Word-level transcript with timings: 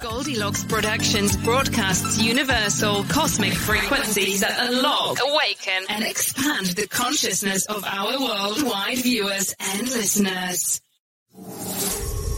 Goldilocks 0.00 0.64
Productions 0.64 1.36
broadcasts 1.36 2.18
universal 2.22 3.04
cosmic 3.04 3.52
frequencies 3.52 4.40
that 4.40 4.56
unlock, 4.70 5.18
awaken, 5.22 5.84
and 5.90 6.04
expand 6.04 6.68
the 6.68 6.86
consciousness 6.88 7.66
of 7.66 7.84
our 7.84 8.18
worldwide 8.18 8.96
viewers 8.96 9.54
and 9.60 9.82
listeners. 9.82 10.80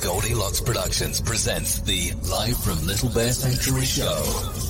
Goldilocks 0.03 0.60
Productions 0.60 1.20
presents 1.20 1.81
the 1.82 2.10
Live 2.28 2.59
from 2.59 2.84
Little 2.84 3.10
Bear 3.10 3.31
Sanctuary 3.31 3.84
show 3.84 4.22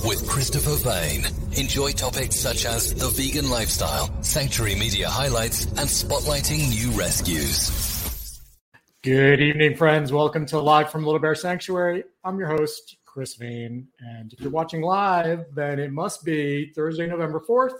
with 0.05 0.27
Christopher 0.29 0.75
Vane. 0.75 1.25
Enjoy 1.53 1.91
topics 1.93 2.35
such 2.35 2.65
as 2.65 2.93
the 2.93 3.09
vegan 3.09 3.49
lifestyle, 3.49 4.11
sanctuary 4.21 4.75
media 4.75 5.09
highlights, 5.09 5.65
and 5.65 5.89
spotlighting 5.89 6.69
new 6.69 6.91
rescues. 6.91 7.92
Good 9.03 9.41
evening, 9.41 9.75
friends. 9.75 10.13
Welcome 10.13 10.45
to 10.45 10.61
Live 10.61 10.89
from 10.89 11.03
Little 11.03 11.19
Bear 11.19 11.35
Sanctuary. 11.35 12.05
I'm 12.23 12.39
your 12.39 12.47
host, 12.47 12.95
Chris 13.03 13.35
Vane. 13.35 13.85
And 13.99 14.31
if 14.31 14.39
you're 14.39 14.49
watching 14.49 14.81
live, 14.81 15.43
then 15.53 15.77
it 15.77 15.91
must 15.91 16.23
be 16.23 16.71
Thursday, 16.73 17.05
November 17.05 17.41
4th, 17.41 17.79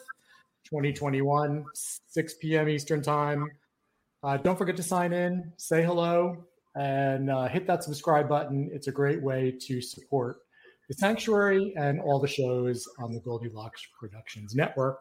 2021, 0.65 1.63
6 1.73 2.33
p.m. 2.41 2.67
Eastern 2.67 3.01
Time. 3.01 3.49
Uh, 4.21 4.35
don't 4.35 4.57
forget 4.57 4.75
to 4.75 4.83
sign 4.83 5.13
in, 5.13 5.49
say 5.55 5.81
hello, 5.81 6.43
and 6.75 7.31
uh, 7.31 7.47
hit 7.47 7.65
that 7.67 7.85
subscribe 7.85 8.27
button. 8.27 8.69
It's 8.73 8.87
a 8.87 8.91
great 8.91 9.21
way 9.21 9.55
to 9.61 9.79
support 9.79 10.39
the 10.89 10.93
Sanctuary 10.93 11.73
and 11.77 12.01
all 12.01 12.19
the 12.19 12.27
shows 12.27 12.85
on 12.99 13.13
the 13.13 13.21
Goldilocks 13.21 13.81
Productions 13.97 14.55
Network. 14.55 14.99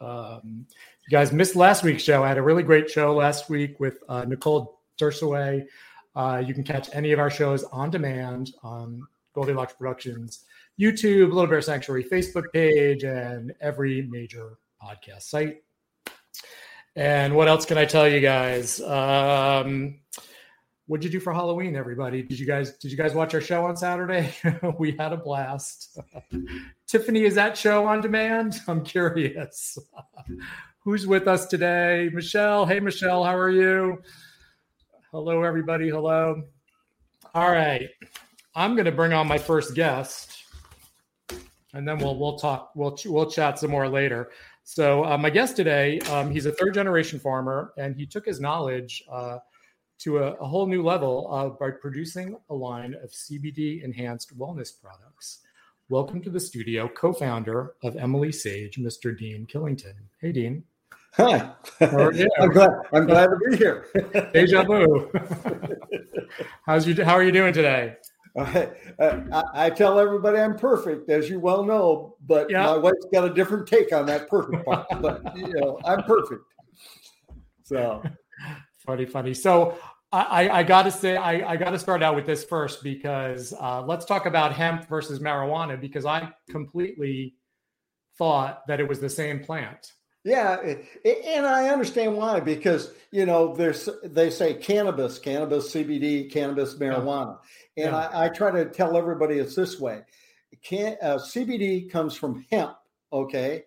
Um, 0.00 0.66
you 1.06 1.16
guys 1.16 1.32
missed 1.32 1.54
last 1.54 1.84
week's 1.84 2.02
show. 2.02 2.24
I 2.24 2.28
had 2.28 2.38
a 2.38 2.42
really 2.42 2.64
great 2.64 2.90
show 2.90 3.14
last 3.14 3.48
week 3.48 3.78
with 3.78 3.98
uh, 4.08 4.24
Nicole 4.24 4.79
Dursaway. 5.00 5.66
Uh, 6.14 6.42
you 6.44 6.54
can 6.54 6.64
catch 6.64 6.88
any 6.92 7.12
of 7.12 7.18
our 7.18 7.30
shows 7.30 7.64
on 7.64 7.90
demand 7.90 8.52
on 8.62 9.06
Goldilocks 9.34 9.74
Productions 9.74 10.44
YouTube, 10.80 11.28
Little 11.28 11.46
Bear 11.46 11.60
Sanctuary 11.60 12.04
Facebook 12.04 12.44
page, 12.52 13.04
and 13.04 13.52
every 13.60 14.02
major 14.02 14.58
podcast 14.82 15.22
site. 15.22 15.62
And 16.96 17.34
what 17.34 17.48
else 17.48 17.66
can 17.66 17.76
I 17.78 17.84
tell 17.84 18.08
you 18.08 18.20
guys? 18.20 18.80
Um, 18.80 20.00
what'd 20.86 21.04
you 21.04 21.10
do 21.10 21.20
for 21.20 21.32
Halloween, 21.32 21.76
everybody? 21.76 22.22
Did 22.22 22.40
you 22.40 22.46
guys 22.46 22.72
did 22.78 22.90
you 22.90 22.96
guys 22.96 23.14
watch 23.14 23.34
our 23.34 23.40
show 23.40 23.66
on 23.66 23.76
Saturday? 23.76 24.34
we 24.78 24.92
had 24.92 25.12
a 25.12 25.16
blast. 25.16 25.98
Tiffany, 26.86 27.24
is 27.24 27.34
that 27.34 27.56
show 27.56 27.86
on 27.86 28.00
demand? 28.00 28.60
I'm 28.68 28.82
curious. 28.82 29.78
Who's 30.80 31.06
with 31.06 31.28
us 31.28 31.46
today? 31.46 32.10
Michelle. 32.12 32.64
Hey, 32.64 32.80
Michelle, 32.80 33.22
how 33.22 33.36
are 33.36 33.50
you? 33.50 34.02
Hello, 35.12 35.42
everybody. 35.42 35.88
Hello. 35.88 36.40
All 37.34 37.50
right. 37.50 37.88
I'm 38.54 38.76
going 38.76 38.84
to 38.84 38.92
bring 38.92 39.12
on 39.12 39.26
my 39.26 39.38
first 39.38 39.74
guest, 39.74 40.44
and 41.74 41.86
then 41.86 41.98
we'll 41.98 42.16
we'll 42.16 42.38
talk. 42.38 42.70
We'll 42.76 42.96
we'll 43.06 43.28
chat 43.28 43.58
some 43.58 43.72
more 43.72 43.88
later. 43.88 44.30
So 44.62 45.04
uh, 45.04 45.18
my 45.18 45.28
guest 45.28 45.56
today, 45.56 45.98
um, 46.12 46.30
he's 46.30 46.46
a 46.46 46.52
third 46.52 46.74
generation 46.74 47.18
farmer, 47.18 47.72
and 47.76 47.96
he 47.96 48.06
took 48.06 48.24
his 48.24 48.38
knowledge 48.38 49.02
uh, 49.10 49.38
to 49.98 50.18
a, 50.18 50.34
a, 50.34 50.46
whole 50.46 50.68
new 50.68 50.80
level 50.80 51.26
uh, 51.32 51.48
by 51.48 51.72
producing 51.72 52.36
a 52.48 52.54
line 52.54 52.94
of 53.02 53.10
CBD 53.10 53.82
enhanced 53.82 54.38
wellness 54.38 54.70
products. 54.80 55.40
Welcome 55.88 56.22
to 56.22 56.30
the 56.30 56.38
studio, 56.38 56.86
co-founder 56.86 57.74
of 57.82 57.96
Emily 57.96 58.30
Sage, 58.30 58.76
Mr. 58.76 59.18
Dean 59.18 59.44
Killington. 59.52 59.94
Hey, 60.20 60.30
Dean. 60.30 60.62
Hi. 61.14 61.52
How 61.80 61.86
are 61.96 62.12
you? 62.12 62.28
I'm 62.38 62.50
glad. 62.50 62.70
I'm 62.92 63.06
glad 63.06 63.26
to 63.26 63.36
be 63.50 63.56
here. 63.56 63.86
Deja 64.32 64.62
vu. 64.62 65.10
How's 66.66 66.86
you? 66.86 67.04
How 67.04 67.14
are 67.14 67.22
you 67.22 67.32
doing 67.32 67.52
today? 67.52 67.96
I, 68.38 68.70
I, 69.00 69.42
I 69.54 69.70
tell 69.70 69.98
everybody 69.98 70.38
I'm 70.38 70.56
perfect, 70.56 71.10
as 71.10 71.28
you 71.28 71.40
well 71.40 71.64
know, 71.64 72.16
but 72.26 72.48
Yeah. 72.48 72.64
my 72.66 72.76
wife's 72.76 73.06
got 73.12 73.24
a 73.24 73.34
different 73.34 73.66
take 73.66 73.92
on 73.92 74.06
that 74.06 74.28
perfect 74.28 74.64
part. 74.64 74.86
but 75.00 75.36
you 75.36 75.52
know, 75.54 75.80
I'm 75.84 76.04
perfect. 76.04 76.44
So 77.64 78.02
Funny, 78.86 79.04
funny. 79.04 79.34
So 79.34 79.78
I, 80.10 80.22
I, 80.22 80.58
I 80.60 80.62
got 80.62 80.84
to 80.84 80.90
say, 80.90 81.16
I, 81.16 81.52
I 81.52 81.56
got 81.56 81.70
to 81.70 81.78
start 81.78 82.02
out 82.02 82.14
with 82.14 82.24
this 82.24 82.44
first 82.44 82.82
because 82.82 83.52
uh, 83.60 83.82
let's 83.82 84.04
talk 84.06 84.26
about 84.26 84.52
hemp 84.52 84.88
versus 84.88 85.18
marijuana 85.20 85.78
because 85.80 86.06
I 86.06 86.32
completely 86.48 87.34
thought 88.16 88.66
that 88.66 88.80
it 88.80 88.88
was 88.88 89.00
the 89.00 89.10
same 89.10 89.40
plant. 89.40 89.92
Yeah, 90.24 90.60
it- 90.60 90.84
it- 91.04 91.24
and 91.24 91.46
I 91.46 91.68
understand 91.68 92.16
why 92.16 92.40
because 92.40 92.92
you 93.10 93.26
know 93.26 93.54
there's 93.54 93.88
they 94.04 94.30
say 94.30 94.54
cannabis, 94.54 95.18
cannabis, 95.18 95.72
CBD, 95.72 96.30
cannabis, 96.30 96.74
marijuana, 96.74 97.38
and 97.76 97.92
Yeah. 97.92 97.96
I, 97.96 98.26
I 98.26 98.28
try 98.28 98.50
to 98.50 98.66
tell 98.66 98.96
everybody 98.96 99.38
it's 99.38 99.54
this 99.54 99.80
way: 99.80 100.02
can 100.62 100.96
uh, 101.02 101.16
CBD 101.18 101.90
comes 101.90 102.14
from 102.14 102.44
hemp, 102.50 102.76
okay, 103.12 103.64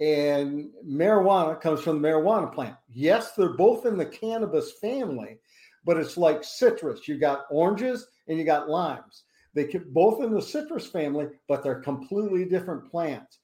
and 0.00 0.70
marijuana 0.86 1.60
comes 1.60 1.82
from 1.82 2.00
the 2.00 2.08
marijuana 2.08 2.52
plant. 2.52 2.76
Yes, 2.88 3.32
they're 3.34 3.56
both 3.56 3.84
in 3.84 3.96
the 3.98 4.06
cannabis 4.06 4.72
family, 4.80 5.38
but 5.84 5.98
it's 5.98 6.16
like 6.16 6.42
citrus. 6.44 7.06
You 7.06 7.18
got 7.18 7.44
oranges 7.50 8.06
and 8.26 8.38
you 8.38 8.44
got 8.44 8.68
limes. 8.70 9.24
They 9.54 9.64
can 9.64 9.84
both 9.92 10.22
in 10.22 10.32
the 10.32 10.40
citrus 10.40 10.86
family, 10.86 11.26
but 11.48 11.62
they're 11.62 11.80
completely 11.80 12.44
different 12.46 12.90
plants. 12.90 13.39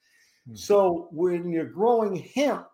Hmm. 0.46 0.54
So 0.54 1.08
when 1.10 1.50
you're 1.50 1.64
growing 1.64 2.16
hemp 2.34 2.66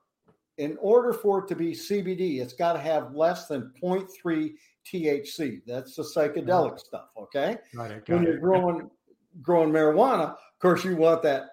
in 0.59 0.77
order 0.81 1.13
for 1.13 1.41
it 1.41 1.49
to 1.49 1.57
be 1.57 1.73
CBD, 1.73 2.41
it's 2.41 2.53
got 2.53 2.75
to 2.75 2.79
have 2.79 3.15
less 3.15 3.47
than 3.47 3.73
0.3 3.83 4.53
THC. 4.87 5.61
That's 5.67 5.97
the 5.97 6.03
mm-hmm. 6.03 6.19
psychedelic 6.41 6.79
stuff. 6.79 7.09
Okay. 7.17 7.57
Right, 7.75 7.91
when 8.09 8.21
got 8.21 8.23
you're 8.23 8.37
it. 8.37 8.41
growing 8.41 8.91
growing 9.41 9.71
marijuana, 9.71 10.33
of 10.33 10.59
course, 10.61 10.85
you 10.85 10.97
want 10.97 11.23
that 11.23 11.47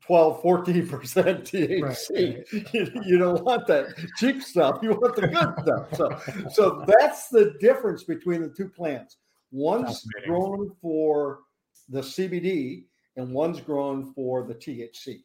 12, 0.00 0.42
14% 0.42 0.88
THC. 0.88 2.72
You, 2.72 3.02
you 3.04 3.18
don't 3.18 3.44
want 3.44 3.66
that 3.66 3.88
cheap 4.16 4.42
stuff. 4.42 4.78
You 4.82 4.90
want 4.90 5.16
the 5.16 5.28
good 5.28 5.54
stuff. 5.62 5.94
So, 5.94 6.50
so 6.50 6.84
that's 6.86 7.28
the 7.28 7.54
difference 7.60 8.04
between 8.04 8.42
the 8.42 8.48
two 8.48 8.68
plants. 8.68 9.16
One's 9.50 10.06
grown 10.26 10.70
for 10.80 11.40
the 11.88 12.00
CBD 12.00 12.84
and 13.16 13.32
one's 13.32 13.60
grown 13.60 14.12
for 14.14 14.46
the 14.46 14.54
THC. 14.54 15.22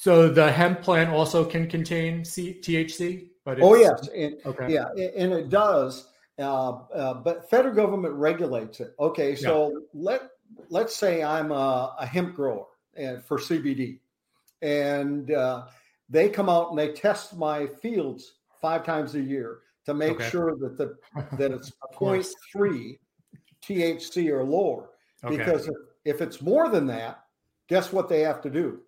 So 0.00 0.28
the 0.28 0.52
hemp 0.52 0.80
plant 0.80 1.10
also 1.10 1.44
can 1.44 1.68
contain 1.68 2.24
C- 2.24 2.60
THC, 2.62 3.30
but 3.44 3.58
Oh 3.60 3.74
yes, 3.74 4.08
and, 4.14 4.36
Okay. 4.46 4.72
yeah, 4.72 4.86
and 4.94 5.32
it 5.32 5.50
does. 5.50 6.06
Uh, 6.38 6.68
uh, 6.94 7.14
but 7.14 7.50
federal 7.50 7.74
government 7.74 8.14
regulates 8.14 8.78
it. 8.78 8.94
Okay, 9.00 9.34
so 9.34 9.82
let 9.92 10.30
let's 10.70 10.94
say 10.94 11.24
I'm 11.24 11.50
a, 11.50 11.96
a 11.98 12.06
hemp 12.06 12.36
grower 12.36 12.66
and 12.94 13.24
for 13.24 13.38
CBD, 13.38 13.98
and 14.62 15.32
uh, 15.32 15.66
they 16.08 16.28
come 16.28 16.48
out 16.48 16.70
and 16.70 16.78
they 16.78 16.92
test 16.92 17.36
my 17.36 17.66
fields 17.66 18.34
five 18.60 18.84
times 18.84 19.16
a 19.16 19.20
year 19.20 19.62
to 19.84 19.94
make 19.94 20.12
Okay. 20.12 20.30
sure 20.30 20.54
that 20.60 20.78
the 20.78 20.96
that 21.38 21.50
it's 21.50 21.72
Of 21.90 21.96
0.3 21.96 22.98
THC 23.62 24.30
or 24.30 24.44
lower. 24.44 24.90
Okay. 25.24 25.38
Because 25.38 25.66
if, 25.66 25.74
if 26.04 26.20
it's 26.20 26.40
more 26.40 26.68
than 26.68 26.86
that, 26.86 27.24
guess 27.66 27.92
what 27.92 28.08
they 28.08 28.20
have 28.20 28.40
to 28.42 28.50
do? 28.50 28.82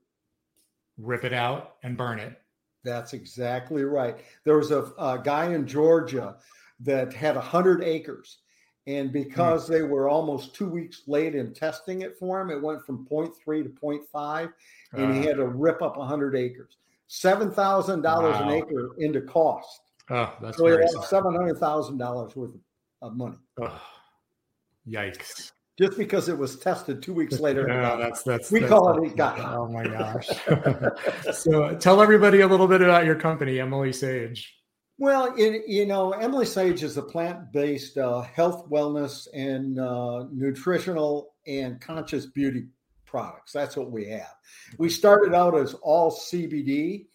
Rip 1.00 1.24
it 1.24 1.32
out 1.32 1.76
and 1.82 1.96
burn 1.96 2.18
it. 2.18 2.40
That's 2.84 3.12
exactly 3.12 3.84
right. 3.84 4.18
There 4.44 4.56
was 4.56 4.70
a, 4.70 4.92
a 4.98 5.20
guy 5.22 5.52
in 5.52 5.66
Georgia 5.66 6.36
that 6.80 7.12
had 7.12 7.34
100 7.36 7.82
acres. 7.82 8.38
And 8.86 9.12
because 9.12 9.68
they 9.68 9.82
were 9.82 10.08
almost 10.08 10.54
two 10.54 10.68
weeks 10.68 11.02
late 11.06 11.34
in 11.34 11.52
testing 11.52 12.00
it 12.00 12.16
for 12.18 12.40
him, 12.40 12.50
it 12.50 12.60
went 12.60 12.84
from 12.84 13.06
0.3 13.06 13.62
to 13.62 13.68
0.5, 13.68 14.52
and 14.94 15.14
he 15.14 15.20
Uh. 15.20 15.22
had 15.24 15.36
to 15.36 15.46
rip 15.46 15.82
up 15.82 15.96
100 15.98 16.34
acres. 16.34 16.78
$7,000 17.08 18.40
an 18.42 18.50
acre 18.50 18.94
into 18.98 19.20
cost. 19.20 19.82
Oh, 20.08 20.34
that's 20.40 20.56
so 20.56 20.66
he 20.66 20.72
had 20.72 20.80
$700,000 20.88 22.36
worth 22.36 22.50
of 23.02 23.16
money 23.16 23.36
Ugh. 23.62 23.80
Yikes. 24.88 25.52
Just 25.80 25.96
because 25.96 26.28
it 26.28 26.36
was 26.36 26.58
tested 26.58 27.02
two 27.02 27.14
weeks 27.14 27.40
later. 27.40 27.66
Yeah, 27.66 27.96
that's 27.96 28.22
that's 28.22 28.50
we 28.50 28.60
that's 28.60 28.70
call 28.70 28.94
not- 28.94 29.04
it 29.04 29.16
got. 29.16 29.40
Oh 29.40 29.68
my 29.68 29.84
gosh. 29.84 30.28
so 31.36 31.76
tell 31.76 32.02
everybody 32.02 32.40
a 32.42 32.46
little 32.46 32.68
bit 32.68 32.82
about 32.82 33.04
your 33.06 33.16
company, 33.16 33.58
Emily 33.58 33.92
Sage. 33.92 34.56
Well, 34.98 35.34
it, 35.38 35.62
you 35.66 35.86
know, 35.86 36.12
Emily 36.12 36.44
Sage 36.44 36.82
is 36.82 36.98
a 36.98 37.02
plant-based 37.02 37.96
uh, 37.96 38.20
health, 38.20 38.68
wellness, 38.68 39.28
and 39.32 39.80
uh, 39.80 40.26
nutritional 40.30 41.32
and 41.46 41.80
conscious 41.80 42.26
beauty 42.26 42.66
products. 43.06 43.52
That's 43.52 43.78
what 43.78 43.90
we 43.90 44.06
have. 44.10 44.34
We 44.76 44.90
started 44.90 45.34
out 45.34 45.56
as 45.56 45.72
all 45.72 46.10
CBD, 46.10 47.06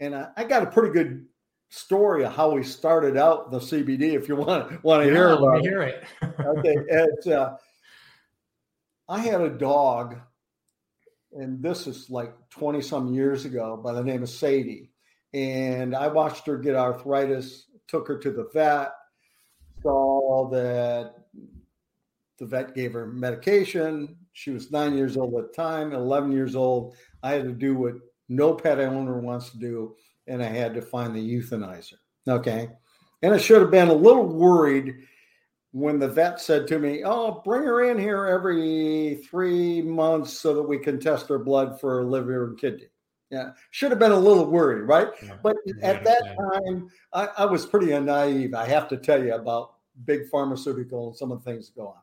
and 0.00 0.14
I, 0.16 0.28
I 0.38 0.44
got 0.44 0.62
a 0.62 0.70
pretty 0.70 0.94
good 0.94 1.26
story 1.68 2.24
of 2.24 2.34
how 2.34 2.52
we 2.52 2.62
started 2.62 3.18
out 3.18 3.50
the 3.50 3.58
CBD. 3.58 4.14
If 4.14 4.26
you 4.26 4.36
want 4.36 4.82
want 4.82 5.02
to 5.04 5.10
hear 5.10 5.28
about 5.28 5.58
it. 5.58 5.64
hear 5.64 5.82
it. 5.82 6.04
okay, 6.22 6.74
it's, 6.88 7.26
uh, 7.26 7.56
I 9.08 9.20
had 9.20 9.40
a 9.40 9.50
dog, 9.50 10.16
and 11.32 11.62
this 11.62 11.86
is 11.86 12.08
like 12.10 12.32
twenty 12.50 12.80
some 12.80 13.12
years 13.12 13.44
ago, 13.44 13.76
by 13.76 13.92
the 13.92 14.04
name 14.04 14.22
of 14.22 14.30
Sadie, 14.30 14.90
and 15.32 15.94
I 15.94 16.08
watched 16.08 16.46
her 16.46 16.56
get 16.56 16.76
arthritis. 16.76 17.66
Took 17.86 18.08
her 18.08 18.18
to 18.18 18.30
the 18.30 18.48
vet. 18.54 18.92
Saw 19.82 20.48
that 20.50 21.16
the 22.38 22.46
vet 22.46 22.74
gave 22.74 22.94
her 22.94 23.06
medication. 23.06 24.16
She 24.32 24.50
was 24.50 24.72
nine 24.72 24.96
years 24.96 25.16
old 25.16 25.34
at 25.34 25.48
the 25.48 25.54
time, 25.54 25.92
11 25.92 26.32
years 26.32 26.56
old. 26.56 26.96
I 27.22 27.32
had 27.32 27.44
to 27.44 27.52
do 27.52 27.74
what 27.74 27.94
no 28.28 28.54
pet 28.54 28.80
owner 28.80 29.20
wants 29.20 29.50
to 29.50 29.58
do, 29.58 29.96
and 30.26 30.42
I 30.42 30.46
had 30.46 30.74
to 30.74 30.82
find 30.82 31.14
the 31.14 31.20
euthanizer. 31.20 31.98
Okay. 32.26 32.70
And 33.22 33.34
I 33.34 33.38
should 33.38 33.60
have 33.60 33.70
been 33.70 33.88
a 33.88 33.94
little 33.94 34.26
worried 34.26 34.96
when 35.74 35.98
the 35.98 36.06
vet 36.06 36.40
said 36.40 36.68
to 36.68 36.78
me, 36.78 37.02
Oh, 37.04 37.42
bring 37.44 37.64
her 37.64 37.90
in 37.90 37.98
here 37.98 38.26
every 38.26 39.20
three 39.28 39.82
months 39.82 40.32
so 40.32 40.54
that 40.54 40.62
we 40.62 40.78
can 40.78 41.00
test 41.00 41.28
her 41.28 41.38
blood 41.38 41.80
for 41.80 42.04
liver 42.04 42.46
and 42.46 42.56
kidney. 42.56 42.86
Yeah. 43.28 43.50
Should 43.72 43.90
have 43.90 43.98
been 43.98 44.12
a 44.12 44.18
little 44.18 44.46
worried, 44.46 44.82
right? 44.82 45.08
But 45.42 45.56
at 45.82 46.04
that 46.04 46.36
time, 46.38 46.88
I, 47.12 47.28
I 47.38 47.44
was 47.46 47.66
pretty 47.66 47.86
naive, 47.98 48.54
I 48.54 48.66
have 48.66 48.86
to 48.90 48.96
tell 48.96 49.22
you, 49.22 49.34
about 49.34 49.72
big 50.04 50.28
pharmaceutical 50.28 51.08
and 51.08 51.16
some 51.16 51.32
of 51.32 51.42
the 51.42 51.50
things 51.50 51.66
that 51.66 51.74
go 51.74 51.88
on. 51.88 51.94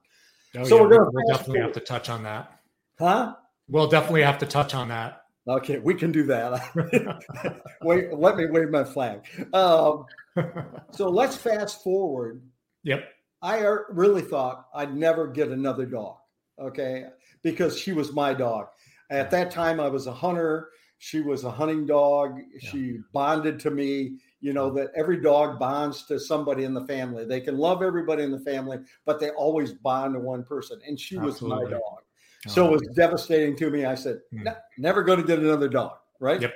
Oh, 0.58 0.64
So 0.66 0.76
yeah, 0.76 0.82
we're 0.82 0.90
gonna 0.90 1.10
we'll 1.14 1.28
fast 1.30 1.40
definitely 1.40 1.62
have 1.62 1.72
to 1.72 1.80
touch 1.80 2.10
on 2.10 2.24
that. 2.24 2.60
Huh? 3.00 3.36
We'll 3.70 3.88
definitely 3.88 4.24
have 4.24 4.40
to 4.40 4.46
touch 4.46 4.76
on 4.76 4.90
that. 4.90 5.24
Okay, 5.48 5.80
we 5.80 5.94
can 5.94 6.12
do 6.12 6.24
that. 6.24 6.62
Wait, 7.84 8.14
let 8.14 8.36
me 8.36 8.48
wave 8.48 8.70
my 8.70 8.84
flag. 8.84 9.22
Um, 9.54 10.08
so 10.92 11.08
let's 11.08 11.38
fast 11.38 11.82
forward. 11.82 12.42
Yep. 12.84 13.06
I 13.42 13.62
er- 13.62 13.88
really 13.90 14.22
thought 14.22 14.68
I'd 14.74 14.96
never 14.96 15.28
get 15.28 15.50
another 15.50 15.86
dog. 15.86 16.18
Okay, 16.60 17.06
because 17.42 17.78
she 17.78 17.92
was 17.92 18.14
my 18.14 18.34
dog. 18.34 18.68
At 19.10 19.32
that 19.32 19.52
time, 19.52 19.80
I 19.80 19.88
was 19.88 20.08
a 20.08 20.14
hunter. 20.14 20.70
She 21.00 21.22
was 21.22 21.44
a 21.44 21.52
hunting 21.52 21.86
dog. 21.88 22.40
She 22.60 23.00
bonded 23.14 23.60
to 23.62 23.72
me. 23.72 24.18
You 24.40 24.54
know 24.54 24.70
that 24.72 24.92
every 24.96 25.20
dog 25.20 25.58
bonds 25.60 26.06
to 26.06 26.20
somebody 26.20 26.64
in 26.64 26.74
the 26.74 26.86
family. 26.86 27.26
They 27.26 27.42
can 27.42 27.58
love 27.58 27.82
everybody 27.82 28.24
in 28.24 28.32
the 28.32 28.40
family, 28.40 28.80
but 29.06 29.20
they 29.20 29.32
always 29.32 29.74
bond 29.74 30.14
to 30.14 30.20
one 30.20 30.44
person. 30.44 30.80
And 30.88 31.00
she 31.00 31.18
was 31.18 31.42
my 31.42 31.56
Absolutely. 31.56 31.72
dog. 31.72 32.00
So 32.48 32.68
it 32.68 32.72
was 32.72 32.88
devastating 32.96 33.56
to 33.58 33.70
me. 33.70 33.86
I 33.86 33.96
said, 33.96 34.22
"Ne- 34.32 34.56
never 34.78 35.04
going 35.04 35.20
to 35.20 35.26
get 35.26 35.40
another 35.40 35.68
dog, 35.68 35.98
right? 36.20 36.42
Yep. 36.42 36.54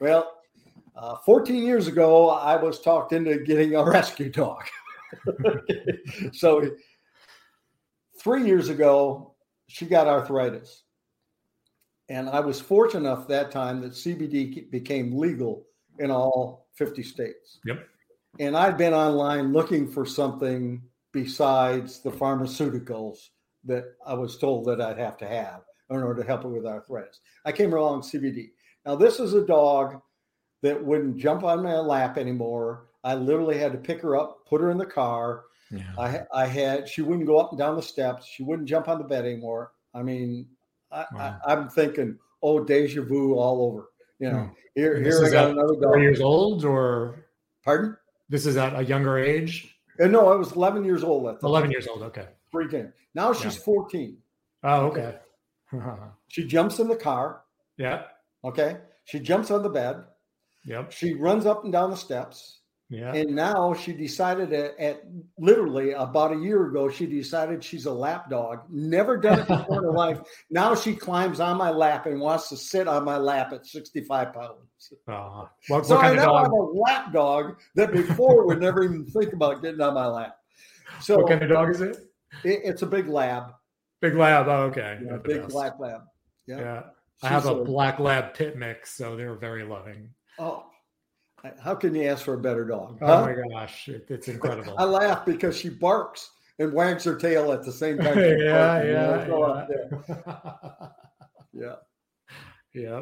Well, 0.00 0.40
uh, 0.94 1.16
14 1.16 1.62
years 1.62 1.88
ago, 1.88 2.30
I 2.30 2.56
was 2.56 2.80
talked 2.80 3.12
into 3.12 3.38
getting 3.40 3.74
a 3.74 3.84
rescue 3.90 4.30
dog. 4.30 4.64
so 6.32 6.70
three 8.18 8.46
years 8.46 8.68
ago, 8.68 9.34
she 9.68 9.86
got 9.86 10.06
arthritis. 10.06 10.84
And 12.08 12.28
I 12.28 12.40
was 12.40 12.60
fortunate 12.60 13.00
enough 13.00 13.26
that 13.28 13.50
time 13.50 13.80
that 13.80 13.92
CBD 13.92 14.70
became 14.70 15.18
legal 15.18 15.66
in 15.98 16.10
all 16.10 16.68
50 16.74 17.02
states. 17.02 17.58
Yep. 17.64 17.86
And 18.38 18.56
I'd 18.56 18.78
been 18.78 18.92
online 18.92 19.52
looking 19.52 19.90
for 19.90 20.06
something 20.06 20.82
besides 21.12 22.00
the 22.00 22.10
pharmaceuticals 22.10 23.30
that 23.64 23.84
I 24.06 24.14
was 24.14 24.38
told 24.38 24.66
that 24.66 24.80
I'd 24.80 24.98
have 24.98 25.16
to 25.18 25.26
have 25.26 25.62
in 25.90 26.02
order 26.02 26.22
to 26.22 26.26
help 26.26 26.42
her 26.42 26.48
with 26.48 26.66
arthritis. 26.66 27.20
I 27.44 27.52
came 27.52 27.72
along 27.72 28.02
CBD. 28.02 28.50
Now, 28.84 28.94
this 28.94 29.18
is 29.18 29.34
a 29.34 29.46
dog 29.46 30.00
that 30.62 30.82
wouldn't 30.82 31.16
jump 31.16 31.44
on 31.44 31.62
my 31.62 31.76
lap 31.76 32.18
anymore. 32.18 32.85
I 33.06 33.14
literally 33.14 33.56
had 33.56 33.70
to 33.72 33.78
pick 33.78 34.00
her 34.02 34.16
up, 34.16 34.46
put 34.48 34.60
her 34.60 34.70
in 34.70 34.78
the 34.78 34.86
car. 34.86 35.44
I, 35.98 36.20
I 36.32 36.46
had, 36.46 36.88
she 36.88 37.02
wouldn't 37.02 37.26
go 37.26 37.38
up 37.38 37.50
and 37.52 37.58
down 37.58 37.76
the 37.76 37.82
steps. 37.82 38.26
She 38.26 38.42
wouldn't 38.42 38.68
jump 38.68 38.88
on 38.88 38.98
the 38.98 39.04
bed 39.04 39.24
anymore. 39.24 39.72
I 39.94 40.02
mean, 40.02 40.48
I, 40.92 41.04
Wow. 41.12 41.38
I, 41.46 41.52
I'm 41.52 41.68
thinking, 41.68 42.18
oh, 42.42 42.62
deja 42.64 43.02
vu 43.02 43.34
all 43.34 43.62
over. 43.62 43.90
You 44.18 44.30
know, 44.32 44.38
Hmm. 44.44 44.52
here, 44.74 45.00
here 45.02 45.24
I 45.24 45.30
got 45.30 45.50
another 45.50 45.74
dog. 45.80 46.00
years 46.00 46.20
old, 46.20 46.64
or 46.64 47.26
Pardon? 47.64 47.96
this 48.28 48.46
is 48.46 48.56
at 48.56 48.78
a 48.78 48.84
younger 48.84 49.18
age. 49.18 49.76
Uh, 50.00 50.06
no, 50.06 50.32
I 50.32 50.36
was 50.36 50.52
11 50.52 50.84
years 50.84 51.02
old 51.04 51.26
at 51.28 51.40
the 51.40 51.46
Eleven 51.46 51.68
time. 51.68 51.72
years 51.72 51.86
old. 51.86 52.02
Okay. 52.02 52.26
Games. 52.70 52.94
Now 53.14 53.32
she's 53.34 53.56
Yeah. 53.56 53.62
14. 53.62 54.16
Oh, 54.64 54.86
okay. 54.86 55.16
She 56.28 56.44
jumps 56.46 56.78
in 56.78 56.88
the 56.88 56.96
car. 56.96 57.42
yeah. 57.76 58.04
Okay. 58.44 58.78
She 59.04 59.20
jumps 59.20 59.50
on 59.50 59.62
the 59.62 59.68
bed. 59.68 60.04
Yep. 60.64 60.90
She 60.92 61.14
runs 61.14 61.44
up 61.46 61.64
and 61.64 61.72
down 61.72 61.90
the 61.90 61.96
steps. 61.96 62.60
Yeah. 62.88 63.12
And 63.12 63.34
now 63.34 63.74
she 63.74 63.92
decided 63.92 64.52
at, 64.52 64.78
at 64.78 65.02
literally 65.38 65.90
about 65.92 66.32
a 66.32 66.38
year 66.38 66.66
ago, 66.68 66.88
she 66.88 67.04
decided 67.06 67.64
she's 67.64 67.86
a 67.86 67.92
lap 67.92 68.30
dog. 68.30 68.60
Never 68.70 69.16
done 69.16 69.40
it 69.40 69.48
before 69.48 69.78
in 69.78 69.84
her 69.84 69.92
life. 69.92 70.20
Now 70.50 70.74
she 70.76 70.94
climbs 70.94 71.40
on 71.40 71.56
my 71.56 71.70
lap 71.70 72.06
and 72.06 72.20
wants 72.20 72.48
to 72.50 72.56
sit 72.56 72.86
on 72.86 73.04
my 73.04 73.16
lap 73.16 73.52
at 73.52 73.66
65 73.66 74.32
pounds. 74.32 74.92
Uh, 75.08 75.46
what, 75.66 75.84
so 75.84 75.96
what 75.96 76.04
I 76.04 76.14
now 76.14 76.26
dog? 76.26 76.42
have 76.44 76.52
a 76.52 76.54
lap 76.54 77.12
dog 77.12 77.58
that 77.74 77.90
before 77.92 78.46
would 78.46 78.60
never 78.60 78.84
even 78.84 79.04
think 79.06 79.32
about 79.32 79.62
getting 79.62 79.80
on 79.80 79.94
my 79.94 80.06
lap. 80.06 80.36
So 81.00 81.16
what 81.18 81.28
kind 81.28 81.42
of 81.42 81.48
dog 81.48 81.70
is 81.70 81.80
it? 81.80 81.96
it- 82.44 82.60
it's 82.64 82.82
a 82.82 82.86
big 82.86 83.08
lab, 83.08 83.52
Big 84.00 84.14
lab. 84.14 84.46
Oh, 84.46 84.64
okay. 84.64 84.98
you 85.00 85.06
know, 85.06 85.12
Not 85.14 85.24
the 85.24 85.28
big 85.28 85.40
best. 85.42 85.52
black 85.52 85.80
lab. 85.80 86.02
Yeah. 86.46 86.58
Yeah. 86.60 86.82
I 87.24 87.28
have 87.28 87.46
a 87.46 87.54
a- 87.56 87.64
black 87.64 87.98
lab 87.98 88.34
pit 88.34 88.56
mix, 88.56 88.94
so 88.94 89.16
they're 89.16 89.34
very 89.34 89.64
loving. 89.64 90.10
Oh, 90.38 90.66
how 91.60 91.74
can 91.74 91.94
you 91.94 92.04
ask 92.04 92.24
for 92.24 92.34
a 92.34 92.40
better 92.40 92.64
dog? 92.64 92.98
Oh 93.02 93.22
my 93.22 93.34
gosh, 93.50 93.88
it, 93.88 94.06
it's 94.08 94.28
incredible. 94.36 94.74
I 94.78 94.84
laugh 94.84 95.24
because 95.26 95.56
she 95.56 95.68
barks 95.68 96.30
and 96.58 96.72
wags 96.72 97.04
her 97.04 97.16
tail 97.16 97.52
at 97.52 97.64
the 97.64 97.72
same 97.72 97.98
time. 97.98 98.18
yeah, 98.18 98.82
barking, 98.82 98.90
yeah, 98.90 99.06
uh, 99.08 99.66
yeah. 99.68 100.06
yeah. 100.08 100.88
Yeah. 101.56 101.76
Yeah. 102.74 103.00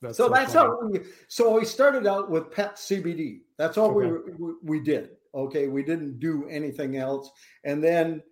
That's 0.00 0.16
so, 0.16 0.28
so 0.28 0.32
that's 0.32 0.54
funny. 0.54 0.68
how 0.68 0.88
we 0.88 1.00
so 1.28 1.58
we 1.58 1.64
started 1.64 2.06
out 2.06 2.30
with 2.30 2.52
pet 2.52 2.76
CBD. 2.76 3.40
That's 3.58 3.76
all 3.76 3.90
okay. 3.90 4.10
we, 4.10 4.32
we 4.38 4.54
we 4.62 4.80
did. 4.80 5.10
Okay, 5.34 5.68
we 5.68 5.82
didn't 5.82 6.20
do 6.20 6.46
anything 6.48 6.96
else. 6.96 7.30
And 7.64 7.82
then 7.82 8.22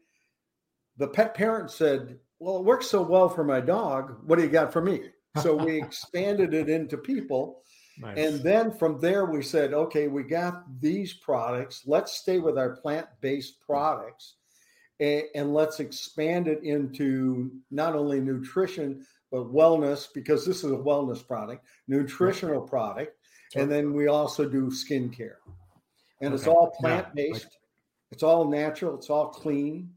the 0.96 1.08
pet 1.08 1.34
parent 1.34 1.70
said, 1.70 2.18
"Well, 2.38 2.58
it 2.58 2.64
works 2.64 2.86
so 2.86 3.02
well 3.02 3.28
for 3.28 3.44
my 3.44 3.60
dog. 3.60 4.16
What 4.26 4.36
do 4.36 4.44
you 4.44 4.50
got 4.50 4.72
for 4.72 4.82
me?" 4.82 5.02
So 5.42 5.56
we 5.56 5.82
expanded 5.82 6.54
it 6.54 6.68
into 6.68 6.96
people. 6.96 7.62
Nice. 7.98 8.18
And 8.18 8.40
then 8.42 8.72
from 8.72 8.98
there, 9.00 9.24
we 9.24 9.42
said, 9.42 9.72
okay, 9.72 10.08
we 10.08 10.24
got 10.24 10.64
these 10.80 11.12
products. 11.12 11.82
Let's 11.86 12.12
stay 12.12 12.38
with 12.38 12.58
our 12.58 12.76
plant 12.76 13.06
based 13.20 13.60
products 13.60 14.34
and, 15.00 15.24
and, 15.34 15.54
let's 15.54 15.80
expand 15.80 16.48
it 16.48 16.62
into 16.62 17.50
not 17.70 17.94
only 17.94 18.20
nutrition, 18.20 19.04
but 19.30 19.52
wellness, 19.52 20.06
because 20.12 20.46
this 20.46 20.58
is 20.58 20.70
a 20.70 20.76
wellness 20.76 21.24
product, 21.26 21.66
nutritional 21.88 22.60
product. 22.60 23.16
And 23.56 23.70
then 23.70 23.92
we 23.92 24.08
also 24.08 24.48
do 24.48 24.66
skincare. 24.66 25.36
And 26.20 26.32
okay. 26.32 26.34
it's 26.34 26.46
all 26.46 26.72
plant 26.78 27.14
based, 27.14 27.48
yeah. 27.50 28.12
it's 28.12 28.22
all 28.22 28.48
natural, 28.48 28.96
it's 28.96 29.10
all 29.10 29.28
clean. 29.28 29.90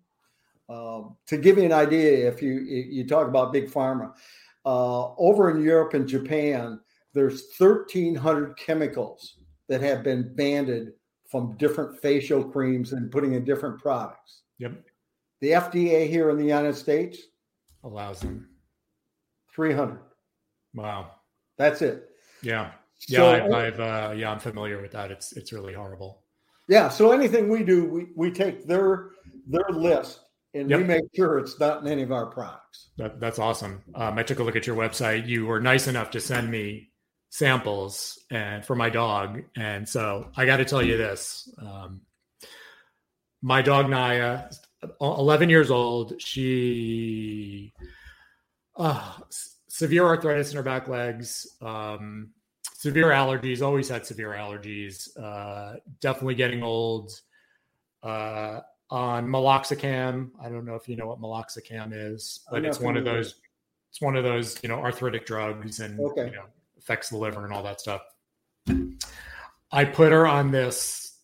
Um, 0.70 1.16
to 1.28 1.38
give 1.38 1.58
you 1.58 1.64
an 1.64 1.72
idea, 1.72 2.28
if 2.28 2.42
you 2.42 2.60
you 2.60 3.08
talk 3.08 3.28
about 3.28 3.54
big 3.54 3.70
pharma, 3.70 4.14
uh, 4.66 5.14
over 5.16 5.50
in 5.50 5.64
Europe 5.64 5.94
and 5.94 6.08
Japan, 6.08 6.80
there's 7.14 7.44
1,300 7.58 8.58
chemicals 8.58 9.38
that 9.70 9.82
have 9.82 10.04
been 10.04 10.34
banned 10.36 10.92
from 11.30 11.58
different 11.58 12.00
facial 12.00 12.44
creams 12.44 12.94
and 12.94 13.12
putting 13.12 13.34
in 13.34 13.44
different 13.44 13.80
products. 13.80 14.44
Yep. 14.60 14.84
The 15.42 15.52
FDA 15.52 16.08
here 16.08 16.30
in 16.30 16.38
the 16.38 16.44
United 16.44 16.76
States 16.76 17.20
allows 17.84 18.22
them 18.22 18.50
300. 19.54 20.00
Wow. 20.74 21.12
That's 21.58 21.82
it. 21.82 22.10
Yeah. 22.42 22.72
Yeah, 23.10 23.20
so, 23.20 23.56
I, 23.56 23.64
have 23.66 23.80
uh, 23.80 24.14
yeah, 24.16 24.32
I'm 24.32 24.40
familiar 24.40 24.82
with 24.82 24.92
that. 24.94 25.12
It's 25.12 25.32
it's 25.34 25.54
really 25.54 25.74
horrible. 25.74 26.24
Yeah. 26.68 26.90
So 26.90 27.12
anything 27.12 27.48
we 27.48 27.64
do, 27.64 27.86
we 27.86 28.08
we 28.16 28.32
take 28.32 28.66
their 28.66 29.12
their 29.48 29.70
list 29.70 30.22
and 30.56 30.70
yep. 30.70 30.80
we 30.80 30.86
make 30.86 31.04
sure 31.16 31.38
it's 31.38 31.60
not 31.60 31.82
in 31.82 31.88
any 31.88 32.02
of 32.02 32.12
our 32.12 32.26
products. 32.26 32.90
That, 32.98 33.20
that's 33.20 33.38
awesome. 33.38 33.84
Um, 33.94 34.18
I 34.18 34.24
took 34.24 34.40
a 34.40 34.44
look 34.44 34.56
at 34.56 34.66
your 34.66 34.76
website. 34.76 35.28
You 35.28 35.46
were 35.46 35.60
nice 35.60 35.88
enough 35.88 36.10
to 36.12 36.20
send 36.20 36.50
me 36.50 36.90
samples 37.38 38.18
and 38.32 38.66
for 38.66 38.76
my 38.76 38.90
dog, 38.90 39.44
and 39.56 39.88
so 39.88 40.28
I 40.36 40.48
got 40.48 40.58
to 40.58 40.66
tell 40.66 40.82
you 40.82 40.98
this: 40.98 41.54
um, 41.60 42.02
my 43.44 43.62
dog 43.62 43.90
Naya, 43.90 44.50
11 45.00 45.50
years 45.50 45.70
old, 45.70 46.20
she 46.20 47.74
uh, 48.76 49.14
severe 49.68 50.06
arthritis 50.06 50.50
in 50.50 50.58
her 50.58 50.64
back 50.64 50.88
legs. 50.88 51.46
Um, 51.62 52.32
severe 52.74 53.10
allergies 53.10 53.62
always 53.62 53.88
had 53.88 54.06
severe 54.08 54.32
allergies 54.32 55.08
uh, 55.22 55.76
definitely 56.02 56.36
getting 56.36 56.64
old 56.64 57.12
uh, 58.02 58.62
on 58.90 59.28
meloxicam. 59.28 60.32
I 60.42 60.50
don't 60.50 60.66
know 60.66 60.76
if 60.76 60.90
you 60.90 60.96
know 60.96 61.06
what 61.06 61.22
meloxicam 61.22 61.92
is, 61.94 62.40
but 62.50 62.66
it's 62.66 62.80
one 62.80 62.98
of 62.98 63.06
those. 63.06 63.36
It's 63.92 64.02
one 64.02 64.16
of 64.16 64.24
those, 64.24 64.62
you 64.64 64.70
know, 64.70 64.80
arthritic 64.80 65.26
drugs, 65.26 65.80
and 65.80 66.00
okay. 66.00 66.26
you 66.26 66.32
know, 66.32 66.44
affects 66.88 67.10
the 67.10 67.18
liver 67.18 67.44
and 67.46 67.54
all 67.54 67.64
that 67.64 67.80
stuff. 67.80 68.02
I 69.72 69.86
put 69.86 70.12
her 70.12 70.26
on 70.26 70.52
this 70.52 71.20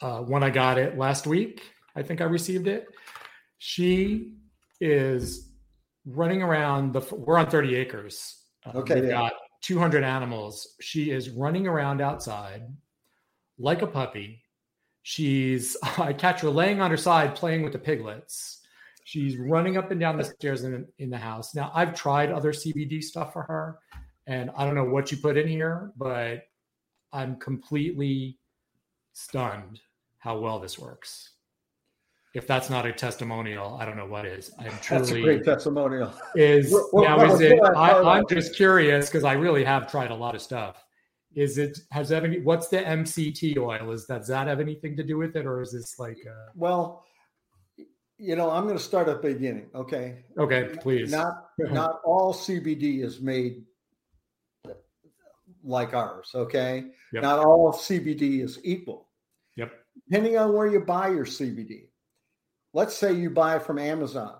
uh, 0.00 0.20
when 0.20 0.42
I 0.42 0.50
got 0.50 0.78
it 0.78 0.96
last 0.96 1.26
week. 1.26 1.62
I 1.96 2.02
think 2.02 2.20
I 2.20 2.24
received 2.24 2.66
it. 2.66 2.86
She 3.58 4.32
is 4.80 5.52
running 6.04 6.42
around 6.42 6.92
the. 6.92 7.00
We're 7.14 7.38
on 7.38 7.50
thirty 7.50 7.74
acres. 7.76 8.42
Uh, 8.66 8.78
okay, 8.78 8.96
we've 8.96 9.04
yeah. 9.04 9.10
got 9.10 9.32
two 9.62 9.78
hundred 9.78 10.04
animals. 10.04 10.74
She 10.80 11.10
is 11.10 11.30
running 11.30 11.66
around 11.66 12.00
outside 12.00 12.62
like 13.58 13.82
a 13.82 13.86
puppy 13.86 14.44
She's, 15.04 15.76
I 15.98 16.12
catch 16.12 16.40
her 16.40 16.50
laying 16.50 16.80
on 16.80 16.90
her 16.90 16.96
side 16.96 17.36
playing 17.36 17.62
with 17.62 17.72
the 17.72 17.78
piglets. 17.78 18.60
She's 19.04 19.36
running 19.36 19.76
up 19.76 19.90
and 19.90 20.00
down 20.00 20.16
the 20.16 20.24
stairs 20.24 20.64
in, 20.64 20.86
in 20.98 21.10
the 21.10 21.18
house. 21.18 21.54
Now, 21.54 21.70
I've 21.74 21.94
tried 21.94 22.32
other 22.32 22.52
CBD 22.52 23.02
stuff 23.02 23.34
for 23.34 23.42
her, 23.42 23.78
and 24.26 24.50
I 24.56 24.64
don't 24.64 24.74
know 24.74 24.84
what 24.84 25.10
you 25.10 25.18
put 25.18 25.36
in 25.36 25.48
here, 25.48 25.92
but 25.96 26.44
I'm 27.12 27.36
completely 27.36 28.38
stunned 29.12 29.80
how 30.18 30.38
well 30.38 30.58
this 30.58 30.78
works. 30.78 31.30
If 32.34 32.48
that's 32.48 32.68
not 32.68 32.84
a 32.84 32.92
testimonial, 32.92 33.76
I 33.80 33.84
don't 33.84 33.96
know 33.96 34.06
what 34.06 34.26
is. 34.26 34.50
I'm 34.58 34.76
truly 34.82 35.00
that's 35.00 35.10
a 35.12 35.20
great 35.20 35.44
testimonial. 35.44 36.12
Is 36.34 36.72
now 36.92 37.32
is 37.32 37.40
it? 37.40 37.60
I, 37.62 38.02
I'm 38.02 38.26
just 38.28 38.56
curious 38.56 39.06
because 39.06 39.22
I 39.22 39.34
really 39.34 39.62
have 39.62 39.88
tried 39.88 40.10
a 40.10 40.14
lot 40.14 40.34
of 40.34 40.42
stuff 40.42 40.84
is 41.34 41.58
it 41.58 41.80
has 41.90 42.08
that 42.08 42.24
any 42.24 42.40
what's 42.40 42.68
the 42.68 42.78
mct 42.78 43.56
oil 43.58 43.90
is 43.90 44.06
that 44.06 44.18
does 44.18 44.28
that 44.28 44.46
have 44.46 44.60
anything 44.60 44.96
to 44.96 45.02
do 45.02 45.16
with 45.16 45.36
it 45.36 45.46
or 45.46 45.60
is 45.60 45.72
this 45.72 45.98
like 45.98 46.18
a... 46.26 46.50
well 46.54 47.04
you 48.18 48.36
know 48.36 48.50
i'm 48.50 48.64
going 48.64 48.76
to 48.76 48.82
start 48.82 49.08
at 49.08 49.20
the 49.20 49.34
beginning 49.34 49.66
okay 49.74 50.24
okay 50.38 50.70
please 50.80 51.10
not 51.10 51.48
not 51.58 52.00
all 52.04 52.32
cbd 52.32 53.02
is 53.02 53.20
made 53.20 53.64
like 55.64 55.94
ours 55.94 56.30
okay 56.34 56.84
yep. 57.12 57.22
not 57.22 57.38
all 57.38 57.72
cbd 57.72 58.42
is 58.42 58.58
equal 58.62 59.08
yep 59.56 59.72
depending 60.08 60.36
on 60.38 60.52
where 60.52 60.66
you 60.66 60.80
buy 60.80 61.08
your 61.08 61.24
cbd 61.24 61.88
let's 62.72 62.96
say 62.96 63.12
you 63.12 63.30
buy 63.30 63.58
from 63.58 63.78
amazon 63.78 64.36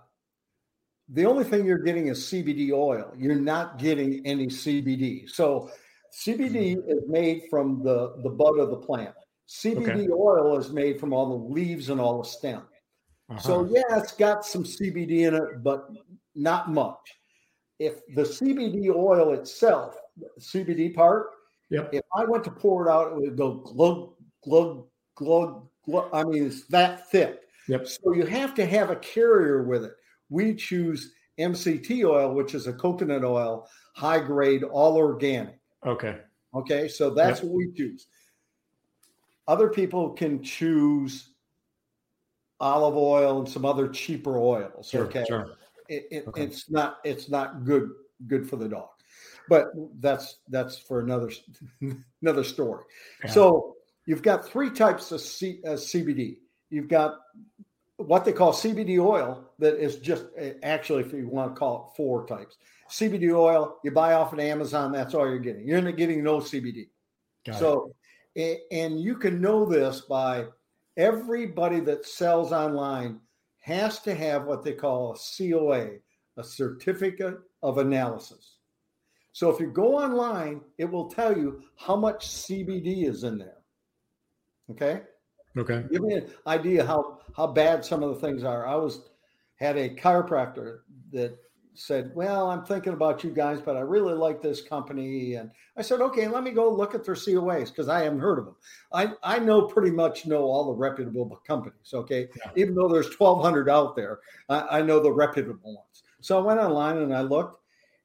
the 1.10 1.26
only 1.26 1.44
thing 1.44 1.66
you're 1.66 1.78
getting 1.78 2.08
is 2.08 2.20
cbd 2.24 2.72
oil 2.72 3.12
you're 3.16 3.34
not 3.34 3.78
getting 3.78 4.24
any 4.26 4.46
cbd 4.46 5.28
so 5.28 5.70
CBD 6.14 6.76
is 6.88 7.02
made 7.08 7.42
from 7.50 7.82
the, 7.82 8.14
the 8.22 8.30
bud 8.30 8.58
of 8.58 8.70
the 8.70 8.76
plant. 8.76 9.14
CBD 9.48 10.04
okay. 10.04 10.08
oil 10.10 10.56
is 10.58 10.70
made 10.70 11.00
from 11.00 11.12
all 11.12 11.28
the 11.28 11.52
leaves 11.52 11.90
and 11.90 12.00
all 12.00 12.22
the 12.22 12.28
stem. 12.28 12.62
Uh-huh. 13.30 13.40
So 13.40 13.68
yeah, 13.70 13.98
it's 13.98 14.12
got 14.12 14.44
some 14.44 14.64
CBD 14.64 15.26
in 15.26 15.34
it, 15.34 15.62
but 15.62 15.88
not 16.34 16.70
much. 16.70 16.98
If 17.78 18.06
the 18.14 18.22
CBD 18.22 18.94
oil 18.94 19.32
itself, 19.34 19.96
CBD 20.38 20.94
part, 20.94 21.30
yep. 21.70 21.90
if 21.92 22.04
I 22.14 22.24
went 22.24 22.44
to 22.44 22.50
pour 22.50 22.86
it 22.86 22.90
out, 22.90 23.12
it 23.12 23.14
would 23.16 23.36
go 23.36 23.54
glug, 23.54 24.10
glug, 24.44 24.84
glug, 25.16 25.66
glug. 25.84 26.08
I 26.12 26.24
mean, 26.24 26.46
it's 26.46 26.66
that 26.66 27.10
thick. 27.10 27.40
Yep. 27.68 27.88
So 27.88 28.12
you 28.12 28.26
have 28.26 28.54
to 28.54 28.66
have 28.66 28.90
a 28.90 28.96
carrier 28.96 29.62
with 29.62 29.84
it. 29.84 29.92
We 30.28 30.54
choose 30.54 31.12
MCT 31.38 32.04
oil, 32.04 32.34
which 32.34 32.54
is 32.54 32.66
a 32.66 32.72
coconut 32.72 33.24
oil, 33.24 33.68
high 33.94 34.20
grade, 34.20 34.62
all 34.62 34.96
organic. 34.96 35.58
Okay. 35.84 36.18
Okay. 36.54 36.88
So 36.88 37.10
that's 37.10 37.40
yep. 37.40 37.48
what 37.48 37.56
we 37.56 37.72
choose. 37.72 38.06
Other 39.46 39.68
people 39.68 40.10
can 40.10 40.42
choose 40.42 41.30
olive 42.60 42.96
oil 42.96 43.40
and 43.40 43.48
some 43.48 43.64
other 43.64 43.88
cheaper 43.88 44.38
oils. 44.38 44.88
Sure, 44.88 45.04
okay. 45.04 45.24
Sure. 45.28 45.56
It, 45.88 46.08
it, 46.10 46.28
okay. 46.28 46.42
It's 46.42 46.70
not. 46.70 46.98
It's 47.04 47.28
not 47.28 47.64
good. 47.64 47.90
Good 48.26 48.48
for 48.48 48.56
the 48.56 48.68
dog. 48.68 48.88
But 49.48 49.72
that's 50.00 50.38
that's 50.48 50.78
for 50.78 51.00
another 51.00 51.30
another 52.22 52.44
story. 52.44 52.84
Yeah. 53.24 53.30
So 53.30 53.76
you've 54.06 54.22
got 54.22 54.46
three 54.46 54.70
types 54.70 55.12
of 55.12 55.20
C, 55.20 55.60
uh, 55.66 55.70
CBD. 55.70 56.38
You've 56.70 56.88
got 56.88 57.16
what 57.96 58.24
they 58.24 58.32
call 58.32 58.52
CBD 58.52 58.98
oil 58.98 59.44
that 59.58 59.76
is 59.76 59.96
just 59.96 60.24
eh, 60.36 60.54
actually, 60.62 61.02
if 61.02 61.12
you 61.12 61.28
want 61.28 61.54
to 61.54 61.58
call 61.58 61.90
it 61.90 61.96
four 61.96 62.26
types. 62.26 62.56
CBD 62.90 63.34
oil 63.34 63.76
you 63.82 63.90
buy 63.90 64.14
off 64.14 64.32
of 64.32 64.38
Amazon, 64.38 64.92
that's 64.92 65.14
all 65.14 65.28
you're 65.28 65.38
getting. 65.38 65.66
You're 65.66 65.82
not 65.82 65.96
getting 65.96 66.22
no 66.22 66.38
CBD. 66.38 66.88
Got 67.46 67.58
so, 67.58 67.94
it. 68.34 68.62
and 68.70 69.00
you 69.00 69.16
can 69.16 69.40
know 69.40 69.64
this 69.64 70.00
by 70.02 70.46
everybody 70.96 71.80
that 71.80 72.06
sells 72.06 72.52
online 72.52 73.20
has 73.64 73.98
to 74.00 74.14
have 74.14 74.44
what 74.44 74.62
they 74.62 74.74
call 74.74 75.14
a 75.14 75.16
COA, 75.16 75.96
a 76.36 76.44
certificate 76.44 77.38
of 77.62 77.78
analysis. 77.78 78.58
So 79.32 79.48
if 79.48 79.58
you 79.58 79.68
go 79.68 79.96
online, 79.96 80.60
it 80.76 80.84
will 80.84 81.08
tell 81.08 81.36
you 81.36 81.62
how 81.76 81.96
much 81.96 82.28
CBD 82.28 83.08
is 83.08 83.24
in 83.24 83.38
there. 83.38 83.56
Okay. 84.70 85.00
Okay. 85.56 85.82
Give 85.90 86.02
me 86.02 86.14
an 86.14 86.30
idea 86.46 86.84
how 86.84 87.20
how 87.34 87.46
bad 87.46 87.84
some 87.84 88.02
of 88.02 88.10
the 88.10 88.20
things 88.20 88.44
are. 88.44 88.66
I 88.66 88.74
was 88.74 89.08
had 89.56 89.78
a 89.78 89.88
chiropractor 89.88 90.80
that 91.12 91.38
said, 91.74 92.10
Well, 92.14 92.50
I'm 92.50 92.64
thinking 92.64 92.92
about 92.92 93.24
you 93.24 93.30
guys, 93.30 93.60
but 93.60 93.76
I 93.76 93.80
really 93.80 94.14
like 94.14 94.40
this 94.40 94.60
company. 94.60 95.34
And 95.34 95.50
I 95.76 95.82
said, 95.82 96.00
Okay, 96.00 96.26
let 96.28 96.42
me 96.42 96.52
go 96.52 96.72
look 96.72 96.94
at 96.94 97.04
their 97.04 97.14
COAs 97.14 97.68
because 97.68 97.88
I 97.88 98.02
haven't 98.02 98.20
heard 98.20 98.38
of 98.38 98.46
them. 98.46 98.56
I, 98.92 99.12
I 99.22 99.38
know 99.38 99.62
pretty 99.62 99.90
much 99.90 100.26
know 100.26 100.42
all 100.42 100.66
the 100.66 100.78
reputable 100.78 101.40
companies. 101.46 101.92
Okay. 101.92 102.28
Yeah. 102.36 102.50
Even 102.56 102.74
though 102.74 102.88
there's 102.88 103.18
1,200 103.18 103.68
out 103.68 103.96
there, 103.96 104.20
I, 104.48 104.78
I 104.78 104.82
know 104.82 105.00
the 105.00 105.12
reputable 105.12 105.74
ones. 105.74 106.02
So 106.20 106.38
I 106.38 106.42
went 106.42 106.60
online 106.60 106.98
and 106.98 107.14
I 107.14 107.20
looked, 107.20 107.60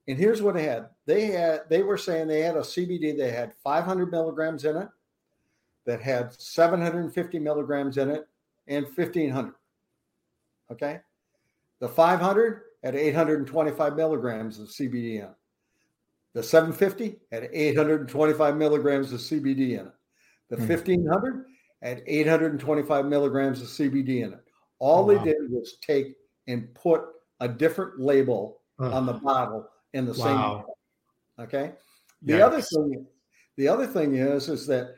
and 0.07 0.17
here's 0.17 0.41
what 0.41 0.55
they 0.55 0.63
had. 0.63 0.89
They 1.05 1.27
had 1.27 1.61
they 1.69 1.83
were 1.83 1.97
saying 1.97 2.27
they 2.27 2.41
had 2.41 2.57
a 2.57 2.61
CBD 2.61 3.17
that 3.17 3.33
had 3.33 3.53
500 3.63 4.11
milligrams 4.11 4.65
in 4.65 4.75
it, 4.75 4.89
that 5.85 6.01
had 6.01 6.33
750 6.39 7.39
milligrams 7.39 7.97
in 7.97 8.09
it, 8.09 8.27
and 8.67 8.85
1500. 8.85 9.53
Okay. 10.71 10.99
The 11.79 11.87
500 11.87 12.61
at 12.83 12.95
825 12.95 13.95
milligrams 13.95 14.59
of 14.59 14.67
CBD 14.69 15.15
in. 15.17 15.23
It. 15.25 15.29
The 16.33 16.43
750 16.43 17.19
at 17.31 17.49
825 17.51 18.55
milligrams 18.57 19.11
of 19.11 19.19
CBD 19.19 19.79
in 19.79 19.87
it. 19.87 19.93
The 20.49 20.57
Hmm. 20.57 20.67
1500 20.67 21.45
at 21.81 22.01
825 22.07 23.05
milligrams 23.05 23.61
of 23.61 23.67
CBD 23.67 24.21
in 24.23 24.33
it. 24.33 24.39
All 24.79 25.03
Oh, 25.03 25.07
they 25.17 25.23
did 25.23 25.49
was 25.51 25.77
take 25.81 26.15
and 26.47 26.73
put 26.73 27.03
a 27.39 27.47
different 27.47 27.99
label 27.99 28.61
Ugh. 28.79 28.93
on 28.93 29.05
the 29.05 29.13
bottle 29.13 29.69
in 29.93 30.05
the 30.05 30.13
Wow. 30.13 30.65
same. 31.37 31.45
Okay. 31.45 31.73
The 32.23 32.41
other 32.41 32.61
thing, 32.61 33.07
the 33.55 33.67
other 33.67 33.87
thing 33.87 34.15
is, 34.15 34.49
is 34.49 34.67
that 34.67 34.95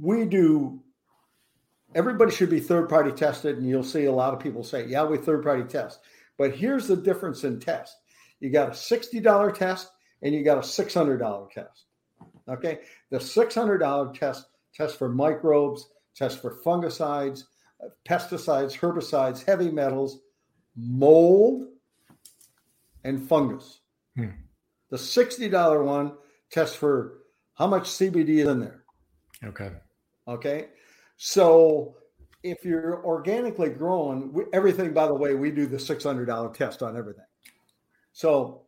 we 0.00 0.24
do. 0.24 0.80
Everybody 1.94 2.32
should 2.32 2.50
be 2.50 2.60
third 2.60 2.88
party 2.88 3.12
tested, 3.12 3.58
and 3.58 3.68
you'll 3.68 3.82
see 3.84 4.04
a 4.06 4.12
lot 4.12 4.32
of 4.34 4.40
people 4.40 4.64
say, 4.64 4.86
"Yeah, 4.86 5.04
we 5.04 5.16
third 5.16 5.42
party 5.42 5.62
test." 5.64 6.00
But 6.38 6.54
here's 6.54 6.86
the 6.86 6.96
difference 6.96 7.44
in 7.44 7.60
test: 7.60 7.96
you 8.40 8.50
got 8.50 8.70
a 8.70 8.74
sixty 8.74 9.20
dollar 9.20 9.50
test, 9.52 9.90
and 10.22 10.34
you 10.34 10.42
got 10.44 10.58
a 10.58 10.62
six 10.62 10.94
hundred 10.94 11.18
dollar 11.18 11.48
test. 11.52 11.84
Okay, 12.48 12.80
the 13.10 13.20
six 13.20 13.54
hundred 13.54 13.78
dollar 13.78 14.12
test 14.12 14.46
tests 14.74 14.96
for 14.96 15.08
microbes, 15.08 15.88
tests 16.16 16.40
for 16.40 16.56
fungicides, 16.64 17.44
pesticides, 18.08 18.78
herbicides, 18.78 19.44
heavy 19.44 19.70
metals, 19.70 20.20
mold, 20.76 21.66
and 23.04 23.26
fungus. 23.28 23.80
Hmm. 24.16 24.30
The 24.90 24.96
$60 24.96 25.84
one 25.84 26.12
tests 26.50 26.76
for 26.76 27.18
how 27.54 27.66
much 27.66 27.84
CBD 27.84 28.38
is 28.38 28.48
in 28.48 28.60
there. 28.60 28.84
Okay. 29.44 29.70
Okay. 30.26 30.68
So 31.16 31.96
if 32.44 32.64
you're 32.64 33.02
organically 33.04 33.70
growing, 33.70 34.32
we, 34.32 34.44
everything, 34.52 34.92
by 34.92 35.06
the 35.06 35.14
way, 35.14 35.34
we 35.34 35.50
do 35.50 35.66
the 35.66 35.78
$600 35.78 36.54
test 36.54 36.82
on 36.82 36.96
everything. 36.96 37.24
So 38.12 38.60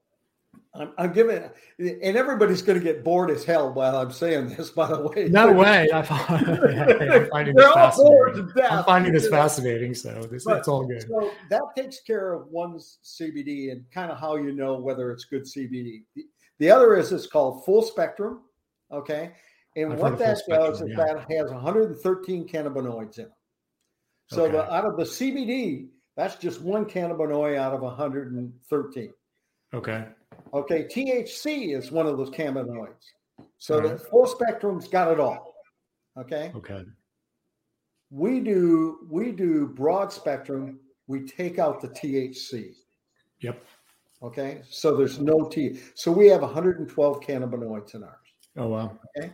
I'm, 0.74 0.92
I'm 0.96 1.12
giving, 1.12 1.42
and 1.78 2.16
everybody's 2.16 2.62
going 2.62 2.78
to 2.78 2.84
get 2.84 3.04
bored 3.04 3.30
as 3.30 3.44
hell 3.44 3.72
while 3.74 3.96
I'm 3.96 4.10
saying 4.10 4.56
this, 4.56 4.70
by 4.70 4.88
the 4.88 5.06
way. 5.06 5.28
No 5.28 5.52
way. 5.52 5.90
I 5.92 6.02
find, 6.02 6.48
I'm 7.12 7.28
finding 7.28 7.54
this 7.54 7.72
fascinating. 7.72 8.52
I'm 8.62 8.84
finding 8.84 9.12
this 9.12 9.28
fascinating. 9.28 9.94
So 9.94 10.22
this 10.22 10.44
But- 10.44 10.56
it's 10.56 10.68
all 10.68 10.86
good. 10.86 11.02
So 11.02 11.30
that 11.50 11.62
takes 11.76 12.00
care 12.00 12.32
of 12.32 12.48
one's 12.48 12.98
CBD 13.04 13.72
and 13.72 13.84
kind 13.92 14.10
of 14.10 14.18
how 14.18 14.36
you 14.36 14.52
know 14.52 14.78
whether 14.78 15.12
it's 15.12 15.26
good 15.26 15.44
CBD. 15.44 16.04
The, 16.14 16.24
the 16.58 16.70
other 16.70 16.96
is 16.96 17.12
it's 17.12 17.26
called 17.26 17.64
full 17.66 17.82
spectrum. 17.82 18.40
Okay. 18.90 19.32
And 19.76 19.92
I've 19.92 19.98
what 19.98 20.18
that 20.18 20.28
does 20.28 20.44
spectrum, 20.44 20.72
is 20.72 20.82
yeah. 20.88 20.96
that 20.96 21.30
has 21.30 21.50
113 21.50 22.48
cannabinoids 22.48 23.18
in 23.18 23.26
it. 23.26 23.32
So 24.28 24.48
the, 24.48 24.72
out 24.72 24.84
of 24.84 24.96
the 24.96 25.04
CBD, 25.04 25.88
that's 26.16 26.36
just 26.36 26.60
one 26.60 26.84
cannabinoid 26.84 27.56
out 27.56 27.72
of 27.74 27.80
113. 27.82 29.12
Okay. 29.74 30.04
Okay. 30.54 30.84
THC 30.84 31.76
is 31.76 31.92
one 31.92 32.06
of 32.06 32.16
those 32.16 32.30
cannabinoids. 32.30 32.94
So 33.58 33.76
the 33.80 33.88
Alright. 33.90 34.00
full 34.00 34.26
spectrum's 34.26 34.88
got 34.88 35.12
it 35.12 35.20
all. 35.20 35.54
Okay 36.18 36.50
Okay. 36.56 36.82
we 38.10 38.40
do 38.40 39.06
we 39.10 39.32
do 39.32 39.66
broad 39.66 40.10
spectrum 40.12 40.80
we 41.08 41.20
take 41.26 41.58
out 41.58 41.80
the 41.82 41.88
thc 41.88 42.72
Yep. 43.40 43.62
okay 44.22 44.62
so 44.70 44.96
there's 44.96 45.18
no 45.20 45.46
t 45.50 45.78
so 45.94 46.10
we 46.10 46.26
have 46.28 46.40
112 46.40 47.20
cannabinoids 47.20 47.94
in 47.94 48.02
ours 48.02 48.16
Oh 48.56 48.68
wow. 48.68 48.98
okay 49.18 49.32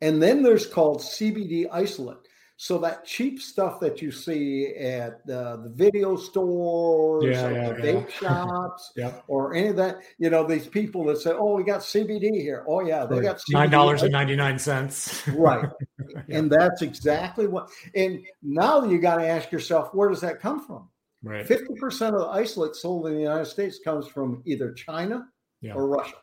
and 0.00 0.22
then 0.22 0.42
there's 0.42 0.66
called 0.66 1.00
cbd 1.00 1.66
isolate 1.70 2.23
so 2.56 2.78
that 2.78 3.04
cheap 3.04 3.40
stuff 3.42 3.80
that 3.80 4.00
you 4.00 4.12
see 4.12 4.68
at 4.76 5.14
uh, 5.28 5.56
the 5.56 5.72
video 5.74 6.16
stores 6.16 7.24
Yeah, 7.24 7.46
or 7.46 7.52
yeah, 7.52 7.72
the 7.72 7.86
yeah. 7.86 7.92
vape 7.94 8.10
shops 8.20 8.92
Yep. 8.96 9.24
or 9.26 9.54
any 9.54 9.68
of 9.68 9.76
that 9.76 9.98
you 10.18 10.30
know 10.30 10.46
these 10.46 10.66
people 10.68 11.04
that 11.06 11.18
say 11.18 11.32
oh 11.32 11.56
we 11.56 11.64
got 11.64 11.80
cbd 11.80 12.40
here 12.40 12.64
oh 12.68 12.80
yeah 12.86 13.06
they 13.06 13.20
got 13.20 13.38
CBD 13.38 13.52
nine 13.54 13.70
dollars 13.70 14.02
and 14.02 14.12
ninety 14.12 14.36
nine 14.36 14.58
cents. 14.58 15.26
right 15.28 15.68
and 16.28 16.50
that's 16.50 16.82
exactly 16.82 17.46
what 17.48 17.70
and 17.96 18.24
now 18.42 18.84
you 18.84 18.98
got 18.98 19.16
to 19.16 19.26
ask 19.26 19.50
yourself 19.50 19.92
where 19.92 20.08
does 20.08 20.20
that 20.20 20.40
come 20.40 20.64
from 20.64 20.88
Right. 21.26 21.46
50% 21.46 22.12
of 22.12 22.20
the 22.20 22.26
isolate 22.26 22.76
sold 22.76 23.06
in 23.06 23.14
the 23.14 23.20
united 23.22 23.46
states 23.46 23.78
comes 23.82 24.06
from 24.06 24.42
either 24.46 24.72
china 24.74 25.26
Yeah. 25.62 25.72
or 25.74 25.88
russia 25.88 26.16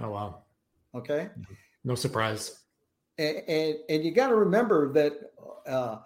Oh 0.00 0.10
wow. 0.10 0.42
okay 0.94 1.30
No 1.84 1.94
surprise. 1.94 2.63
And 3.18 3.36
and, 3.48 3.76
and 3.88 4.04
you 4.04 4.10
got 4.10 4.28
to 4.28 4.36
remember 4.36 4.92
that 4.92 5.12
uh, 5.66 5.98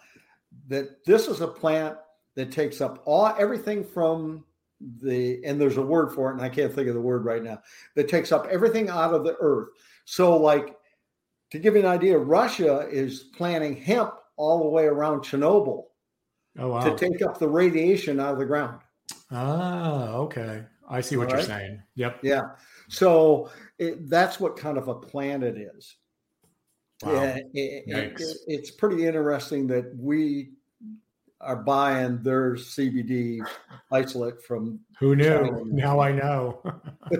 that 0.68 1.04
this 1.04 1.28
is 1.28 1.40
a 1.40 1.48
plant 1.48 1.96
that 2.36 2.52
takes 2.52 2.80
up 2.80 3.02
all 3.04 3.26
everything 3.38 3.84
from 3.84 4.44
the 5.00 5.40
and 5.44 5.60
there's 5.60 5.76
a 5.76 5.82
word 5.82 6.12
for 6.12 6.30
it 6.30 6.34
and 6.34 6.42
i 6.42 6.48
can't 6.48 6.72
think 6.72 6.86
of 6.86 6.94
the 6.94 7.00
word 7.00 7.24
right 7.24 7.42
now 7.42 7.60
that 7.96 8.08
takes 8.08 8.30
up 8.30 8.46
everything 8.46 8.88
out 8.88 9.12
of 9.12 9.24
the 9.24 9.34
earth 9.40 9.70
so 10.04 10.36
like 10.36 10.76
to 11.50 11.58
give 11.58 11.74
you 11.74 11.80
an 11.80 11.86
idea 11.86 12.16
russia 12.16 12.86
is 12.88 13.24
planting 13.36 13.74
hemp 13.74 14.14
all 14.36 14.62
the 14.62 14.68
way 14.68 14.84
around 14.84 15.20
chernobyl 15.20 15.84
Oh 16.60 16.68
wow. 16.68 16.80
to 16.80 16.96
take 16.96 17.22
up 17.22 17.38
the 17.38 17.48
radiation 17.48 18.20
out 18.20 18.32
of 18.34 18.38
the 18.38 18.44
ground 18.46 18.80
ah, 19.32 20.10
okay. 20.14 20.64
I 20.88 21.00
see 21.00 21.16
what 21.16 21.24
All 21.26 21.30
you're 21.32 21.38
right. 21.38 21.46
saying. 21.46 21.82
Yep. 21.96 22.20
yeah 22.22 22.42
so 22.88 23.50
it, 23.78 24.08
that's 24.08 24.38
what 24.38 24.56
kind 24.56 24.78
of 24.78 24.86
a 24.86 24.94
plant 24.94 25.42
it 25.42 25.56
is 25.58 25.96
Wow. 27.02 27.12
Yeah, 27.12 27.36
it- 27.36 27.50
it- 27.54 28.20
it- 28.20 28.36
it's 28.46 28.70
pretty 28.70 29.06
interesting 29.06 29.66
that 29.68 29.94
we 29.96 30.52
are 31.40 31.56
buying 31.56 32.20
their 32.22 32.56
CBD 32.56 33.40
isolate 33.92 34.42
from. 34.42 34.80
Who 34.98 35.14
knew? 35.14 35.24
China. 35.24 35.64
Now 35.66 36.00
I 36.00 36.10
know. 36.12 36.60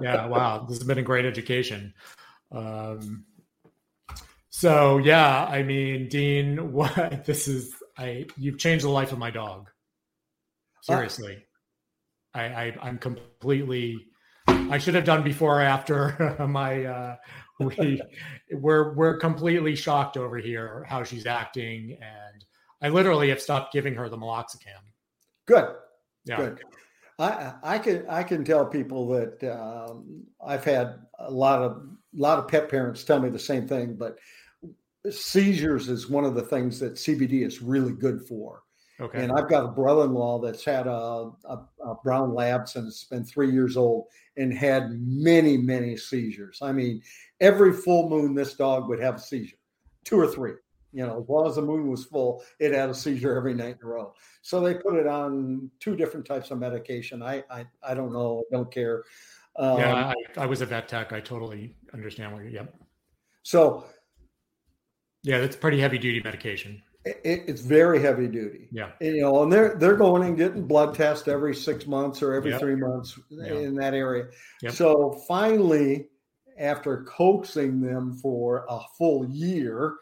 yeah, 0.00 0.26
wow. 0.26 0.66
This 0.68 0.78
has 0.78 0.86
been 0.86 0.98
a 0.98 1.02
great 1.02 1.24
education. 1.24 1.94
Um, 2.50 3.24
so 4.48 4.98
yeah, 4.98 5.44
I 5.44 5.62
mean, 5.62 6.08
Dean, 6.08 6.72
what 6.72 7.24
this 7.24 7.46
is 7.46 7.72
I 7.96 8.26
you've 8.36 8.58
changed 8.58 8.84
the 8.84 8.90
life 8.90 9.12
of 9.12 9.18
my 9.18 9.30
dog. 9.30 9.70
Seriously. 10.82 11.44
I, 12.34 12.44
I 12.44 12.76
I'm 12.82 12.98
completely 12.98 14.06
I 14.48 14.78
should 14.78 14.94
have 14.94 15.04
done 15.04 15.22
before 15.22 15.58
or 15.58 15.62
after 15.62 16.36
my 16.48 16.84
uh 16.84 17.16
we 17.78 18.00
we're 18.52 18.94
we're 18.94 19.16
completely 19.18 19.74
shocked 19.74 20.16
over 20.16 20.38
here 20.38 20.84
how 20.88 21.02
she's 21.04 21.26
acting 21.26 21.98
and 22.00 22.44
I 22.82 22.88
literally 22.88 23.28
have 23.28 23.40
stopped 23.40 23.72
giving 23.72 23.94
her 23.94 24.08
the 24.08 24.16
meloxicam. 24.16 24.80
Good, 25.46 25.68
Yeah. 26.24 26.36
good. 26.36 26.60
I 27.18 27.54
I 27.62 27.78
can 27.78 28.06
I 28.08 28.22
can 28.22 28.44
tell 28.44 28.64
people 28.64 29.06
that 29.08 29.44
um, 29.44 30.24
I've 30.44 30.64
had 30.64 31.00
a 31.18 31.30
lot 31.30 31.60
of 31.60 31.72
a 31.72 32.20
lot 32.20 32.38
of 32.38 32.48
pet 32.48 32.70
parents 32.70 33.04
tell 33.04 33.20
me 33.20 33.28
the 33.28 33.38
same 33.38 33.68
thing, 33.68 33.94
but 33.94 34.16
seizures 35.10 35.88
is 35.88 36.08
one 36.08 36.24
of 36.24 36.34
the 36.34 36.42
things 36.42 36.80
that 36.80 36.94
CBD 36.94 37.46
is 37.46 37.62
really 37.62 37.92
good 37.92 38.26
for. 38.26 38.62
Okay. 39.00 39.22
And 39.22 39.32
I've 39.32 39.48
got 39.48 39.64
a 39.64 39.68
brother-in-law 39.68 40.40
that's 40.40 40.64
had 40.64 40.86
a, 40.86 41.30
a, 41.44 41.58
a 41.82 41.94
brown 42.04 42.34
lab 42.34 42.68
since 42.68 42.86
it's 42.88 43.04
been 43.04 43.24
three 43.24 43.50
years 43.50 43.76
old 43.78 44.06
and 44.36 44.52
had 44.52 44.90
many, 44.90 45.56
many 45.56 45.96
seizures. 45.96 46.58
I 46.60 46.72
mean, 46.72 47.00
every 47.40 47.72
full 47.72 48.08
moon, 48.08 48.34
this 48.34 48.54
dog 48.54 48.88
would 48.88 49.00
have 49.00 49.16
a 49.16 49.20
seizure, 49.20 49.56
two 50.04 50.18
or 50.18 50.26
three. 50.26 50.52
You 50.92 51.06
know, 51.06 51.20
as 51.22 51.28
long 51.28 51.46
as 51.46 51.54
the 51.54 51.62
moon 51.62 51.88
was 51.88 52.04
full, 52.04 52.42
it 52.58 52.72
had 52.72 52.90
a 52.90 52.94
seizure 52.94 53.36
every 53.36 53.54
night 53.54 53.76
in 53.80 53.86
a 53.86 53.90
row. 53.90 54.12
So 54.42 54.60
they 54.60 54.74
put 54.74 54.96
it 54.96 55.06
on 55.06 55.70
two 55.78 55.94
different 55.94 56.26
types 56.26 56.50
of 56.50 56.58
medication. 56.58 57.22
I 57.22 57.44
I, 57.50 57.64
I 57.82 57.94
don't 57.94 58.12
know, 58.12 58.42
don't 58.50 58.72
care. 58.72 59.04
Um, 59.56 59.78
yeah, 59.78 60.12
I, 60.36 60.42
I 60.42 60.46
was 60.46 60.62
a 60.62 60.66
vet 60.66 60.88
tech. 60.88 61.12
I 61.12 61.20
totally 61.20 61.76
understand 61.94 62.32
what 62.32 62.42
you're. 62.42 62.50
Yep. 62.50 62.74
So 63.42 63.84
Yeah, 65.22 65.38
that's 65.40 65.56
pretty 65.56 65.78
heavy 65.80 65.98
duty 65.98 66.20
medication. 66.24 66.82
it, 67.04 67.20
it's 67.24 67.60
very 67.60 68.00
heavy 68.00 68.26
duty. 68.26 68.68
Yeah. 68.72 68.90
And, 69.00 69.14
you 69.16 69.22
know, 69.22 69.42
and 69.42 69.52
they're 69.52 69.76
they're 69.76 69.96
going 69.96 70.24
and 70.24 70.36
getting 70.36 70.66
blood 70.66 70.94
tests 70.94 71.28
every 71.28 71.54
six 71.54 71.86
months 71.86 72.20
or 72.22 72.34
every 72.34 72.50
Yep. 72.50 72.60
three 72.60 72.76
months 72.76 73.18
Yeah. 73.30 73.54
in 73.54 73.74
that 73.76 73.94
area. 73.94 74.26
Yep. 74.62 74.72
So 74.72 75.12
finally, 75.28 76.08
after 76.60 77.04
coaxing 77.04 77.80
them 77.80 78.16
for 78.16 78.64
a 78.68 78.80
full 78.96 79.26
year, 79.28 79.96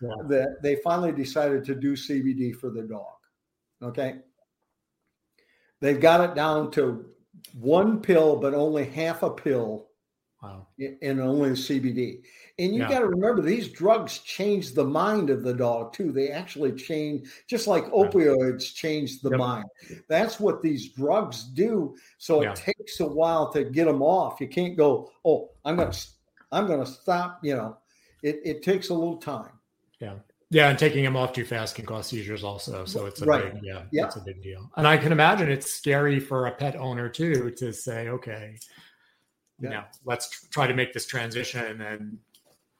Yeah. 0.00 0.08
that 0.28 0.58
they 0.62 0.76
finally 0.76 1.12
decided 1.12 1.64
to 1.64 1.74
do 1.74 1.94
CBD 1.96 2.52
for 2.52 2.70
the 2.70 2.82
dog. 2.82 3.16
Okay. 3.82 4.20
They've 5.80 6.00
got 6.00 6.28
it 6.28 6.34
down 6.34 6.70
to 6.72 7.14
one 7.54 8.00
pill, 8.00 8.36
but 8.40 8.54
only 8.54 8.84
half 8.84 9.22
a 9.22 9.30
pill 9.30 9.90
Wow. 10.42 10.68
and 11.02 11.20
only 11.20 11.50
CBD. 11.50 12.24
And 12.60 12.74
you 12.74 12.80
Yeah. 12.82 12.88
got 12.88 12.98
to 13.00 13.06
remember 13.06 13.40
these 13.40 13.68
drugs 13.68 14.18
change 14.18 14.74
the 14.74 14.84
mind 14.84 15.30
of 15.30 15.42
the 15.44 15.54
dog 15.54 15.92
too. 15.92 16.10
They 16.10 16.30
actually 16.30 16.72
change, 16.72 17.28
just 17.46 17.68
like 17.68 17.84
opioids 17.92 18.74
change 18.74 19.20
the 19.20 19.30
Yep. 19.30 19.38
mind. 19.38 19.64
That's 20.08 20.40
what 20.40 20.60
these 20.60 20.88
drugs 20.92 21.44
do. 21.44 21.96
So 22.18 22.42
Yeah. 22.42 22.50
it 22.52 22.56
takes 22.56 22.98
a 23.00 23.06
while 23.06 23.52
to 23.52 23.62
get 23.64 23.84
them 23.84 24.02
off. 24.02 24.40
You 24.40 24.48
can't 24.48 24.76
go, 24.76 25.10
oh, 25.24 25.50
I'm 25.64 25.76
gonna, 25.76 25.92
I'm 26.50 26.66
gonna 26.66 26.86
stop. 26.86 27.38
You 27.44 27.54
know, 27.56 27.76
it 28.22 28.40
it 28.44 28.62
takes 28.64 28.88
a 28.88 28.94
little 28.94 29.18
time. 29.18 29.52
Yeah. 30.00 30.16
Yeah, 30.50 30.70
and 30.70 30.78
taking 30.78 31.04
them 31.04 31.14
off 31.14 31.34
too 31.34 31.44
fast 31.44 31.74
can 31.76 31.84
cause 31.84 32.06
seizures 32.06 32.42
also. 32.42 32.86
So 32.86 33.04
it's 33.04 33.20
a 33.20 33.26
Right. 33.26 33.52
big, 33.52 33.62
yeah, 33.62 33.84
Yeah. 33.92 34.06
it's 34.06 34.16
a 34.16 34.20
big 34.20 34.42
deal. 34.42 34.68
And 34.78 34.88
I 34.88 34.96
can 34.96 35.12
imagine 35.12 35.50
it's 35.50 35.70
scary 35.70 36.18
for 36.18 36.46
a 36.46 36.52
pet 36.52 36.74
owner 36.74 37.08
too 37.10 37.50
to 37.50 37.70
say, 37.72 38.08
okay, 38.08 38.56
you 39.60 39.68
know, 39.68 39.84
let's 40.04 40.48
try 40.48 40.66
to 40.66 40.72
make 40.72 40.92
this 40.94 41.06
transition 41.06 41.82
and 41.82 42.18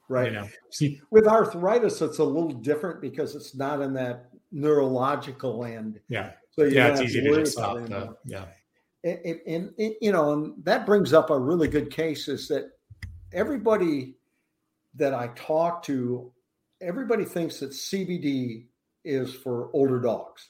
right. 0.08 0.32
You 0.32 0.38
know, 0.38 0.48
see 0.70 1.00
with 1.10 1.26
arthritis, 1.26 2.00
it's 2.02 2.18
a 2.18 2.24
little 2.24 2.52
different 2.52 3.00
because 3.00 3.34
it's 3.34 3.54
not 3.54 3.80
in 3.80 3.92
that 3.94 4.30
neurological 4.52 5.64
end. 5.64 6.00
Yeah. 6.08 6.32
So 6.50 6.64
yeah, 6.64 6.88
it's 6.88 7.00
easy 7.00 7.20
to 7.22 7.30
to 7.30 7.40
just 7.40 7.52
stop. 7.52 7.76
The, 7.76 8.16
yeah. 8.24 8.46
And, 9.04 9.18
and, 9.24 9.40
and, 9.46 9.74
and, 9.78 9.94
you 10.00 10.12
know, 10.12 10.32
and 10.32 10.64
that 10.64 10.84
brings 10.84 11.12
up 11.12 11.30
a 11.30 11.38
really 11.38 11.68
good 11.68 11.90
case 11.90 12.26
is 12.28 12.48
that 12.48 12.70
everybody 13.32 14.16
that 14.94 15.14
I 15.14 15.28
talk 15.36 15.84
to, 15.84 16.32
everybody 16.80 17.24
thinks 17.24 17.60
that 17.60 17.70
CBD 17.70 18.66
is 19.04 19.32
for 19.32 19.70
older 19.72 20.00
dogs. 20.00 20.48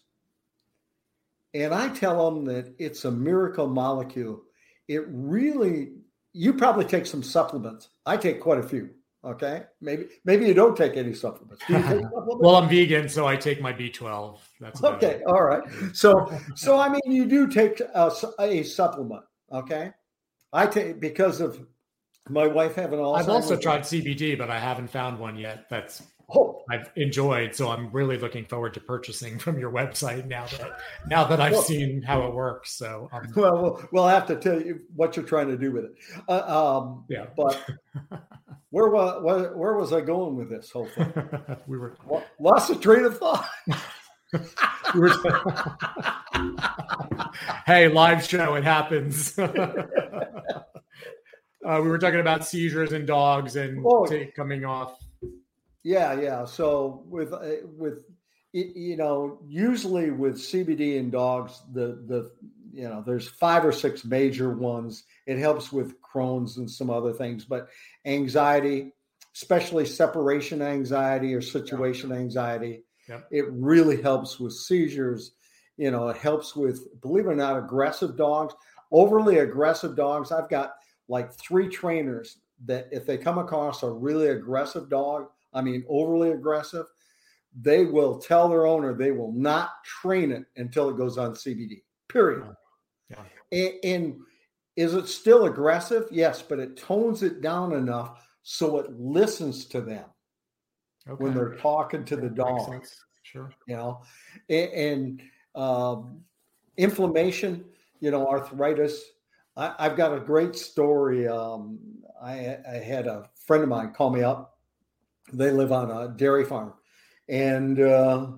And 1.54 1.74
I 1.74 1.88
tell 1.88 2.30
them 2.30 2.44
that 2.46 2.74
it's 2.78 3.04
a 3.04 3.10
miracle 3.10 3.66
molecule. 3.66 4.42
It 4.86 5.04
really, 5.08 5.92
you 6.32 6.54
probably 6.54 6.84
take 6.84 7.06
some 7.06 7.22
supplements. 7.22 7.88
I 8.06 8.16
take 8.16 8.40
quite 8.40 8.58
a 8.58 8.62
few. 8.62 8.90
Okay. 9.24 9.64
Maybe, 9.80 10.06
maybe 10.24 10.46
you 10.46 10.54
don't 10.54 10.76
take 10.76 10.96
any 10.96 11.12
supplements. 11.12 11.62
Do 11.66 11.74
you 11.74 11.82
take 11.82 11.88
supplements? 12.02 12.36
well, 12.40 12.56
I'm 12.56 12.68
vegan, 12.68 13.08
so 13.08 13.26
I 13.26 13.36
take 13.36 13.60
my 13.60 13.72
B12. 13.72 14.38
That's 14.60 14.82
okay 14.82 15.06
it. 15.06 15.22
all 15.26 15.44
right 15.44 15.62
so 15.92 16.32
so 16.56 16.78
i 16.78 16.88
mean 16.88 17.00
you 17.06 17.26
do 17.26 17.46
take 17.46 17.80
uh, 17.94 18.10
a, 18.40 18.60
a 18.60 18.62
supplement 18.64 19.24
okay 19.52 19.92
i 20.52 20.66
take 20.66 21.00
because 21.00 21.40
of 21.40 21.60
my 22.28 22.46
wife 22.46 22.74
having 22.74 22.98
Alzheimer's. 22.98 23.22
I've 23.22 23.34
also 23.34 23.56
tried 23.56 23.82
CBD, 23.82 24.36
but 24.36 24.50
I 24.50 24.58
haven't 24.58 24.88
found 24.88 25.18
one 25.18 25.36
yet. 25.36 25.68
That's 25.70 26.02
oh 26.34 26.62
I've 26.70 26.90
enjoyed. 26.96 27.54
So 27.54 27.70
I'm 27.70 27.90
really 27.92 28.18
looking 28.18 28.44
forward 28.44 28.74
to 28.74 28.80
purchasing 28.80 29.38
from 29.38 29.58
your 29.58 29.70
website 29.72 30.26
now 30.26 30.44
that 30.46 30.78
now 31.08 31.24
that 31.24 31.40
I've 31.40 31.52
Well- 31.52 31.62
seen 31.62 32.02
how 32.02 32.26
it 32.26 32.34
works. 32.34 32.72
So 32.72 33.08
um, 33.12 33.32
well 33.36 33.62
we'll- 33.62 33.88
we'll 33.92 34.08
have 34.08 34.26
to 34.26 34.36
tell 34.36 34.60
you 34.60 34.80
what 34.94 35.16
you're 35.16 35.24
trying 35.26 35.48
to 35.48 35.56
do 35.56 35.72
with 35.72 35.84
it 35.84 35.94
uh, 36.28 36.78
um 36.78 37.04
yeah, 37.08 37.26
but 37.36 37.58
where 38.70 38.88
was 38.90 39.22
where, 39.22 39.56
where 39.56 39.74
was 39.74 39.92
i 39.94 40.00
going 40.00 40.36
with 40.36 40.50
this 40.50 40.70
whole 40.70 40.86
thing 40.88 41.10
we 41.66 41.78
were 41.78 41.96
lost 42.38 42.68
the 42.68 42.76
train 42.76 43.04
of 43.04 43.18
thought 43.18 43.48
we 44.94 45.00
were. 45.00 45.10
hey, 47.66 47.88
live 47.88 48.24
show, 48.24 48.54
it 48.56 48.64
happens. 48.64 49.38
Uh, 49.38 49.86
we 51.82 51.88
were 51.88 51.98
talking 51.98 52.20
about 52.20 52.46
seizures 52.46 52.92
and 52.92 53.06
dogs 53.06 53.56
and 53.56 53.84
Oh. 53.86 54.06
coming 54.36 54.64
off. 54.64 54.96
Yeah, 55.84 56.20
yeah. 56.20 56.44
So 56.44 57.04
with 57.08 57.32
uh, 57.32 57.66
with 57.76 58.04
you 58.52 58.96
know, 58.96 59.38
usually 59.46 60.10
with 60.10 60.36
CBD 60.36 60.96
in 60.96 61.10
dogs, 61.10 61.62
the 61.72 62.02
the 62.06 62.30
you 62.72 62.88
know, 62.88 63.02
there's 63.04 63.28
five 63.28 63.64
or 63.64 63.72
six 63.72 64.04
major 64.04 64.52
ones. 64.52 65.04
It 65.26 65.38
helps 65.38 65.72
with 65.72 65.94
Crohn's 66.00 66.58
and 66.58 66.70
some 66.70 66.90
other 66.90 67.12
things, 67.12 67.44
but 67.44 67.68
anxiety, 68.04 68.92
especially 69.34 69.84
separation 69.86 70.62
anxiety 70.62 71.34
or 71.34 71.40
situation 71.40 72.12
anxiety, 72.12 72.84
Yep. 73.08 73.28
it 73.30 73.44
really 73.50 74.00
helps 74.02 74.38
with 74.38 74.52
seizures. 74.52 75.32
You 75.76 75.90
know, 75.90 76.08
it 76.08 76.16
helps 76.18 76.54
with, 76.54 77.00
believe 77.00 77.26
it 77.26 77.30
or 77.30 77.34
not, 77.36 77.58
aggressive 77.58 78.16
dogs, 78.16 78.54
overly 78.92 79.38
aggressive 79.38 79.96
dogs. 79.96 80.30
I've 80.30 80.50
got 80.50 80.74
like 81.08 81.32
three 81.32 81.68
trainers 81.68 82.38
that 82.66 82.88
if 82.92 83.06
they 83.06 83.16
come 83.16 83.38
across 83.38 83.82
a 83.82 83.90
really 83.90 84.28
aggressive 84.28 84.88
dog, 84.88 85.28
I 85.52 85.62
mean, 85.62 85.84
overly 85.88 86.30
aggressive, 86.30 86.86
they 87.60 87.84
will 87.84 88.18
tell 88.18 88.48
their 88.48 88.66
owner 88.66 88.94
they 88.94 89.10
will 89.10 89.32
not 89.32 89.70
train 89.84 90.30
it 90.30 90.44
until 90.56 90.90
it 90.90 90.96
goes 90.96 91.18
on 91.18 91.32
CBD, 91.32 91.82
period. 92.08 92.44
Yeah. 93.10 93.22
And, 93.52 93.72
and 93.84 94.20
is 94.76 94.94
it 94.94 95.08
still 95.08 95.46
aggressive? 95.46 96.06
Yes, 96.10 96.42
but 96.42 96.58
it 96.58 96.76
tones 96.76 97.22
it 97.22 97.40
down 97.40 97.72
enough 97.72 98.28
so 98.42 98.78
it 98.78 98.90
listens 98.98 99.66
to 99.66 99.80
them 99.80 100.04
Okay. 101.08 101.24
when 101.24 101.34
they're 101.34 101.54
talking 101.56 102.04
to 102.04 102.16
the 102.16 102.28
dog. 102.28 102.84
Sure. 103.22 103.50
you 103.66 103.76
know 103.76 104.00
and, 104.48 104.72
and 104.72 105.22
um, 105.54 106.22
inflammation 106.78 107.62
you 108.00 108.10
know 108.10 108.26
arthritis 108.26 109.02
I, 109.56 109.74
i've 109.80 109.96
got 109.98 110.14
a 110.14 110.20
great 110.20 110.56
story 110.56 111.28
um, 111.28 111.78
I, 112.22 112.56
I 112.66 112.76
had 112.76 113.06
a 113.06 113.28
friend 113.46 113.62
of 113.62 113.68
mine 113.68 113.92
call 113.92 114.08
me 114.10 114.22
up 114.22 114.57
they 115.32 115.50
live 115.50 115.72
on 115.72 115.90
a 115.90 116.08
dairy 116.08 116.44
farm. 116.44 116.74
And 117.28 117.80
uh, 117.80 118.28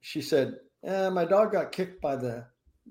she 0.00 0.20
said 0.22 0.56
eh, 0.84 1.08
my 1.10 1.24
dog 1.24 1.52
got 1.52 1.72
kicked 1.72 2.00
by 2.00 2.16
the 2.16 2.46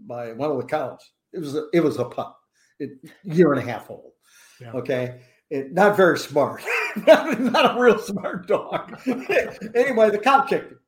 by 0.08 0.34
one 0.34 0.52
of 0.52 0.58
the 0.58 0.64
cows. 0.64 1.00
It 1.34 1.40
was 1.40 1.56
a, 1.56 1.68
it 1.74 1.82
was 1.82 1.98
a 1.98 2.06
pup. 2.06 2.40
It, 2.80 2.92
year 3.24 3.52
and 3.54 3.62
a 3.62 3.66
half 3.72 3.90
old. 3.90 4.14
Yeah. 4.62 4.72
okay? 4.74 5.22
It, 5.50 5.74
not 5.74 5.98
very 5.98 6.18
smart. 6.18 6.64
Not, 7.06 7.40
not 7.40 7.78
a 7.78 7.80
real 7.80 8.00
smart 8.00 8.48
dog. 8.48 9.00
Anyway 9.76 10.10
the 10.10 10.18
cow 10.18 10.42
kicked 10.42 10.72
him. 10.72 10.80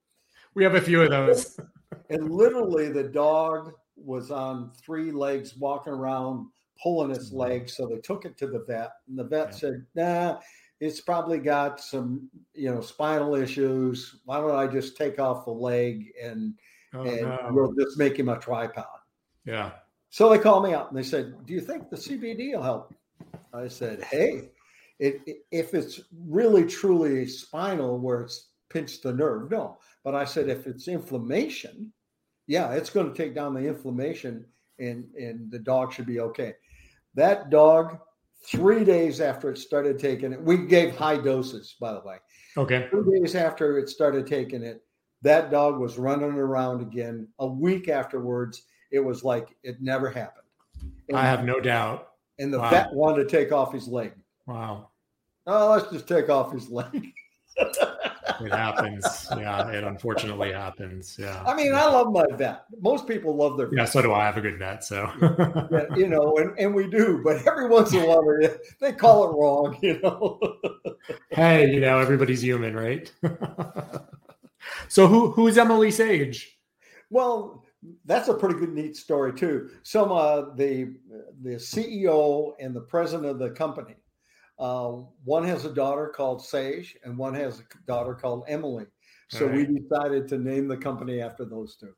We 0.56 0.64
have 0.64 0.74
a 0.74 0.82
few 0.82 1.04
of 1.04 1.12
those. 1.12 1.60
and 2.10 2.32
literally, 2.32 2.90
the 2.92 3.04
dog 3.04 3.74
was 3.96 4.32
on 4.32 4.72
three 4.84 5.12
legs, 5.12 5.56
walking 5.56 5.94
around, 5.94 6.48
pulling 6.82 7.12
its 7.12 7.32
legs. 7.32 7.78
So 7.78 7.86
they 7.88 8.00
took 8.00 8.26
it 8.26 8.38
to 8.40 8.48
the 8.48 8.64
vet, 8.68 8.92
and 9.08 9.18
the 9.18 9.24
vet 9.24 9.50
Yeah. 9.52 9.58
said, 9.58 9.86
"Nah, 9.96 10.40
it's 10.82 11.00
probably 11.00 11.38
got 11.38 11.80
some, 11.80 12.30
you 12.54 12.70
know, 12.74 12.82
spinal 12.82 13.36
issues. 13.36 14.20
Why 14.26 14.40
don't 14.42 14.56
I 14.56 14.68
just 14.68 14.98
take 14.98 15.20
off 15.20 15.46
the 15.46 15.52
leg 15.52 16.12
and 16.22 16.54
Oh, 16.94 17.04
and 17.06 17.22
no. 17.22 17.50
we'll 17.52 17.74
just 17.74 17.98
make 17.98 18.18
him 18.20 18.28
a 18.28 18.38
tripod?" 18.38 19.00
Yeah. 19.46 19.72
So 20.10 20.30
they 20.30 20.38
called 20.40 20.66
me 20.66 20.74
up 20.74 20.90
and 20.90 20.98
they 20.98 21.04
said, 21.04 21.46
"Do 21.46 21.54
you 21.54 21.62
think 21.62 21.90
the 21.90 21.96
CBD 21.96 22.54
will 22.54 22.64
help?" 22.64 22.94
I 23.54 23.70
said, 23.70 24.04
"Hey, 24.04 24.50
it, 25.00 25.22
it- 25.26 25.46
if 25.52 25.74
it's 25.74 26.02
really 26.28 26.66
truly 26.66 27.26
spinal 27.28 27.98
where 27.98 28.22
it's 28.24 28.50
pinched 28.70 29.04
the 29.04 29.14
nerve, 29.14 29.50
no. 29.52 29.78
But 30.04 30.16
I 30.16 30.26
said 30.26 30.50
if 30.50 30.68
it's 30.68 30.88
inflammation, 30.90 31.94
yeah, 32.48 32.74
it's 32.74 32.90
going 32.90 33.08
to 33.14 33.16
take 33.16 33.34
down 33.36 33.54
the 33.54 33.66
inflammation, 33.68 34.46
and 34.80 35.06
and 35.16 35.50
the 35.52 35.60
dog 35.60 35.94
should 35.94 36.08
be 36.08 36.20
okay." 36.20 36.56
That 37.14 37.50
dog, 37.50 38.00
three 38.46 38.84
days 38.84 39.22
after 39.22 39.50
it 39.52 39.58
started 39.58 40.00
taking 40.00 40.34
it, 40.34 40.42
we 40.42 40.58
gave 40.58 40.96
high 40.96 41.18
doses, 41.18 41.76
by 41.80 41.94
the 41.94 42.02
way. 42.02 42.18
Okay. 42.58 42.88
Three 42.90 43.20
days 43.20 43.36
after 43.36 43.78
it 43.78 43.90
started 43.90 44.28
taking 44.28 44.64
it, 44.64 44.84
that 45.22 45.52
dog 45.52 45.80
was 45.80 45.98
running 45.98 46.32
around 46.32 46.82
again. 46.82 47.28
A 47.40 47.48
week 47.48 47.88
afterwards, 47.88 48.64
it 48.92 49.00
was 49.00 49.24
like 49.24 49.56
it 49.64 49.82
never 49.82 50.10
happened. 50.10 50.48
And, 51.10 51.18
I 51.18 51.24
have 51.24 51.46
no 51.46 51.60
doubt. 51.60 52.10
and 52.40 52.54
the 52.54 52.60
wow. 52.60 52.70
vet 52.70 52.94
wanted 52.94 53.24
to 53.24 53.30
take 53.30 53.52
off 53.52 53.74
his 53.74 53.88
leg. 53.88 54.14
Wow. 54.48 54.90
Oh, 55.48 55.72
let's 55.72 55.92
just 55.92 56.08
take 56.08 56.30
off 56.30 56.52
his 56.52 56.70
leg. 56.70 57.12
It 58.46 58.52
happens. 58.52 59.28
yeah. 59.38 59.70
It 59.70 59.84
unfortunately 59.84 60.52
happens. 60.52 61.18
Yeah. 61.20 61.44
I 61.46 61.54
mean, 61.56 61.74
I 61.74 61.86
love 61.86 62.12
my 62.12 62.26
vet. 62.36 62.66
Most 62.80 63.08
people 63.08 63.36
love 63.36 63.58
their 63.58 63.68
yeah. 63.74 63.84
vet. 63.84 63.92
So 63.92 64.02
do 64.02 64.12
I. 64.12 64.22
I 64.22 64.26
have 64.26 64.38
a 64.38 64.42
good 64.42 64.60
vet. 64.60 64.84
So. 64.84 65.10
Yeah, 65.72 65.96
you 65.96 66.08
know, 66.08 66.38
and, 66.38 66.58
and 66.58 66.74
we 66.74 66.88
do, 66.90 67.22
but 67.24 67.46
every 67.48 67.68
once 67.68 67.94
in 67.94 68.02
a 68.02 68.08
while 68.08 68.24
they- 68.40 68.56
they 68.80 68.92
call 68.94 69.30
it 69.30 69.36
wrong, 69.36 69.78
you 69.82 70.00
know. 70.02 70.40
hey, 71.30 71.72
you 71.72 71.80
know, 71.80 72.00
everybody's 72.00 72.42
human, 72.42 72.76
right? 72.76 73.12
so 74.88 75.08
who 75.08 75.32
who's 75.32 75.58
Emily 75.58 75.92
Sage? 75.92 76.60
Well, 77.10 77.64
that's 78.06 78.28
a 78.30 78.34
pretty 78.34 78.60
good, 78.60 78.74
neat 78.74 78.96
story 78.96 79.34
too. 79.34 79.70
Some 79.84 80.12
uh, 80.12 80.54
the 80.56 80.96
the 81.42 81.56
CEO 81.56 82.54
and 82.60 82.76
the 82.76 82.82
president 82.82 83.28
of 83.30 83.40
the 83.40 83.50
company. 83.52 83.96
Uh, 84.62 85.04
one 85.26 85.44
has 85.44 85.66
a 85.66 85.74
daughter 85.74 86.08
called 86.16 86.46
Sage, 86.46 86.96
and 87.04 87.18
one 87.18 87.34
has 87.34 87.60
a 87.60 87.64
daughter 87.88 88.14
called 88.14 88.44
Emily. 88.48 88.86
So 89.30 89.48
we 89.48 89.66
decided 89.66 90.28
to 90.28 90.38
name 90.38 90.68
the 90.68 90.78
company 90.78 91.20
after 91.22 91.46
those 91.46 91.78
two, 91.78 91.94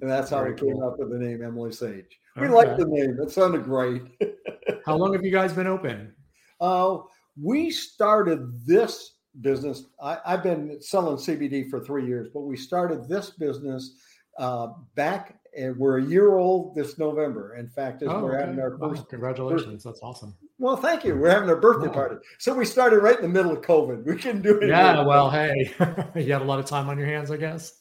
and 0.00 0.10
that's 0.10 0.30
how 0.30 0.38
Very 0.40 0.54
we 0.54 0.58
came 0.58 0.72
cool. 0.78 0.88
up 0.88 0.98
with 0.98 1.10
the 1.10 1.18
name 1.18 1.44
Emily 1.44 1.70
Sage. 1.70 2.18
We 2.34 2.46
Okay. 2.46 2.54
like 2.54 2.76
the 2.76 2.86
name; 2.86 3.18
it 3.22 3.30
sounded 3.30 3.64
great. 3.64 4.02
How 4.86 4.96
long 4.96 5.12
have 5.12 5.24
you 5.24 5.30
guys 5.30 5.52
been 5.52 5.66
open? 5.66 6.14
Uh, 6.60 6.98
we 7.40 7.70
started 7.70 8.66
this 8.66 9.16
business. 9.42 9.84
I, 10.02 10.18
I've 10.24 10.42
been 10.42 10.80
selling 10.80 11.16
CBD 11.18 11.68
for 11.70 11.78
three 11.80 12.06
years, 12.06 12.28
but 12.32 12.40
we 12.40 12.56
started 12.56 13.08
this 13.08 13.30
business 13.30 13.96
uh, 14.38 14.68
back. 14.96 15.38
And 15.56 15.74
we're 15.78 15.98
a 15.98 16.04
year 16.04 16.36
old 16.36 16.74
this 16.74 16.98
November. 16.98 17.56
In 17.56 17.66
fact, 17.68 18.02
as 18.02 18.10
Oh, 18.10 18.22
we're 18.22 18.34
okay. 18.36 18.40
having 18.46 18.60
our 18.60 18.76
Wow, 18.76 18.90
first. 18.90 19.08
congratulations. 19.08 19.82
That's 19.84 20.00
awesome. 20.02 20.34
Well, 20.58 20.76
thank 20.76 21.04
you. 21.04 21.14
We're 21.16 21.30
having 21.30 21.50
our 21.50 21.56
birthday 21.60 21.88
party. 21.92 22.16
So 22.38 22.54
we 22.54 22.64
started 22.64 23.00
right 23.00 23.16
in 23.16 23.22
the 23.22 23.28
middle 23.28 23.52
of 23.52 23.60
COVID. 23.60 24.04
We 24.06 24.16
couldn't 24.16 24.40
do 24.42 24.58
it. 24.58 24.68
Yeah, 24.68 25.04
well, 25.04 25.30
hey, 25.30 25.70
you 26.16 26.32
had 26.32 26.40
a 26.40 26.46
lot 26.46 26.58
of 26.58 26.64
time 26.64 26.88
on 26.88 26.96
your 26.96 27.06
hands, 27.06 27.30
I 27.30 27.36
guess. 27.36 27.74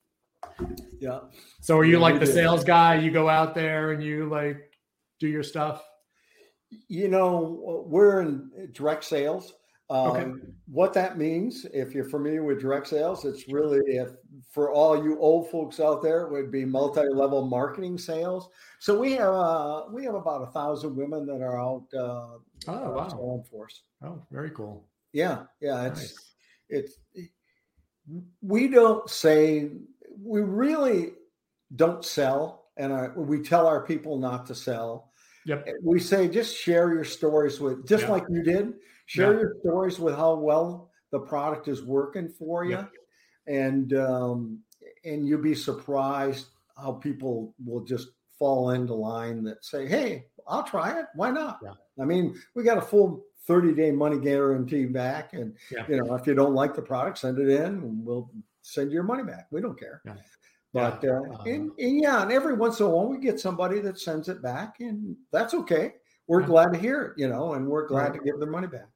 yeah. 1.00 1.20
So 1.60 1.78
are 1.78 1.84
you 1.84 1.94
Yeah, 1.94 1.98
like 2.00 2.14
the 2.20 2.26
did. 2.26 2.34
sales 2.34 2.62
guy? 2.64 2.96
You 2.96 3.10
go 3.10 3.28
out 3.28 3.54
there 3.54 3.92
and 3.92 4.02
you 4.02 4.28
like 4.28 4.58
do 5.18 5.28
your 5.28 5.42
stuff? 5.42 5.82
You 6.88 7.08
know, 7.08 7.84
we're 7.86 8.20
in 8.20 8.50
direct 8.72 9.04
sales. 9.04 9.54
Um, 9.90 10.08
Okay. 10.10 10.32
What 10.70 10.92
that 10.92 11.16
means, 11.16 11.64
if 11.72 11.94
you're 11.94 12.04
familiar 12.04 12.44
with 12.44 12.60
direct 12.60 12.88
sales, 12.88 13.24
it's 13.24 13.48
really 13.48 13.80
if 13.86 14.10
for 14.50 14.70
all 14.70 15.02
you 15.02 15.18
old 15.18 15.50
folks 15.50 15.80
out 15.80 16.02
there, 16.02 16.22
it 16.26 16.30
would 16.30 16.50
be 16.52 16.66
multi-level 16.66 17.46
marketing 17.46 17.96
sales. 17.96 18.50
So 18.80 18.98
we 18.98 19.12
have 19.12 19.32
uh, 19.32 19.84
we 19.90 20.04
have 20.04 20.14
about 20.14 20.42
a 20.42 20.50
thousand 20.52 20.94
women 20.94 21.24
that 21.26 21.40
are 21.40 21.58
out 21.58 21.84
uh, 21.94 22.36
Oh, 22.68 22.90
wow. 22.90 23.08
selling 23.08 23.44
for 23.50 23.64
us. 23.64 23.80
Oh, 24.04 24.22
very 24.30 24.50
cool. 24.50 24.86
Yeah, 25.14 25.44
yeah, 25.62 25.86
it's 25.86 26.00
Nice. 26.00 26.34
it's 26.68 26.98
we 28.42 28.68
don't 28.68 29.08
say 29.08 29.70
we 30.22 30.42
really 30.42 31.12
don't 31.76 32.04
sell, 32.04 32.66
and 32.76 32.92
our, 32.92 33.12
we 33.16 33.40
tell 33.42 33.66
our 33.66 33.84
people 33.86 34.18
not 34.18 34.44
to 34.46 34.54
sell. 34.54 35.12
Yep. 35.46 35.66
We 35.82 35.98
say 35.98 36.28
just 36.28 36.54
share 36.54 36.92
your 36.92 37.04
stories 37.04 37.58
with, 37.58 37.86
just 37.88 38.04
Yeah. 38.04 38.10
like 38.12 38.24
you 38.28 38.42
did, 38.42 38.74
share 39.08 39.32
Yeah. 39.34 39.40
your 39.40 39.54
stories 39.60 39.98
with 39.98 40.14
how 40.14 40.34
well 40.36 40.90
the 41.10 41.18
product 41.18 41.66
is 41.68 41.82
working 41.82 42.28
for 42.28 42.64
you, 42.64 42.72
Yep. 42.72 42.92
and 43.46 43.92
um, 43.94 44.62
and 45.04 45.26
you'll 45.26 45.42
be 45.42 45.54
surprised 45.54 46.46
how 46.76 46.92
people 46.92 47.54
will 47.64 47.80
just 47.82 48.08
fall 48.38 48.70
into 48.70 48.94
line 48.94 49.42
that 49.44 49.64
say, 49.64 49.86
"Hey, 49.86 50.28
I'll 50.46 50.62
try 50.62 50.98
it. 51.00 51.06
Why 51.14 51.30
not?" 51.30 51.58
Yeah. 51.62 51.74
I 52.00 52.04
mean, 52.04 52.36
we 52.54 52.62
got 52.62 52.78
a 52.78 52.82
full 52.82 53.24
30 53.46 53.74
day 53.74 53.90
money 53.90 54.18
guarantee 54.18 54.84
back. 54.84 55.32
And, 55.32 55.56
Yeah. 55.72 55.86
you 55.88 55.96
know, 56.02 56.14
if 56.14 56.26
you 56.26 56.34
don't 56.34 56.54
like 56.54 56.74
the 56.74 56.82
product, 56.82 57.16
send 57.18 57.38
it 57.38 57.48
in 57.48 57.64
and 57.82 58.04
we'll 58.04 58.30
send 58.60 58.90
you 58.90 58.94
your 58.96 59.04
money 59.04 59.24
back. 59.24 59.46
We 59.50 59.62
don't 59.62 59.78
care. 59.80 60.02
Yeah. 60.04 60.16
But, 60.74 61.02
Yeah. 61.02 61.20
uh, 61.20 61.42
and, 61.44 61.70
and 61.78 62.00
yeah, 62.02 62.22
and 62.22 62.30
every 62.30 62.52
once 62.54 62.78
in 62.80 62.86
a 62.86 62.90
while 62.90 63.08
we 63.08 63.16
get 63.18 63.40
somebody 63.40 63.80
that 63.80 63.98
sends 63.98 64.28
it 64.28 64.42
back 64.42 64.80
and 64.80 65.16
that's 65.32 65.54
okay. 65.54 65.94
We're 66.26 66.42
glad 66.42 66.74
to 66.74 66.78
hear 66.78 67.00
it, 67.02 67.12
you 67.18 67.26
know, 67.26 67.54
and 67.54 67.66
we're 67.66 67.86
glad 67.86 68.12
to 68.12 68.20
give 68.20 68.38
their 68.38 68.50
money 68.50 68.66
back. 68.66 68.88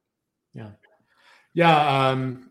Yeah. 0.55 0.71
Yeah. 1.55 2.09
Um, 2.09 2.51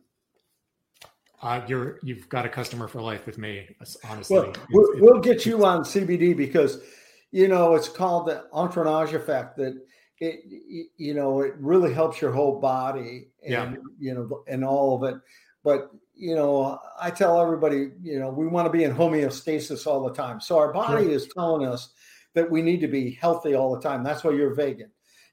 uh, 1.42 1.62
you're 1.68 2.00
you've 2.04 2.30
got 2.30 2.46
a 2.46 2.50
customer 2.50 2.88
for 2.88 3.02
life 3.02 3.26
with 3.26 3.38
me. 3.38 3.76
Honestly, 4.10 4.36
Well, 4.38 4.50
It's- 4.50 4.66
we'll, 4.72 4.86
it's- 4.92 5.02
we'll 5.02 5.20
get 5.22 5.46
you 5.46 5.66
on 5.66 5.84
CBD 5.84 6.36
because, 6.36 6.84
you 7.32 7.48
know, 7.48 7.74
it's 7.76 7.90
called 7.90 8.28
the 8.28 8.46
entourage 8.54 9.14
effect 9.14 9.58
that 9.58 9.74
it, 10.20 10.92
you 10.98 11.16
know, 11.16 11.42
it 11.42 11.56
really 11.58 11.92
helps 11.94 12.22
your 12.22 12.32
whole 12.32 12.60
body 12.60 13.32
and, 13.44 13.52
Yeah. 13.52 13.74
you 14.00 14.14
know, 14.14 14.44
and 14.48 14.64
all 14.64 14.96
of 15.04 15.16
it. 15.16 15.20
But, 15.64 15.90
you 16.14 16.36
know, 16.36 16.78
I 17.00 17.10
tell 17.10 17.42
everybody, 17.42 17.92
you 18.04 18.20
know, 18.20 18.30
we 18.30 18.46
want 18.46 18.68
to 18.68 18.72
be 18.72 18.84
in 18.84 18.94
homeostasis 18.94 19.88
all 19.88 20.04
the 20.08 20.14
time. 20.14 20.40
So 20.40 20.60
our 20.60 20.72
body 20.72 21.06
Sure. 21.06 21.12
is 21.14 21.28
telling 21.34 21.68
us 21.68 21.94
that 22.36 22.50
we 22.52 22.62
need 22.62 22.82
to 22.82 22.88
be 22.88 23.12
healthy 23.12 23.56
all 23.56 23.74
the 23.76 23.82
time. 23.82 24.04
That's 24.04 24.24
why 24.24 24.32
you're 24.32 24.54
vegan, 24.54 24.92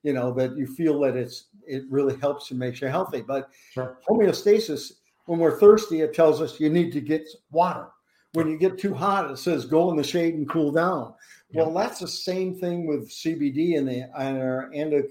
you 0.09 0.15
know, 0.15 0.33
that 0.33 0.57
you 0.57 0.67
feel 0.67 0.99
that 1.01 1.17
it's, 1.17 1.49
it 1.67 1.85
really 1.91 2.17
helps 2.17 2.51
and 2.51 2.59
makes 2.59 2.81
you 2.81 2.89
healthy. 2.89 3.21
But 3.21 3.51
Sure. 3.75 3.99
homeostasis, 4.09 4.93
when 5.27 5.39
we're 5.39 5.61
thirsty, 5.61 6.01
it 6.01 6.15
tells 6.15 6.41
us 6.41 6.59
you 6.59 6.71
need 6.71 6.93
to 6.93 7.03
get 7.03 7.29
water. 7.51 7.89
When 8.33 8.49
you 8.49 8.57
get 8.57 8.79
too 8.79 8.95
hot, 8.95 9.31
it 9.31 9.37
says 9.37 9.67
go 9.67 9.91
in 9.91 9.99
the 9.99 10.03
shade 10.03 10.33
and 10.33 10.49
cool 10.49 10.73
down. 10.73 11.13
Well, 11.53 11.75
that's 11.75 12.01
the 12.01 12.09
same 12.09 12.55
thing 12.55 12.87
with 12.87 13.11
CBD 13.11 13.75
in 13.75 13.85
the 13.85 14.09
and 14.19 14.39
our 14.39 14.71
endo, 14.73 15.03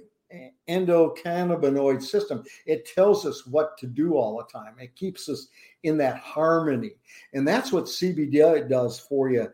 endocannabinoid 0.67 2.01
system. 2.01 2.43
It 2.65 2.87
tells 2.87 3.23
us 3.27 3.45
what 3.45 3.77
to 3.77 3.85
do 3.85 4.15
all 4.15 4.37
the 4.37 4.45
time. 4.51 4.75
It 4.79 4.95
keeps 4.95 5.29
us 5.29 5.49
in 5.83 5.95
that 5.99 6.17
harmony, 6.17 6.93
and 7.33 7.47
that's 7.47 7.71
what 7.71 7.85
CBD 7.85 8.67
does 8.67 8.99
for 8.99 9.29
you. 9.29 9.47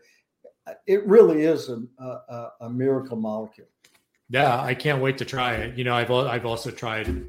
It 0.86 1.06
really 1.06 1.42
is 1.42 1.68
a, 1.68 1.82
a, 1.98 2.48
a 2.62 2.70
miracle 2.70 3.18
molecule. 3.18 3.68
Yeah, 4.30 4.60
I 4.60 4.74
can't 4.74 5.02
wait 5.02 5.18
to 5.18 5.24
try 5.24 5.54
it. 5.56 5.76
You 5.76 5.84
know, 5.84 5.94
I've 5.94 6.10
I've 6.10 6.46
also 6.46 6.70
tried 6.70 7.26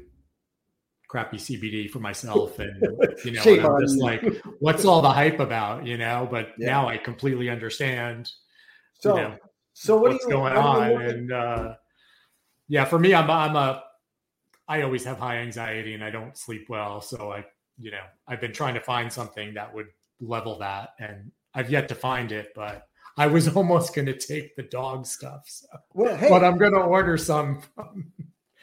crappy 1.08 1.36
CBD 1.36 1.88
for 1.90 1.98
myself, 2.00 2.58
and 2.58 2.80
you 3.24 3.32
know, 3.32 3.42
and 3.42 3.66
I'm 3.66 3.80
just 3.82 3.98
like, 3.98 4.22
what's 4.60 4.84
all 4.84 5.02
the 5.02 5.10
hype 5.12 5.38
about? 5.40 5.86
You 5.86 5.98
know, 5.98 6.26
but 6.30 6.50
Yeah. 6.58 6.66
now 6.68 6.88
I 6.88 6.96
completely 6.96 7.48
understand. 7.50 8.30
So, 9.00 9.14
you 9.16 9.22
know, 9.22 9.36
so 9.74 9.96
what 9.96 10.12
what's 10.12 10.24
you, 10.24 10.30
going 10.30 10.54
what 10.54 10.64
on? 10.64 10.90
you 10.90 10.94
look 10.96 11.02
at- 11.02 11.10
And 11.14 11.32
uh, 11.32 11.74
yeah, 12.68 12.84
for 12.86 12.98
me, 12.98 13.14
I'm 13.14 13.30
I'm 13.30 13.54
a 13.56 13.82
I 14.68 14.82
always 14.82 15.04
have 15.04 15.18
high 15.18 15.36
anxiety 15.36 15.94
and 15.94 16.02
I 16.02 16.10
don't 16.10 16.36
sleep 16.36 16.66
well, 16.68 17.00
so 17.00 17.30
I 17.30 17.44
you 17.78 17.90
know 17.90 18.02
I've 18.26 18.40
been 18.40 18.52
trying 18.52 18.74
to 18.74 18.80
find 18.80 19.12
something 19.12 19.54
that 19.54 19.72
would 19.74 19.88
level 20.20 20.58
that, 20.60 20.94
and 20.98 21.30
I've 21.54 21.70
yet 21.70 21.88
to 21.88 21.94
find 21.94 22.32
it, 22.32 22.52
but. 22.54 22.88
I 23.16 23.26
was 23.26 23.48
almost 23.56 23.94
going 23.94 24.06
to 24.06 24.16
take 24.16 24.56
the 24.56 24.62
dog 24.62 25.06
stuff, 25.06 25.42
so. 25.46 25.66
Well, 25.94 26.16
hey, 26.16 26.28
but 26.28 26.44
I'm 26.44 26.58
going 26.58 26.72
to 26.72 26.80
order 26.80 27.16
some. 27.16 27.62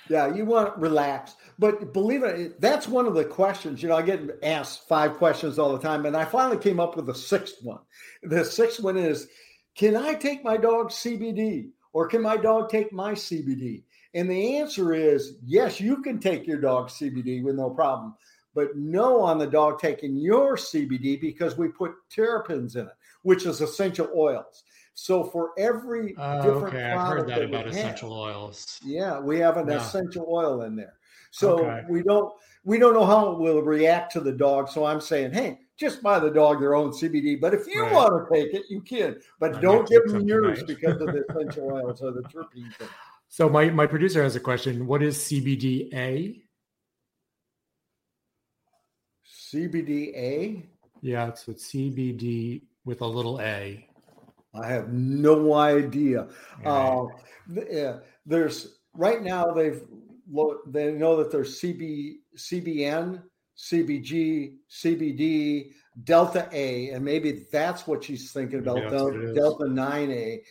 Yeah, 0.09 0.33
you 0.33 0.45
want 0.45 0.75
to 0.75 0.81
relax. 0.81 1.35
But 1.57 1.93
believe 1.93 2.23
it, 2.23 2.59
that's 2.59 2.87
one 2.87 3.05
of 3.05 3.13
the 3.13 3.23
questions. 3.23 3.81
You 3.81 3.89
know, 3.89 3.95
I 3.95 4.01
get 4.01 4.39
asked 4.43 4.87
five 4.87 5.13
questions 5.13 5.57
all 5.57 5.71
the 5.71 5.79
time, 5.79 6.05
and 6.05 6.15
I 6.17 6.25
finally 6.25 6.57
came 6.57 6.79
up 6.79 6.95
with 6.95 7.09
a 7.09 7.15
sixth 7.15 7.55
one. 7.61 7.79
The 8.23 8.43
sixth 8.43 8.81
one 8.81 8.97
is 8.97 9.27
Can 9.75 9.95
I 9.95 10.13
take 10.13 10.43
my 10.43 10.57
dog 10.57 10.89
CBD 10.89 11.69
or 11.93 12.07
can 12.07 12.21
my 12.21 12.37
dog 12.37 12.69
take 12.69 12.91
my 12.91 13.13
CBD? 13.13 13.83
And 14.13 14.29
the 14.29 14.57
answer 14.57 14.93
is 14.93 15.37
yes, 15.43 15.79
you 15.79 16.01
can 16.01 16.19
take 16.19 16.45
your 16.45 16.59
dog 16.59 16.89
CBD 16.89 17.43
with 17.43 17.55
no 17.55 17.69
problem, 17.69 18.13
but 18.53 18.75
no 18.75 19.21
on 19.21 19.39
the 19.39 19.47
dog 19.47 19.79
taking 19.79 20.15
your 20.15 20.55
CBD 20.55 21.19
because 21.19 21.57
we 21.57 21.69
put 21.69 21.93
terpenes 22.15 22.75
in 22.75 22.81
it, 22.87 22.93
which 23.23 23.45
is 23.45 23.59
essential 23.61 24.09
oils. 24.15 24.63
So 24.93 25.23
for 25.23 25.51
every 25.57 26.13
Oh, 26.17 26.41
different 26.43 26.75
okay, 26.75 26.91
I've 26.91 27.07
heard 27.07 27.27
that 27.29 27.39
we 27.39 27.45
about 27.45 27.65
have- 27.65 27.73
essential 27.75 28.13
oils. 28.13 28.79
yeah, 28.85 29.19
we 29.19 29.39
have 29.39 29.57
an 29.57 29.67
Yeah. 29.67 29.77
essential 29.77 30.25
oil 30.29 30.61
in 30.61 30.75
there. 30.75 30.93
So 31.31 31.57
Okay. 31.59 31.83
we 31.89 32.03
don't 32.03 32.31
we 32.65 32.77
don't 32.79 32.93
know 32.93 33.05
how 33.05 33.31
it 33.33 33.39
will 33.39 33.61
react 33.61 34.13
to 34.13 34.21
the 34.21 34.31
dog. 34.31 34.69
So 34.69 34.85
I'm 34.85 35.01
saying, 35.01 35.33
hey, 35.33 35.59
just 35.75 36.01
buy 36.01 36.17
the 36.17 36.29
dog 36.31 36.61
their 36.61 36.75
own 36.75 36.91
CBD. 36.93 37.35
But 37.35 37.53
if 37.53 37.67
you 37.67 37.81
Right. 37.81 37.91
want 37.93 38.29
to 38.29 38.33
take 38.33 38.53
it, 38.53 38.63
you 38.69 38.79
can. 38.79 39.19
But 39.37 39.55
I 39.55 39.59
don't 39.61 39.85
give 39.89 40.05
them 40.05 40.25
yours 40.25 40.59
tonight. 40.59 40.67
because 40.67 41.01
of 41.01 41.07
the 41.07 41.25
essential 41.29 41.71
oils 41.73 42.01
or 42.01 42.11
the 42.11 42.21
terpenes. 42.21 42.73
So 43.27 43.49
my 43.49 43.69
my 43.71 43.87
producer 43.87 44.21
has 44.23 44.35
a 44.35 44.39
question. 44.39 44.85
What 44.87 45.01
is 45.03 45.17
CBDA? 45.17 46.43
CBDA. 49.25 50.63
Yeah, 51.01 51.27
it's 51.27 51.47
it's 51.47 51.65
CBD 51.73 52.61
with 52.85 53.01
a 53.01 53.07
little 53.07 53.39
A. 53.41 53.87
I 54.55 54.67
have 54.67 54.93
no 54.93 55.53
idea. 55.53 56.27
Right. 56.63 56.65
Uh, 56.65 57.05
yeah, 57.69 57.97
there's 58.25 58.79
right 58.93 59.21
now 59.21 59.51
they've 59.51 59.81
they 60.67 60.91
know 60.91 61.17
that 61.17 61.31
there's 61.31 61.59
CB 61.59 62.15
CBN, 62.37 63.23
CBG, 63.57 64.55
CBD, 64.69 65.71
Delta 66.03 66.47
A, 66.51 66.89
and 66.89 67.03
maybe 67.03 67.45
that's 67.51 67.87
what 67.87 68.03
she's 68.03 68.31
thinking 68.31 68.59
about. 68.59 68.89
that's 68.89 69.01
what 69.01 69.13
Del- 69.13 69.33
Delta 69.33 69.67
nine 69.67 70.11
A. 70.11 70.41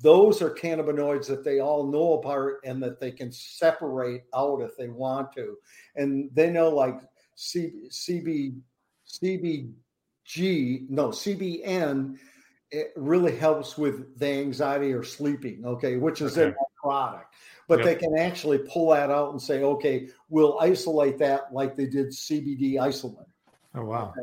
Those 0.00 0.40
are 0.40 0.50
cannabinoids 0.50 1.26
that 1.26 1.44
they 1.44 1.58
all 1.58 1.86
know 1.86 2.14
apart 2.14 2.60
and 2.64 2.82
that 2.82 3.00
they 3.00 3.10
can 3.10 3.32
separate 3.32 4.22
out 4.34 4.60
if 4.62 4.76
they 4.76 4.88
want 4.88 5.32
to, 5.34 5.56
and 5.96 6.30
they 6.32 6.50
know 6.50 6.68
like 6.70 7.00
C, 7.34 7.72
CB 7.90 8.54
CBG 10.26 10.88
no 10.88 11.08
CBN 11.08 12.18
it 12.70 12.90
really 12.96 13.36
helps 13.36 13.76
with 13.76 14.18
the 14.18 14.26
anxiety 14.26 14.94
or 14.94 15.02
sleeping, 15.02 15.62
okay, 15.66 15.96
which 15.98 16.22
is 16.22 16.38
in 16.38 16.44
Okay. 16.44 16.52
that 16.52 16.66
product. 16.82 17.34
But 17.68 17.80
Yep. 17.80 17.84
they 17.84 17.94
can 17.96 18.16
actually 18.16 18.58
pull 18.60 18.90
that 18.92 19.10
out 19.10 19.30
and 19.30 19.40
say, 19.42 19.62
okay, 19.62 20.08
we'll 20.30 20.58
isolate 20.58 21.18
that 21.18 21.52
like 21.52 21.76
they 21.76 21.84
did 21.86 22.08
CBD 22.14 22.78
isolate, 22.78 23.26
Oh 23.74 23.84
wow. 23.84 24.14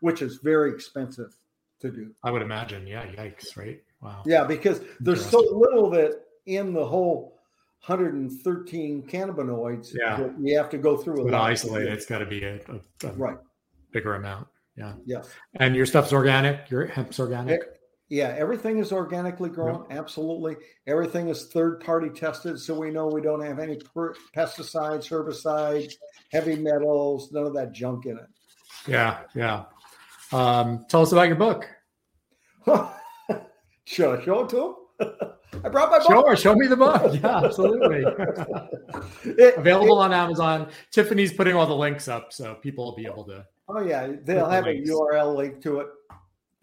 which 0.00 0.20
is 0.20 0.36
very 0.36 0.70
expensive 0.70 1.34
to 1.80 1.90
do. 1.90 2.14
I 2.22 2.30
would 2.30 2.42
imagine. 2.42 2.86
Yeah, 2.86 3.06
yikes, 3.06 3.56
right? 3.56 3.82
Wow. 4.02 4.22
Yeah, 4.26 4.44
because 4.44 4.82
there's 5.00 5.24
so 5.24 5.38
little 5.40 5.94
it 5.94 6.26
in 6.44 6.74
the 6.74 6.84
whole 6.84 7.40
113 7.86 9.02
cannabinoids 9.08 9.94
Yeah. 9.94 10.16
that 10.18 10.34
you 10.38 10.58
have 10.58 10.68
to 10.70 10.78
go 10.78 10.98
through. 10.98 11.22
a 11.26 11.30
But 11.30 11.40
isolate, 11.40 11.88
it's 11.88 12.04
got 12.04 12.18
to 12.18 12.26
be 12.26 12.44
a, 12.44 12.56
a, 12.68 13.06
a 13.08 13.12
Right. 13.12 13.38
bigger 13.92 14.14
amount. 14.14 14.48
Yeah. 14.76 14.94
Yes. 15.06 15.28
And 15.56 15.76
your 15.76 15.86
stuff's 15.86 16.12
organic. 16.12 16.70
Your 16.70 16.86
hemp's 16.86 17.20
organic. 17.20 17.60
Yeah, 18.10 18.34
everything 18.36 18.78
is 18.78 18.92
organically 18.92 19.48
grown. 19.48 19.86
Absolutely. 19.90 20.56
Everything 20.86 21.28
is 21.28 21.46
third 21.46 21.80
party 21.80 22.10
tested. 22.10 22.58
So 22.60 22.78
we 22.78 22.90
know 22.90 23.06
we 23.06 23.22
don't 23.22 23.42
have 23.44 23.58
any 23.58 23.76
per- 23.76 24.14
pesticides, 24.36 25.08
herbicides, 25.08 25.94
heavy 26.30 26.56
metals, 26.56 27.32
none 27.32 27.46
of 27.46 27.54
that 27.54 27.72
junk 27.72 28.06
in 28.06 28.18
it. 28.18 28.26
Yeah, 28.86 29.20
yeah. 29.34 29.64
Um, 30.32 30.84
tell 30.88 31.02
us 31.02 31.12
about 31.12 31.28
your 31.28 31.36
book. 31.36 31.66
it. 32.66 32.86
Should 33.86 34.20
I 34.20 34.24
show 34.24 34.40
it 34.44 34.48
to 34.50 34.56
them? 34.56 35.30
I 35.64 35.68
brought 35.68 35.90
my 35.90 35.98
book. 35.98 36.08
Sure, 36.08 36.36
show 36.36 36.54
me 36.54 36.66
the 36.66 36.76
book. 36.76 37.14
Yeah, 37.14 37.44
absolutely. 37.44 38.04
It- 39.24 39.56
Available 39.56 40.00
it- 40.00 40.04
on 40.04 40.12
Amazon. 40.12 40.68
Tiffany's 40.90 41.32
putting 41.32 41.56
all 41.56 41.66
the 41.66 41.74
links 41.74 42.06
up, 42.08 42.32
so 42.32 42.54
people 42.56 42.84
will 42.84 42.96
be 42.96 43.06
able 43.06 43.24
to. 43.24 43.46
Oh 43.68 43.80
yeah, 43.80 44.12
they'll 44.24 44.46
the 44.46 44.50
have 44.52 44.66
a. 44.66 44.74
URL 44.82 45.34
link 45.36 45.60
to 45.62 45.80
it. 45.80 45.88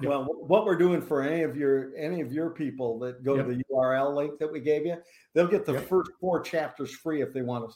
Yep. 0.01 0.09
Well, 0.09 0.23
what 0.25 0.65
we're 0.65 0.77
doing 0.77 1.01
for 1.01 1.21
any 1.21 1.43
of 1.43 1.55
your 1.55 1.95
any 1.95 2.21
of 2.21 2.31
your 2.33 2.49
people 2.49 2.97
that 2.99 3.23
go 3.23 3.35
Yep. 3.35 3.47
to 3.47 3.55
the 3.55 3.63
URL 3.71 4.15
link 4.15 4.39
that 4.39 4.51
we 4.51 4.59
gave 4.59 4.85
you, 4.85 4.97
they'll 5.33 5.47
get 5.47 5.65
the 5.65 5.73
Yep. 5.73 5.87
first 5.87 6.11
four 6.19 6.39
chapters 6.41 6.91
free 6.91 7.21
if 7.21 7.33
they 7.33 7.41
want 7.41 7.69
to 7.69 7.75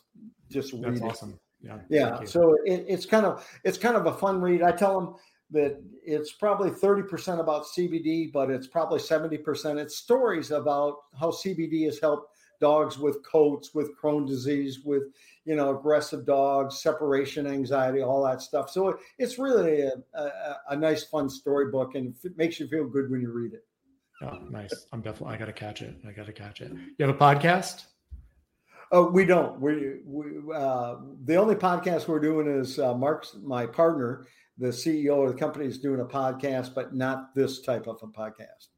just 0.49 0.73
read 0.73 0.83
That's 0.85 0.99
it. 0.99 1.03
awesome. 1.03 1.39
Yeah. 1.61 1.79
Yeah. 1.89 2.23
So 2.23 2.55
it, 2.65 2.85
it's 2.88 3.05
kind 3.05 3.25
of 3.25 3.47
it's 3.63 3.77
kind 3.77 3.95
of 3.95 4.05
a 4.07 4.13
fun 4.13 4.41
read. 4.41 4.61
I 4.61 4.71
tell 4.71 4.99
them 4.99 5.15
that 5.51 5.79
it's 6.03 6.33
probably 6.33 6.71
30% 6.71 7.39
about 7.39 7.65
CBD, 7.65 8.31
but 8.33 8.49
it's 8.49 8.65
probably 8.67 8.99
70%. 8.99 9.77
It's 9.79 9.97
stories 9.97 10.49
about 10.49 10.97
how 11.19 11.29
CBD 11.29 11.85
has 11.85 11.99
helped 11.99 12.35
dogs 12.65 12.97
with 12.97 13.23
coats, 13.23 13.75
with 13.75 13.95
Crohn 13.95 14.25
disease, 14.25 14.80
with 14.84 15.04
you 15.45 15.56
know 15.56 15.78
aggressive 15.78 16.25
dogs, 16.25 16.82
separation 16.82 17.45
anxiety, 17.45 18.01
all 18.01 18.23
that 18.23 18.41
stuff. 18.41 18.71
So 18.71 18.89
it, 18.89 18.97
it's 19.19 19.38
really 19.38 19.82
a, 19.82 19.91
a, 20.15 20.32
a, 20.71 20.75
nice, 20.75 21.04
fun 21.04 21.30
storybook, 21.30 21.93
and 21.93 22.15
it 22.23 22.36
makes 22.38 22.60
you 22.60 22.67
feel 22.67 22.88
good 22.88 23.12
when 23.12 23.21
you 23.21 23.32
read 23.32 23.54
it. 23.54 23.65
Oh, 24.23 24.39
nice! 24.49 24.73
I'm 24.91 25.01
definitely. 25.01 25.36
I 25.36 25.38
got 25.38 25.45
to 25.45 25.54
catch 25.54 25.84
it. 25.84 25.95
I 26.08 26.12
got 26.12 26.25
to 26.25 26.34
catch 26.34 26.62
it. 26.62 26.71
You 26.97 27.06
have 27.06 27.15
a 27.15 27.19
podcast? 27.19 27.86
Oh, 28.91 29.12
we 29.12 29.25
don't. 29.25 29.60
We, 29.62 29.97
we 30.04 30.25
uh, 30.56 30.95
the 31.25 31.36
only 31.36 31.56
podcast 31.56 32.08
we're 32.08 32.19
doing 32.19 32.47
is 32.47 32.80
uh, 32.80 32.95
Mark's 32.95 33.36
my 33.43 33.67
partner, 33.67 34.25
the 34.58 34.69
CEO 34.69 35.23
of 35.23 35.32
the 35.32 35.39
company, 35.39 35.65
is 35.65 35.78
doing 35.78 35.99
a 35.99 36.06
podcast, 36.06 36.73
but 36.73 36.95
not 36.95 37.36
this 37.36 37.62
type 37.62 37.86
of 37.86 37.99
a 38.01 38.08
podcast. 38.08 38.69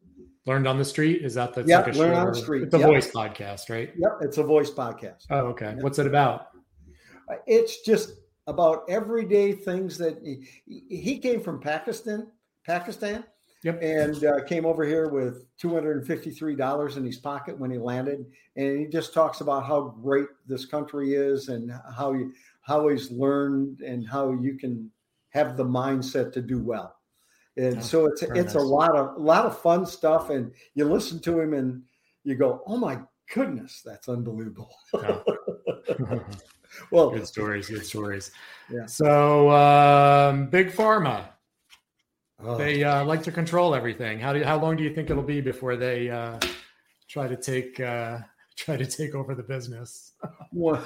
Learned 0.47 0.67
on 0.67 0.77
the 0.77 0.85
street 0.85 1.23
is 1.23 1.33
that 1.35 1.53
the 1.53 1.63
yeah? 1.63 1.81
Like 1.81 1.95
Learn 1.95 2.13
on 2.15 2.27
the 2.27 2.35
street. 2.35 2.63
It's 2.63 2.73
a 2.73 2.79
yep. 2.79 2.87
voice 2.87 3.11
podcast, 3.11 3.69
right? 3.69 3.91
Yep, 3.97 4.17
it's 4.21 4.37
a 4.37 4.43
voice 4.43 4.71
podcast. 4.71 5.25
Oh, 5.29 5.47
okay. 5.47 5.73
Yep. 5.75 5.81
What's 5.81 5.99
it 5.99 6.07
about? 6.07 6.47
It's 7.45 7.81
just 7.81 8.13
about 8.47 8.83
everyday 8.87 9.51
things 9.51 9.97
that 9.97 10.19
he, 10.23 10.83
he 10.89 11.19
came 11.19 11.41
from 11.41 11.59
Pakistan, 11.59 12.27
Pakistan, 12.65 13.25
Yep. 13.63 13.81
And 13.81 14.23
uh, 14.23 14.43
came 14.45 14.65
over 14.65 14.85
here 14.85 15.09
with 15.09 15.45
$253 15.57 16.97
in 16.97 17.05
his 17.05 17.17
pocket 17.17 17.57
when 17.57 17.71
he 17.71 17.77
landed. 17.77 18.25
And 18.55 18.79
he 18.79 18.85
just 18.85 19.13
talks 19.13 19.41
about 19.41 19.65
how 19.65 19.95
great 20.01 20.27
this 20.45 20.65
country 20.65 21.15
is 21.15 21.49
and 21.49 21.71
how 21.95 22.13
you, 22.13 22.33
how 22.61 22.87
he's 22.87 23.11
learned 23.11 23.81
and 23.81 24.07
how 24.07 24.31
you 24.31 24.57
can 24.57 24.91
have 25.29 25.57
the 25.57 25.65
mindset 25.65 26.31
to 26.33 26.41
do 26.41 26.59
well. 26.59 26.96
And 27.57 27.77
oh, 27.77 27.81
so 27.81 28.05
it's 28.05 28.21
it's 28.23 28.53
nice. 28.53 28.55
a 28.55 28.59
lot 28.59 28.95
of 28.95 29.15
a 29.15 29.19
lot 29.19 29.45
of 29.45 29.59
fun 29.59 29.85
stuff. 29.85 30.29
And 30.29 30.51
you 30.75 30.85
listen 30.85 31.19
to 31.21 31.39
him 31.39 31.53
and 31.53 31.83
you 32.23 32.35
go, 32.35 32.61
Oh 32.67 32.77
my 32.77 32.99
goodness, 33.33 33.81
that's 33.85 34.09
unbelievable. 34.09 34.73
Well 36.91 37.09
good 37.09 37.25
stories, 37.25 37.69
good 37.69 37.85
stories. 37.85 38.29
Yeah. 38.69 38.85
So 38.85 39.49
um, 39.49 40.47
big 40.47 40.71
pharma 40.71 41.29
Oh. 42.43 42.57
They 42.57 42.83
uh, 42.83 43.03
like 43.03 43.23
to 43.23 43.31
control 43.31 43.73
everything. 43.73 44.19
How 44.19 44.31
do 44.31 44.43
how 44.43 44.59
long 44.59 44.75
do 44.75 44.83
you 44.83 44.93
think 44.93 45.09
it'll 45.09 45.23
be 45.23 45.41
before 45.41 45.75
they 45.75 46.09
uh, 46.09 46.39
try 47.07 47.27
to 47.27 47.35
take 47.35 47.79
uh, 47.79 48.19
try 48.55 48.77
to 48.77 48.85
take 48.85 49.15
over 49.15 49.33
the 49.33 49.43
business? 49.43 50.13
well, 50.51 50.83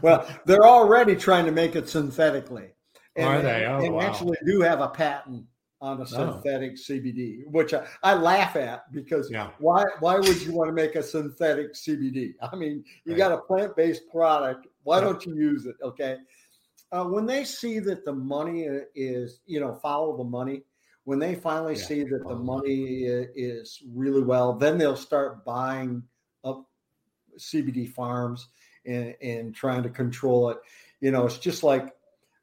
well, 0.00 0.26
they're 0.46 0.64
already 0.64 1.16
trying 1.16 1.44
to 1.46 1.52
make 1.52 1.74
it 1.74 1.88
synthetically. 1.88 2.68
And, 3.16 3.26
Are 3.26 3.42
they? 3.42 3.66
Oh, 3.66 3.90
wow. 3.92 4.00
actually 4.00 4.38
do 4.46 4.60
have 4.60 4.80
a 4.80 4.88
patent 4.88 5.44
on 5.80 5.98
a 5.98 6.02
oh. 6.02 6.04
synthetic 6.04 6.72
oh. 6.72 6.92
CBD, 6.92 7.46
which 7.46 7.74
I, 7.74 7.86
I, 8.02 8.14
laugh 8.14 8.56
at 8.56 8.90
because 8.92 9.30
yeah. 9.30 9.50
why 9.58 9.84
why 10.00 10.16
would 10.16 10.40
you 10.40 10.52
want 10.52 10.68
to 10.68 10.72
make 10.72 10.94
a 10.94 11.02
synthetic 11.02 11.74
CBD? 11.74 12.34
I 12.40 12.56
mean, 12.56 12.84
you 13.04 13.12
right. 13.12 13.18
got 13.18 13.32
a 13.32 13.38
plant 13.38 13.76
based 13.76 14.08
product. 14.10 14.66
Why 14.84 14.98
yeah. 14.98 15.04
don't 15.04 15.26
you 15.26 15.34
use 15.34 15.66
it? 15.66 15.76
Okay 15.82 16.18
uh, 16.92 17.04
when 17.04 17.26
they 17.26 17.42
see 17.42 17.78
that 17.78 18.04
the 18.04 18.12
money 18.12 18.68
is, 18.94 19.40
you 19.46 19.58
know, 19.58 19.74
follow 19.74 20.16
the 20.16 20.24
money, 20.24 20.62
when 21.04 21.18
they 21.18 21.34
finally 21.34 21.74
yeah. 21.74 21.82
see 21.82 22.04
that 22.04 22.28
the 22.28 22.36
money 22.36 23.04
is 23.04 23.82
really 23.92 24.22
well, 24.22 24.52
then 24.52 24.78
they'll 24.78 24.94
start 24.94 25.44
buying 25.44 26.02
up 26.44 26.64
CBD 27.38 27.90
farms 27.90 28.48
and, 28.84 29.16
and 29.22 29.54
trying 29.54 29.82
to 29.82 29.88
control 29.88 30.50
it. 30.50 30.58
You 31.00 31.10
know, 31.10 31.24
it's 31.24 31.38
just 31.38 31.62
like 31.62 31.92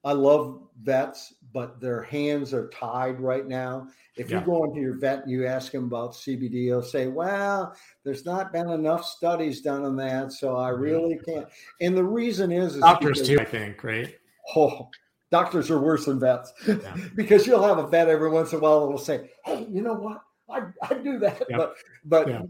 I 0.03 0.13
love 0.13 0.61
vets, 0.81 1.33
but 1.53 1.81
their 1.81 2.03
hands 2.03 2.53
are 2.53 2.69
tied 2.69 3.19
right 3.19 3.47
now. 3.47 3.87
If 4.15 4.29
yeah. 4.29 4.39
you 4.39 4.45
go 4.45 4.63
into 4.63 4.79
your 4.79 4.97
vet 4.97 5.23
and 5.23 5.31
you 5.31 5.45
ask 5.45 5.73
him 5.73 5.85
about 5.85 6.13
CBD, 6.13 6.65
he'll 6.65 6.81
say, 6.81 7.07
Well, 7.07 7.75
there's 8.03 8.25
not 8.25 8.53
been 8.53 8.69
enough 8.69 9.05
studies 9.05 9.61
done 9.61 9.83
on 9.83 9.95
that, 9.97 10.31
so 10.31 10.57
I 10.57 10.71
mm-hmm. 10.71 10.81
really 10.81 11.19
can't. 11.25 11.47
And 11.81 11.97
the 11.97 12.03
reason 12.03 12.51
is, 12.51 12.75
is 12.75 12.81
doctors 12.81 13.21
too, 13.21 13.39
I 13.39 13.45
think, 13.45 13.83
right? 13.83 14.15
oh, 14.55 14.89
doctors 15.31 15.69
are 15.69 15.79
worse 15.79 16.05
than 16.05 16.19
vets 16.19 16.53
yeah. 16.67 16.95
because 17.15 17.45
you'll 17.45 17.63
have 17.63 17.77
a 17.77 17.87
vet 17.87 18.07
every 18.07 18.29
once 18.29 18.51
in 18.51 18.59
a 18.59 18.61
while 18.61 18.81
that 18.81 18.87
will 18.87 18.97
say, 18.97 19.29
"Hey, 19.45 19.67
you 19.69 19.81
know 19.81 19.93
what? 19.93 20.21
I, 20.49 20.63
I 20.81 20.95
do 20.95 21.19
that," 21.19 21.43
yep. 21.49 21.57
but 21.57 21.75
but 22.05 22.27
yeah. 22.27 22.41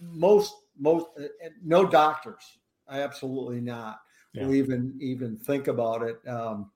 most 0.00 0.54
most 0.78 1.06
uh, 1.18 1.24
uh, 1.24 1.48
no 1.64 1.86
doctors, 1.86 2.58
absolutely 2.90 3.60
not, 3.60 4.00
will 4.34 4.54
even 4.54 4.96
even 5.00 5.36
think 5.36 5.68
about 5.68 6.02
it. 6.02 6.26
Um, 6.28 6.70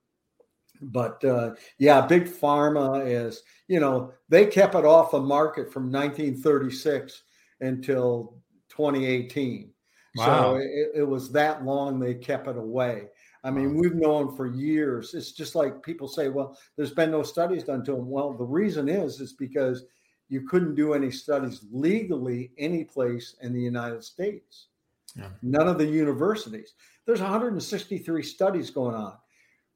but 0.80 1.24
uh, 1.24 1.54
yeah, 1.78 2.06
big 2.06 2.24
pharma 2.24 3.06
is 3.06 3.42
you 3.68 3.80
know 3.80 4.12
they 4.28 4.46
kept 4.46 4.74
it 4.74 4.84
off 4.84 5.12
the 5.12 5.20
market 5.20 5.72
from 5.72 5.90
1936 5.90 7.22
until 7.60 8.36
2018. 8.68 9.70
Wow. 10.16 10.24
So 10.24 10.56
it, 10.56 10.90
it 10.96 11.08
was 11.08 11.30
that 11.32 11.64
long 11.64 12.00
they 12.00 12.14
kept 12.14 12.48
it 12.48 12.56
away. 12.56 13.08
I 13.42 13.50
mean, 13.50 13.76
we've 13.76 13.94
known 13.94 14.36
for 14.36 14.46
years. 14.46 15.14
It's 15.14 15.32
just 15.32 15.54
like 15.54 15.82
people 15.82 16.08
say, 16.08 16.28
well, 16.28 16.58
there's 16.76 16.92
been 16.92 17.10
no 17.10 17.22
studies 17.22 17.64
done 17.64 17.84
to 17.84 17.92
them. 17.92 18.10
Well, 18.10 18.34
the 18.34 18.44
reason 18.44 18.88
is 18.88 19.20
is 19.20 19.32
because 19.32 19.84
you 20.28 20.42
couldn't 20.42 20.74
do 20.74 20.92
any 20.92 21.10
studies 21.10 21.64
legally 21.72 22.52
any 22.58 22.84
place 22.84 23.36
in 23.40 23.52
the 23.52 23.60
United 23.60 24.04
States. 24.04 24.68
Yeah. 25.16 25.28
None 25.42 25.68
of 25.68 25.78
the 25.78 25.86
universities. 25.86 26.74
There's 27.06 27.20
163 27.20 28.22
studies 28.22 28.70
going 28.70 28.94
on. 28.94 29.14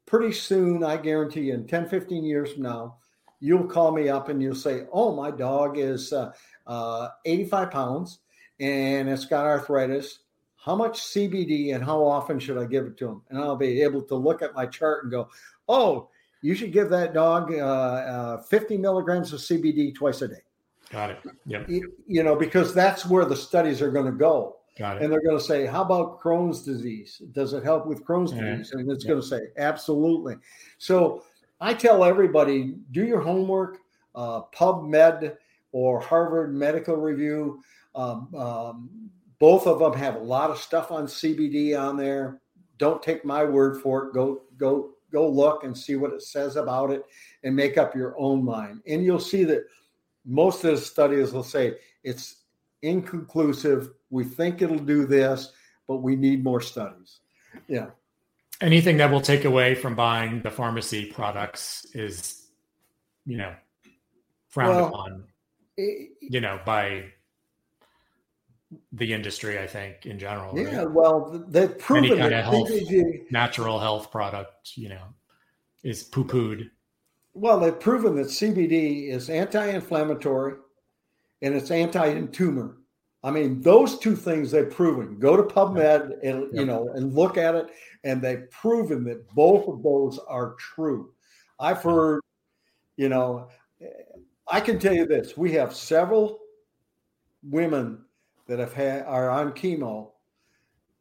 Pretty 0.06 0.32
soon, 0.32 0.84
I 0.84 0.96
guarantee 0.96 1.42
you, 1.42 1.54
in 1.54 1.66
10, 1.66 1.88
15 1.88 2.24
years 2.24 2.52
from 2.52 2.62
now, 2.62 2.96
you'll 3.40 3.66
call 3.66 3.92
me 3.92 4.08
up 4.08 4.28
and 4.28 4.42
you'll 4.42 4.54
say, 4.54 4.84
oh, 4.92 5.14
my 5.14 5.30
dog 5.30 5.78
is 5.78 6.12
uh, 6.12 6.32
uh, 6.66 7.08
85 7.24 7.70
pounds 7.70 8.18
and 8.60 9.08
it's 9.08 9.24
got 9.24 9.46
arthritis 9.46 10.20
how 10.64 10.74
much 10.74 10.98
CBD 10.98 11.74
and 11.74 11.84
how 11.84 12.02
often 12.02 12.38
should 12.38 12.56
I 12.56 12.64
give 12.64 12.86
it 12.86 12.96
to 12.96 13.08
him? 13.08 13.22
And 13.28 13.38
I'll 13.38 13.54
be 13.54 13.82
able 13.82 14.00
to 14.02 14.14
look 14.14 14.40
at 14.40 14.54
my 14.54 14.64
chart 14.64 15.04
and 15.04 15.12
go, 15.12 15.28
oh, 15.68 16.08
you 16.40 16.54
should 16.54 16.72
give 16.72 16.88
that 16.88 17.12
dog 17.12 17.52
uh, 17.52 17.56
uh, 17.56 18.42
50 18.44 18.78
milligrams 18.78 19.32
of 19.34 19.40
CBD 19.40 19.94
twice 19.94 20.22
a 20.22 20.28
day. 20.28 20.42
Got 20.88 21.10
it. 21.10 21.18
Yep. 21.46 21.68
You, 21.68 21.92
you 22.06 22.22
know, 22.22 22.34
because 22.34 22.72
that's 22.72 23.04
where 23.04 23.26
the 23.26 23.36
studies 23.36 23.82
are 23.82 23.90
going 23.90 24.06
to 24.06 24.12
go. 24.12 24.56
Got 24.76 24.96
it. 24.96 25.02
And 25.02 25.12
they're 25.12 25.22
going 25.22 25.38
to 25.38 25.44
say, 25.44 25.66
how 25.66 25.82
about 25.82 26.20
Crohn's 26.20 26.62
disease? 26.62 27.22
Does 27.32 27.52
it 27.52 27.62
help 27.62 27.87
with 27.87 28.04
Crohn's 28.04 28.32
yeah. 28.32 28.56
disease? 28.56 28.72
And 28.72 28.90
it's 28.90 29.04
yeah. 29.04 29.10
going 29.10 29.20
to 29.20 29.26
say, 29.26 29.40
absolutely. 29.56 30.37
So 30.78 31.22
I 31.60 31.74
tell 31.74 32.02
everybody, 32.02 32.74
do 32.90 33.04
your 33.04 33.20
homework, 33.20 33.78
uh, 34.14 34.42
PubMed 34.54 35.37
or 35.72 36.00
Harvard 36.00 36.54
Medical 36.54 36.96
Review. 36.96 37.62
Um, 37.94 38.34
um, 38.34 39.10
both 39.38 39.66
of 39.66 39.78
them 39.78 39.92
have 39.92 40.16
a 40.16 40.20
lot 40.20 40.50
of 40.50 40.58
stuff 40.58 40.90
on 40.90 41.06
CBD 41.06 41.78
on 41.78 41.96
there. 41.96 42.40
Don't 42.78 43.02
take 43.02 43.24
my 43.24 43.44
word 43.44 43.80
for 43.80 44.06
it. 44.06 44.14
Go 44.14 44.42
go 44.56 44.90
go 45.12 45.28
look 45.28 45.64
and 45.64 45.76
see 45.76 45.96
what 45.96 46.12
it 46.12 46.22
says 46.22 46.56
about 46.56 46.90
it 46.90 47.04
and 47.44 47.54
make 47.54 47.78
up 47.78 47.94
your 47.94 48.18
own 48.18 48.44
mind. 48.44 48.80
And 48.87 49.04
you'll 49.04 49.20
see 49.20 49.44
that 49.44 49.64
most 50.24 50.64
of 50.64 50.72
the 50.72 50.78
studies 50.78 51.32
will 51.32 51.44
say 51.44 51.76
it's 52.02 52.43
inconclusive. 52.85 53.90
We 54.11 54.25
think 54.25 54.62
it'll 54.62 54.79
do 54.79 55.07
this, 55.07 55.53
but 55.88 55.97
we 55.97 56.16
need 56.16 56.44
more 56.44 56.61
studies. 56.61 57.20
Yeah. 57.68 57.87
Anything 58.61 58.97
that 58.99 59.11
will 59.11 59.20
take 59.20 59.44
away 59.44 59.75
from 59.75 59.94
buying 59.94 60.42
the 60.42 60.51
pharmacy 60.51 61.07
products 61.07 61.87
is, 61.92 62.47
you 63.27 63.37
know, 63.37 63.55
frowned 64.49 64.77
well, 64.77 64.88
upon, 64.88 65.25
it, 65.77 66.11
you 66.20 66.40
know, 66.40 66.61
by 66.64 67.05
the 68.92 69.12
industry, 69.12 69.59
I 69.59 69.66
think, 69.66 70.07
in 70.07 70.18
general. 70.18 70.57
Yeah, 70.59 70.79
right? 70.79 70.90
well, 70.90 71.44
they've 71.49 71.77
proven 71.79 72.05
any 72.05 72.16
kind 72.16 72.35
of 72.35 72.44
health, 72.44 72.70
natural 73.31 73.79
health 73.79 74.11
product, 74.11 74.77
you 74.77 74.88
know, 74.88 75.03
is 75.83 76.05
poo 76.05 76.25
pooed. 76.25 76.70
Well, 77.35 77.59
they've 77.59 77.79
proven 77.79 78.14
that 78.16 78.29
CBD 78.29 79.09
is 79.09 79.29
anti-inflammatory 79.29 80.55
and 81.44 81.54
it's 81.54 81.70
anti-tumor. 81.70 82.78
I 83.22 83.30
mean, 83.30 83.61
those 83.61 83.98
two 83.98 84.16
things 84.16 84.50
they've 84.50 84.70
proven. 84.70 85.18
Go 85.18 85.37
to 85.37 85.42
PubMed 85.42 86.18
and 86.22 86.48
you 86.52 86.64
know 86.64 86.88
and 86.94 87.14
look 87.14 87.37
at 87.38 87.54
it, 87.54 87.68
and 88.02 88.20
they've 88.20 88.50
proven 88.50 89.04
that 89.04 89.28
both 89.30 89.68
of 89.68 89.83
those 89.83 90.18
are 90.26 90.55
true. 90.55 91.12
I've 91.61 91.82
heard, 91.82 92.20
you 92.97 93.09
know, 93.09 93.49
I 94.51 94.61
can 94.61 94.78
tell 94.78 94.95
you 94.95 95.07
this: 95.07 95.36
we 95.36 95.53
have 95.53 95.74
several 95.74 96.40
women 97.42 98.05
that 98.47 98.59
have 98.59 98.72
had 98.72 99.05
are 99.05 99.30
on 99.30 99.53
chemo 99.53 100.11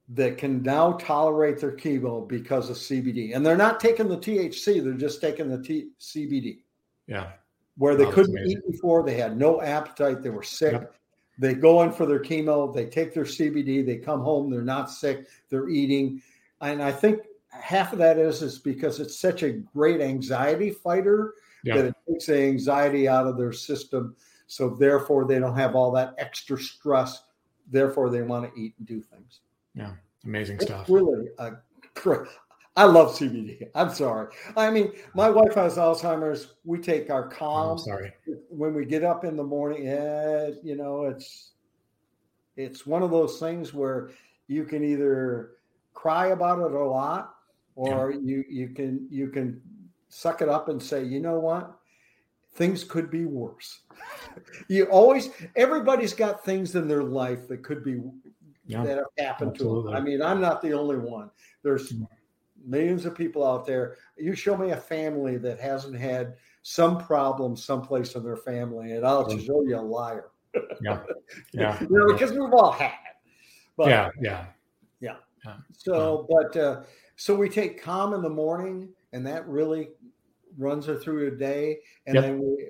that 0.10 0.38
can 0.38 0.62
now 0.62 0.94
tolerate 0.94 1.60
their 1.60 1.76
chemo 1.76 2.28
because 2.28 2.70
of 2.70 2.76
CBD, 2.76 3.36
and 3.36 3.46
they're 3.46 3.58
not 3.58 3.80
taking 3.80 4.08
the 4.08 4.18
THC; 4.18 4.84
they're 4.84 4.94
just 4.94 5.22
taking 5.22 5.50
the 5.50 5.62
T- 5.62 5.92
CBD. 6.00 6.60
Yeah, 7.08 7.32
where 7.78 7.96
they 7.96 8.06
couldn't 8.12 8.38
eat 8.48 8.60
before, 8.70 9.04
they 9.04 9.16
had 9.16 9.38
no 9.38 9.62
appetite, 9.62 10.22
they 10.22 10.30
were 10.30 10.44
sick. 10.44 10.74
Yep. 10.74 10.96
They 11.40 11.54
go 11.56 11.82
in 11.82 11.92
for 11.92 12.06
their 12.06 12.20
chemo, 12.22 12.74
they 12.74 12.86
take 12.86 13.14
their 13.14 13.24
CBD, 13.24 13.84
they 13.86 13.98
come 13.98 14.22
home, 14.22 14.52
they're 14.52 14.62
not 14.62 14.92
sick, 14.92 15.26
they're 15.50 15.70
eating, 15.70 16.22
and 16.62 16.82
I 16.82 16.92
think 16.92 17.22
half 17.50 17.92
of 17.94 18.00
that 18.00 18.18
is 18.20 18.42
is 18.42 18.60
because 18.60 19.00
it's 19.00 19.18
such 19.20 19.44
a 19.44 19.52
great 19.52 20.02
anxiety 20.02 20.70
fighter 20.72 21.34
Yeah. 21.64 21.78
that 21.78 21.86
it 21.86 21.96
takes 22.08 22.26
the 22.28 22.42
anxiety 22.44 23.08
out 23.08 23.26
of 23.28 23.38
their 23.38 23.52
system. 23.54 24.16
So 24.48 24.70
therefore, 24.70 25.26
they 25.26 25.40
don't 25.40 25.56
have 25.56 25.76
all 25.76 25.92
that 25.92 26.14
extra 26.18 26.58
stress. 26.60 27.24
Therefore, 27.72 28.10
they 28.10 28.22
want 28.22 28.54
to 28.54 28.60
eat 28.60 28.76
and 28.78 28.88
do 28.88 29.02
things. 29.02 29.40
Yeah. 29.74 29.94
Amazing 30.26 30.58
It's 30.58 30.66
stuff. 30.66 30.88
really, 30.90 31.30
a 31.40 31.54
I 32.76 32.86
love 32.86 33.16
CBD. 33.16 33.68
I'm 33.76 33.92
sorry. 33.92 34.34
I 34.58 34.72
mean, 34.72 34.92
my 35.14 35.30
wife 35.30 35.54
has 35.56 35.78
Alzheimer's. 35.78 36.56
We 36.64 36.80
take 36.80 37.12
our 37.12 37.26
Oh, 37.26 37.36
calm 37.36 37.72
I'm 37.74 37.78
sorry. 37.78 38.14
when 38.50 38.74
we 38.74 38.86
get 38.86 39.04
up 39.04 39.26
in 39.26 39.36
the 39.36 39.44
morning. 39.44 39.86
Yeah, 39.86 40.50
you 40.64 40.76
know, 40.76 41.04
it's 41.06 41.52
it's 42.56 42.86
one 42.88 43.04
of 43.04 43.12
those 43.12 43.40
things 43.40 43.74
where 43.74 44.10
you 44.48 44.64
can 44.64 44.84
either 44.84 45.52
cry 45.94 46.28
about 46.28 46.60
it 46.60 46.74
a 46.74 46.84
lot, 46.84 47.36
or 47.76 48.12
you 48.12 48.44
you 48.50 48.70
can 48.70 49.08
you 49.10 49.28
can 49.30 49.62
suck 50.10 50.42
it 50.42 50.50
up 50.50 50.68
and 50.70 50.82
say, 50.82 51.04
you 51.04 51.20
know 51.20 51.40
what, 51.40 51.76
things 52.56 52.84
could 52.84 53.12
be 53.12 53.26
worse. 53.26 53.82
you 54.68 54.86
always 54.86 55.30
everybody's 55.56 56.14
got 56.14 56.44
things 56.44 56.76
in 56.76 56.88
their 56.88 57.04
life 57.04 57.48
that 57.50 57.64
could 57.64 57.84
be 57.84 58.02
Yeah. 58.66 58.84
that 58.84 58.98
have 58.98 59.06
happened 59.28 59.56
to 59.60 59.84
them. 59.84 59.94
I 59.94 60.00
mean, 60.00 60.24
I'm 60.24 60.42
not 60.42 60.62
the 60.64 60.74
only 60.74 60.98
one. 60.98 61.30
There's 61.62 61.94
mm-hmm. 61.94 62.06
Millions 62.66 63.06
of 63.06 63.16
people 63.16 63.46
out 63.46 63.66
there. 63.66 63.98
You 64.18 64.36
show 64.36 64.58
me 64.58 64.72
a 64.72 64.78
family 64.78 65.38
that 65.38 65.60
hasn't 65.60 65.98
had 65.98 66.36
some 66.64 66.98
problem 66.98 67.56
someplace 67.56 68.16
in 68.16 68.24
their 68.24 68.38
family, 68.38 68.94
and 68.94 69.06
I'll 69.06 69.30
show 69.30 69.64
you 69.64 69.78
a 69.78 69.82
liar. 69.82 70.32
Yeah. 70.82 71.00
Yeah. 71.52 71.80
you 71.82 71.88
know, 71.90 72.14
because 72.14 72.32
we've 72.32 72.54
all 72.54 72.72
had 72.72 72.88
it. 72.92 73.16
But 73.76 73.90
yeah. 73.90 74.10
Yeah. 74.22 74.46
yeah. 75.00 75.16
Yeah. 75.46 75.56
So, 75.76 76.28
but 76.30 76.56
uh, 76.60 76.82
so 77.16 77.36
we 77.36 77.50
take 77.50 77.82
calm 77.82 78.14
in 78.14 78.22
the 78.22 78.30
morning, 78.30 78.90
and 79.14 79.26
that 79.26 79.48
really 79.48 79.90
runs 80.58 80.86
her 80.86 80.96
through 80.96 81.28
a 81.28 81.32
day. 81.32 81.80
And 82.06 82.16
Yep. 82.16 82.24
then 82.24 82.40
we 82.40 82.68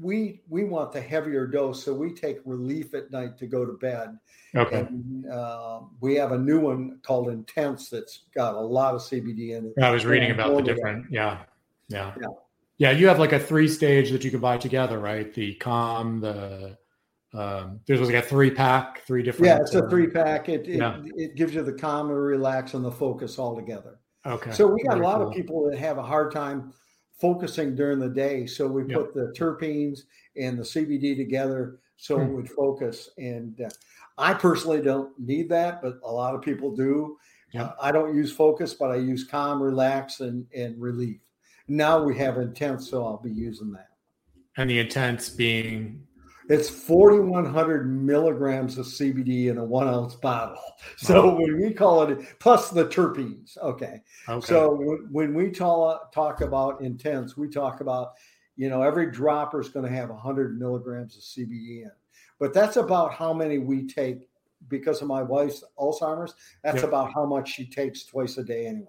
we 0.00 0.40
we 0.48 0.64
want 0.64 0.92
the 0.92 1.00
heavier 1.00 1.46
dose, 1.46 1.84
so 1.84 1.94
we 1.94 2.12
take 2.12 2.38
relief 2.44 2.94
at 2.94 3.10
night 3.10 3.38
to 3.38 3.46
go 3.46 3.64
to 3.64 3.72
bed. 3.74 4.18
Okay. 4.54 4.80
And 4.80 5.26
uh, 5.30 5.80
we 6.00 6.14
have 6.16 6.32
a 6.32 6.38
new 6.38 6.60
one 6.60 6.98
called 7.02 7.28
Intense 7.28 7.88
that's 7.90 8.22
got 8.34 8.54
a 8.54 8.60
lot 8.60 8.94
of 8.94 9.00
CBD 9.00 9.50
in 9.56 9.66
it. 9.76 9.82
I 9.82 9.90
was 9.90 10.04
reading 10.06 10.30
about 10.30 10.56
the 10.56 10.62
different. 10.62 11.06
Yeah. 11.10 11.42
Yeah. 11.88 12.12
Yeah. 12.20 12.26
Yeah. 12.78 12.90
You 12.92 13.08
have 13.08 13.18
like 13.18 13.32
a 13.32 13.38
three 13.38 13.68
stage 13.68 14.10
that 14.10 14.24
you 14.24 14.30
can 14.30 14.40
buy 14.40 14.56
together, 14.56 14.98
right? 14.98 15.32
The 15.32 15.54
calm, 15.56 16.20
the, 16.20 16.76
um, 17.34 17.80
there's 17.86 18.00
like 18.00 18.14
a 18.14 18.22
three 18.22 18.50
pack, 18.50 19.02
three 19.06 19.22
different. 19.22 19.46
Yeah, 19.46 19.58
it's 19.60 19.74
a 19.74 19.84
uh, 19.84 19.90
three 19.90 20.06
pack. 20.08 20.48
It 20.48 20.66
it, 20.68 20.78
Yeah. 20.78 21.02
it 21.16 21.36
gives 21.36 21.54
you 21.54 21.62
the 21.62 21.72
calm 21.74 22.08
and 22.08 22.18
relax 22.18 22.74
and 22.74 22.84
the 22.84 22.92
focus 22.92 23.38
all 23.38 23.54
together. 23.54 23.98
Okay. 24.24 24.52
So 24.52 24.66
we 24.66 24.82
got 24.84 24.94
Very 24.94 25.04
a 25.04 25.08
lot 25.08 25.18
cool. 25.18 25.28
of 25.28 25.34
people 25.34 25.70
that 25.70 25.78
have 25.78 25.98
a 25.98 26.02
hard 26.02 26.32
time 26.32 26.72
focusing 27.18 27.74
during 27.74 27.98
the 27.98 28.08
day. 28.08 28.46
So 28.46 28.66
we 28.68 28.84
Yeah. 28.84 28.96
put 28.96 29.14
the 29.14 29.32
terpenes 29.36 30.00
and 30.36 30.58
the 30.58 30.64
CBD 30.64 31.14
together 31.16 31.80
so 31.96 32.20
it 32.20 32.26
Hmm. 32.26 32.34
would 32.34 32.50
focus. 32.50 33.10
And 33.18 33.60
uh, 33.60 33.68
I 34.18 34.34
personally 34.34 34.82
don't 34.82 35.18
need 35.18 35.48
that, 35.50 35.82
but 35.82 35.98
a 36.02 36.12
lot 36.12 36.34
of 36.34 36.42
people 36.42 36.74
do. 36.74 37.18
Yeah. 37.52 37.64
Uh, 37.64 37.74
I 37.80 37.92
don't 37.92 38.14
use 38.14 38.32
focus, 38.32 38.74
but 38.74 38.90
I 38.90 38.96
use 38.96 39.24
calm, 39.24 39.62
relax, 39.62 40.20
and 40.20 40.46
and 40.54 40.80
relief. 40.80 41.20
Now 41.68 42.02
we 42.02 42.16
have 42.18 42.38
intense, 42.38 42.88
so 42.90 43.04
I'll 43.04 43.18
be 43.22 43.32
using 43.32 43.72
that. 43.72 43.88
And 44.56 44.70
the 44.70 44.78
intense 44.78 45.28
being, 45.28 46.05
It's 46.48 46.68
4,100 46.70 47.90
milligrams 47.90 48.78
of 48.78 48.86
CBD 48.86 49.48
in 49.48 49.58
a 49.58 49.64
one 49.64 49.88
ounce 49.88 50.14
bottle. 50.14 50.62
So 50.98 51.34
when 51.34 51.60
we 51.60 51.72
call 51.74 52.02
it, 52.04 52.38
plus 52.38 52.70
the 52.70 52.86
terpenes, 52.86 53.58
okay. 53.58 54.02
okay. 54.28 54.46
So 54.46 54.74
when, 54.76 55.08
when 55.10 55.34
we 55.34 55.50
talk 55.50 56.12
talk 56.12 56.40
about 56.42 56.80
intense, 56.80 57.36
we 57.36 57.48
talk 57.48 57.80
about, 57.80 58.12
you 58.56 58.68
know, 58.68 58.82
every 58.82 59.10
dropper 59.10 59.60
is 59.60 59.68
going 59.68 59.84
to 59.84 59.92
have 59.92 60.08
100 60.10 60.58
milligrams 60.58 61.16
of 61.16 61.22
CBD 61.22 61.82
in, 61.82 61.90
but 62.38 62.54
that's 62.54 62.76
about 62.76 63.12
how 63.14 63.32
many 63.32 63.58
we 63.58 63.86
take 63.86 64.28
because 64.68 65.02
of 65.02 65.08
my 65.08 65.22
wife's 65.22 65.64
Alzheimer's. 65.78 66.34
That's 66.62 66.82
Yeah. 66.82 66.88
about 66.88 67.12
how 67.12 67.26
much 67.26 67.52
she 67.52 67.66
takes 67.66 68.04
twice 68.04 68.38
a 68.38 68.44
day 68.44 68.66
anyway. 68.66 68.86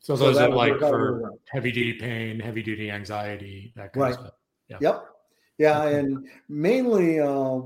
so 0.00 0.14
so 0.16 0.32
that 0.32 0.44
are 0.44 0.48
would 0.50 0.56
like 0.56 0.72
work 0.72 0.82
out 0.82 0.92
really 0.94 1.20
for 1.22 1.30
heavy 1.50 1.72
duty 1.72 1.94
pain, 1.94 2.38
heavy 2.38 2.62
duty 2.62 2.90
anxiety, 2.90 3.72
that 3.76 3.92
kind 3.92 4.02
Right. 4.02 4.14
of 4.14 4.20
stuff. 4.20 4.34
Yeah. 4.68 4.78
Yep. 4.80 5.13
Yeah, 5.58 5.84
and 5.86 6.26
mainly 6.48 7.20
uh, 7.20 7.60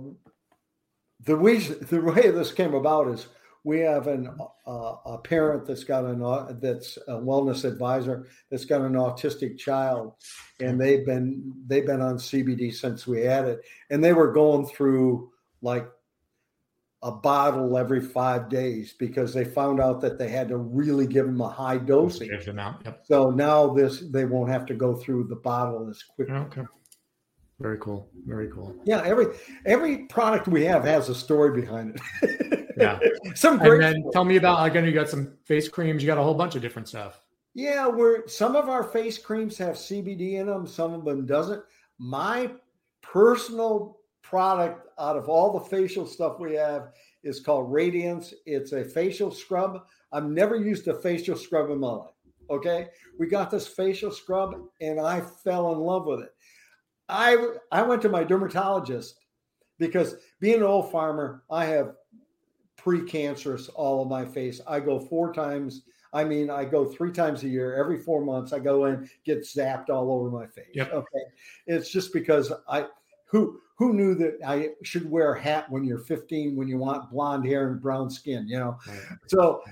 the 1.24 1.36
way 1.36 1.58
the 1.58 2.00
way 2.00 2.30
this 2.30 2.52
came 2.52 2.74
about 2.74 3.08
is 3.08 3.28
we 3.64 3.80
have 3.80 4.06
an 4.06 4.30
uh, 4.66 4.94
a 5.04 5.18
parent 5.18 5.66
that's 5.66 5.84
got 5.84 6.04
an 6.04 6.22
au- 6.22 6.52
that's 6.60 6.96
a 7.08 7.12
wellness 7.12 7.64
advisor 7.64 8.26
that's 8.50 8.64
got 8.64 8.80
an 8.82 8.94
autistic 8.94 9.58
child, 9.58 10.14
and 10.60 10.80
they've 10.80 11.04
been 11.04 11.52
they've 11.66 11.86
been 11.86 12.00
on 12.00 12.16
CBD 12.16 12.72
since 12.74 13.06
we 13.06 13.22
had 13.22 13.46
it, 13.46 13.60
and 13.90 14.02
they 14.02 14.12
were 14.12 14.32
going 14.32 14.66
through 14.66 15.30
like 15.60 15.88
a 17.02 17.12
bottle 17.12 17.78
every 17.78 18.00
five 18.00 18.48
days 18.48 18.92
because 18.98 19.32
they 19.32 19.44
found 19.44 19.80
out 19.80 20.00
that 20.00 20.18
they 20.18 20.28
had 20.28 20.48
to 20.48 20.56
really 20.56 21.06
give 21.06 21.26
them 21.26 21.40
a 21.40 21.48
high 21.48 21.78
dosage. 21.78 22.28
Yep. 22.84 23.02
So 23.04 23.30
now 23.30 23.68
this 23.72 24.00
they 24.10 24.24
won't 24.24 24.50
have 24.50 24.66
to 24.66 24.74
go 24.74 24.94
through 24.96 25.24
the 25.28 25.36
bottle 25.36 25.88
as 25.88 26.02
quickly. 26.02 26.34
Okay. 26.34 26.62
Very 27.60 27.78
cool. 27.78 28.08
Very 28.26 28.48
cool. 28.52 28.74
Yeah, 28.84 29.02
every 29.04 29.26
every 29.66 30.06
product 30.06 30.46
we 30.46 30.64
have 30.64 30.84
has 30.84 31.08
a 31.08 31.14
story 31.14 31.60
behind 31.60 32.00
it. 32.22 32.54
Yeah. 32.78 33.00
Some 33.34 33.58
great. 33.58 33.82
And 33.82 34.04
then 34.04 34.10
tell 34.12 34.24
me 34.24 34.36
about, 34.36 34.64
again, 34.64 34.84
you 34.84 34.92
got 34.92 35.08
some 35.08 35.36
face 35.44 35.68
creams, 35.68 36.00
you 36.00 36.06
got 36.06 36.16
a 36.16 36.22
whole 36.22 36.32
bunch 36.34 36.54
of 36.54 36.62
different 36.62 36.86
stuff. 36.86 37.20
yeah, 37.54 37.88
we're 37.88 38.28
some 38.28 38.54
of 38.54 38.68
our 38.68 38.84
face 38.84 39.18
creams 39.18 39.58
have 39.58 39.74
CBD 39.74 40.34
in 40.34 40.46
them, 40.46 40.64
some 40.64 40.94
of 40.94 41.04
them 41.04 41.26
doesn't. 41.26 41.60
My 41.98 42.52
personal 43.02 43.98
product 44.22 44.86
out 45.00 45.16
of 45.16 45.28
all 45.28 45.58
the 45.58 45.64
facial 45.64 46.06
stuff 46.06 46.38
we 46.38 46.54
have 46.54 46.92
is 47.24 47.40
called 47.40 47.72
Radiance. 47.72 48.32
It's 48.46 48.70
a 48.70 48.84
facial 48.84 49.32
scrub. 49.32 49.84
I've 50.12 50.26
never 50.26 50.54
used 50.54 50.86
a 50.86 50.94
facial 51.00 51.36
scrub 51.36 51.70
in 51.70 51.80
my 51.80 51.90
life. 51.90 52.14
Okay, 52.48 52.86
we 53.18 53.26
got 53.26 53.50
this 53.50 53.66
facial 53.66 54.12
scrub, 54.12 54.54
and 54.80 55.00
I 55.00 55.20
fell 55.20 55.72
in 55.72 55.80
love 55.80 56.06
with 56.06 56.20
it. 56.20 56.30
I 57.08 57.54
I 57.72 57.82
went 57.82 58.02
to 58.02 58.08
my 58.08 58.24
dermatologist 58.24 59.20
because 59.78 60.16
being 60.40 60.56
an 60.56 60.62
old 60.62 60.90
farmer, 60.90 61.44
I 61.50 61.64
have 61.66 61.94
precancerous 62.78 63.68
all 63.74 64.02
of 64.02 64.08
my 64.08 64.24
face. 64.24 64.60
I 64.66 64.80
go 64.80 65.00
four 65.00 65.32
times. 65.32 65.82
I 66.12 66.24
mean, 66.24 66.48
I 66.48 66.64
go 66.64 66.86
three 66.86 67.12
times 67.12 67.42
a 67.42 67.48
year. 67.48 67.74
Every 67.74 67.98
four 67.98 68.24
months, 68.24 68.52
I 68.52 68.60
go 68.60 68.86
in, 68.86 69.08
get 69.24 69.42
zapped 69.42 69.90
all 69.90 70.10
over 70.10 70.30
my 70.30 70.46
face. 70.46 70.70
Yep. 70.74 70.92
Okay, 70.92 71.22
it's 71.66 71.90
just 71.90 72.12
because 72.12 72.52
I 72.68 72.86
who 73.26 73.60
who 73.76 73.92
knew 73.92 74.14
that 74.16 74.38
I 74.46 74.70
should 74.82 75.08
wear 75.08 75.34
a 75.34 75.40
hat 75.40 75.70
when 75.70 75.84
you're 75.84 75.98
15 75.98 76.56
when 76.56 76.66
you 76.66 76.78
want 76.78 77.10
blonde 77.10 77.46
hair 77.46 77.68
and 77.68 77.80
brown 77.80 78.10
skin. 78.10 78.48
You 78.48 78.58
know, 78.58 78.78
so 79.26 79.62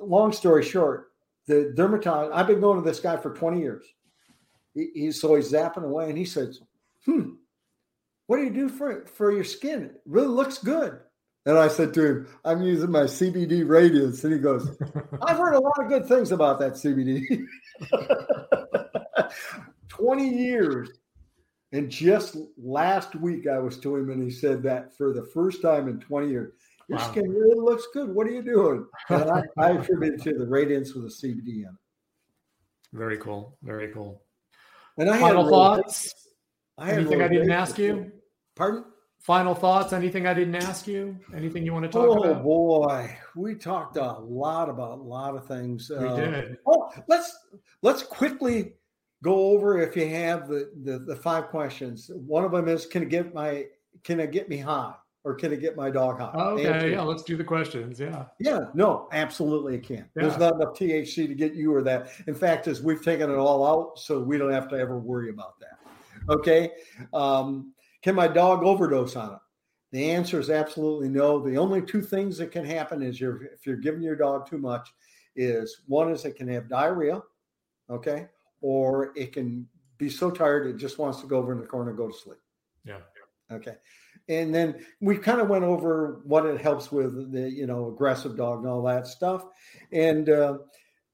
long 0.00 0.32
story 0.32 0.64
short, 0.64 1.12
the 1.46 1.72
dermatologist. 1.76 2.36
I've 2.36 2.46
been 2.46 2.60
going 2.60 2.82
to 2.82 2.88
this 2.88 3.00
guy 3.00 3.16
for 3.16 3.32
20 3.34 3.60
years. 3.60 3.84
He, 4.74 4.90
he's 4.94 5.20
so 5.20 5.34
he's 5.34 5.52
zapping 5.52 5.84
away, 5.84 6.08
and 6.08 6.18
he 6.18 6.24
says, 6.24 6.60
"Hmm, 7.04 7.30
what 8.26 8.36
do 8.38 8.44
you 8.44 8.50
do 8.50 8.68
for 8.68 9.06
for 9.06 9.32
your 9.32 9.44
skin? 9.44 9.84
It 9.84 10.00
really 10.06 10.28
looks 10.28 10.58
good." 10.58 11.00
And 11.46 11.58
I 11.58 11.68
said 11.68 11.94
to 11.94 12.04
him, 12.04 12.28
"I'm 12.44 12.62
using 12.62 12.90
my 12.90 13.04
CBD 13.04 13.66
radiance," 13.68 14.22
and 14.24 14.32
he 14.32 14.38
goes, 14.38 14.68
"I've 15.22 15.38
heard 15.38 15.54
a 15.54 15.60
lot 15.60 15.78
of 15.78 15.88
good 15.88 16.06
things 16.06 16.32
about 16.32 16.58
that 16.60 16.74
CBD." 16.74 17.44
20 19.88 20.28
years. 20.28 20.90
And 21.72 21.88
just 21.88 22.36
last 22.58 23.14
week, 23.14 23.46
I 23.46 23.58
was 23.58 23.78
to 23.80 23.94
him, 23.96 24.10
and 24.10 24.22
he 24.22 24.30
said 24.30 24.62
that 24.64 24.96
for 24.96 25.12
the 25.12 25.24
first 25.32 25.62
time 25.62 25.88
in 25.88 26.00
20 26.00 26.28
years, 26.28 26.52
your 26.88 26.98
Wow. 26.98 27.10
skin 27.12 27.30
really 27.30 27.60
looks 27.60 27.86
good. 27.94 28.12
What 28.12 28.26
are 28.26 28.30
you 28.30 28.42
doing? 28.42 28.86
And 29.08 29.30
I, 29.30 29.42
I 29.56 29.70
attribute 29.72 30.14
it 30.14 30.22
to 30.24 30.36
the 30.36 30.46
radiance 30.46 30.94
with 30.94 31.04
the 31.04 31.10
CBD 31.28 31.58
in 31.62 31.68
it. 31.68 31.70
Very 32.92 33.18
cool. 33.18 33.56
Very 33.62 33.92
cool. 33.92 34.20
And 35.00 35.08
I 35.08 35.18
Final 35.18 35.44
had 35.44 35.50
thoughts? 35.50 36.14
I 36.76 36.92
Anything 36.92 37.22
I 37.22 37.28
didn't 37.28 37.50
ask 37.50 37.78
you? 37.78 38.12
Pardon? 38.54 38.84
Final 39.20 39.54
thoughts? 39.54 39.94
Anything 39.94 40.26
I 40.26 40.34
didn't 40.34 40.56
ask 40.56 40.86
you? 40.86 41.18
Anything 41.34 41.64
you 41.64 41.72
want 41.72 41.86
to 41.86 41.90
talk 41.90 42.06
Oh 42.06 42.22
about? 42.22 42.40
Oh 42.40 42.42
boy, 42.42 43.16
we 43.34 43.54
talked 43.54 43.96
a 43.96 44.12
lot 44.12 44.68
about 44.68 44.98
a 44.98 45.02
lot 45.02 45.36
of 45.36 45.46
things. 45.46 45.90
We 45.90 46.06
Uh, 46.06 46.16
did. 46.16 46.58
Oh, 46.66 46.92
let's 47.08 47.34
let's 47.80 48.02
quickly 48.02 48.74
go 49.24 49.34
over 49.52 49.80
if 49.80 49.96
you 49.96 50.06
have 50.08 50.48
the, 50.48 50.70
the 50.84 50.98
the 50.98 51.16
five 51.16 51.48
questions. 51.48 52.10
One 52.14 52.44
of 52.44 52.52
them 52.52 52.68
is 52.68 52.84
can 52.84 53.02
it 53.02 53.08
get 53.08 53.32
my 53.32 53.68
can 54.04 54.20
it 54.20 54.32
get 54.32 54.50
me 54.50 54.58
high 54.58 54.94
or 55.24 55.34
can 55.34 55.52
it 55.52 55.60
get 55.60 55.76
my 55.76 55.90
dog 55.90 56.18
high? 56.18 56.32
Okay, 56.32 56.66
Answer. 56.66 56.88
yeah, 56.88 57.02
let's 57.02 57.22
do 57.22 57.36
the 57.36 57.44
questions. 57.44 58.00
Yeah. 58.00 58.24
Yeah, 58.38 58.66
no, 58.74 59.08
absolutely 59.12 59.74
it 59.74 59.82
can. 59.82 59.96
Yeah. 59.96 60.04
There's 60.14 60.38
not 60.38 60.54
enough 60.54 60.74
THC 60.74 61.28
to 61.28 61.34
get 61.34 61.54
you 61.54 61.74
or 61.74 61.82
that. 61.82 62.10
In 62.26 62.34
fact, 62.34 62.66
as 62.68 62.82
we've 62.82 63.02
taken 63.02 63.30
it 63.30 63.36
all 63.36 63.66
out, 63.66 63.98
so 63.98 64.20
we 64.20 64.38
don't 64.38 64.52
have 64.52 64.68
to 64.68 64.76
ever 64.76 64.98
worry 64.98 65.30
about 65.30 65.60
that. 65.60 65.78
Okay. 66.28 66.70
Um, 67.12 67.74
can 68.02 68.14
my 68.14 68.28
dog 68.28 68.62
overdose 68.62 69.16
on 69.16 69.34
it? 69.34 69.38
The 69.92 70.10
answer 70.10 70.38
is 70.38 70.50
absolutely 70.50 71.08
no. 71.08 71.40
The 71.40 71.58
only 71.58 71.82
two 71.82 72.00
things 72.00 72.38
that 72.38 72.52
can 72.52 72.64
happen 72.64 73.02
is 73.02 73.20
you're 73.20 73.42
if 73.44 73.66
you're 73.66 73.76
giving 73.76 74.02
your 74.02 74.16
dog 74.16 74.48
too 74.48 74.58
much, 74.58 74.88
is 75.36 75.82
one 75.86 76.10
is 76.12 76.24
it 76.24 76.36
can 76.36 76.48
have 76.48 76.68
diarrhea, 76.68 77.20
okay, 77.90 78.28
or 78.60 79.12
it 79.16 79.32
can 79.32 79.66
be 79.98 80.08
so 80.08 80.30
tired 80.30 80.66
it 80.66 80.76
just 80.76 80.98
wants 80.98 81.20
to 81.20 81.26
go 81.26 81.38
over 81.38 81.52
in 81.52 81.60
the 81.60 81.66
corner 81.66 81.90
and 81.90 81.98
go 81.98 82.08
to 82.08 82.16
sleep. 82.16 82.38
Yeah. 82.84 83.00
Okay. 83.50 83.74
And 84.30 84.54
then 84.54 84.86
we 85.00 85.18
kind 85.18 85.40
of 85.40 85.48
went 85.48 85.64
over 85.64 86.20
what 86.24 86.46
it 86.46 86.60
helps 86.60 86.92
with 86.92 87.32
the, 87.32 87.50
you 87.50 87.66
know, 87.66 87.88
aggressive 87.88 88.36
dog 88.36 88.60
and 88.60 88.68
all 88.68 88.82
that 88.84 89.08
stuff. 89.08 89.44
And 89.92 90.28
uh, 90.28 90.58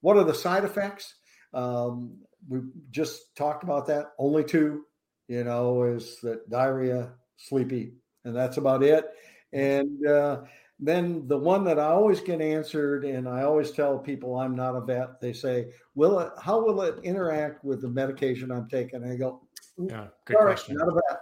what 0.02 0.18
are 0.18 0.24
the 0.24 0.34
side 0.34 0.64
effects? 0.64 1.14
Um, 1.54 2.18
we 2.46 2.60
just 2.90 3.34
talked 3.34 3.64
about 3.64 3.86
that. 3.86 4.12
Only 4.18 4.44
two, 4.44 4.84
you 5.28 5.44
know, 5.44 5.84
is 5.84 6.18
that 6.22 6.48
diarrhea, 6.50 7.12
sleepy, 7.38 7.94
and 8.24 8.36
that's 8.36 8.58
about 8.58 8.82
it. 8.82 9.06
And 9.52 10.06
uh, 10.06 10.42
then 10.78 11.26
the 11.26 11.38
one 11.38 11.64
that 11.64 11.78
I 11.78 11.86
always 11.86 12.20
get 12.20 12.42
answered, 12.42 13.06
and 13.06 13.26
I 13.26 13.44
always 13.44 13.70
tell 13.70 13.98
people 13.98 14.36
I'm 14.36 14.54
not 14.54 14.76
a 14.76 14.80
vet. 14.82 15.20
They 15.22 15.32
say, 15.32 15.68
"Will 15.94 16.18
it? 16.20 16.32
How 16.40 16.60
will 16.60 16.82
it 16.82 16.96
interact 17.02 17.64
with 17.64 17.80
the 17.80 17.88
medication 17.88 18.52
I'm 18.52 18.68
taking?" 18.68 19.02
And 19.02 19.10
I 19.10 19.16
go, 19.16 19.40
"Yeah, 19.78 20.08
good 20.26 20.36
question. 20.36 20.76
Not 20.76 20.88
a 20.88 20.92
vet." 20.92 21.20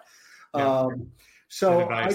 Yeah. 0.57 0.79
Um, 0.81 1.11
so 1.55 1.89
I, 1.89 2.13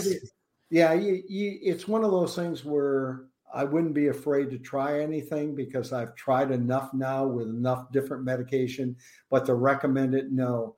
yeah, 0.70 0.92
you, 0.92 1.24
you, 1.30 1.60
it's 1.62 1.88
one 1.88 2.04
of 2.04 2.12
those 2.12 2.36
things 2.36 2.66
where 2.66 3.28
I 3.54 3.64
wouldn't 3.64 3.94
be 3.94 4.08
afraid 4.10 4.50
to 4.50 4.60
try 4.60 5.00
anything 5.00 5.56
because 5.56 5.94
I've 5.94 6.14
tried 6.16 6.52
enough 6.52 6.94
now 6.94 7.26
with 7.26 7.48
enough 7.48 7.90
different 7.94 8.26
medication, 8.26 8.98
but 9.30 9.46
to 9.46 9.54
recommend 9.54 10.14
it, 10.14 10.34
no. 10.34 10.76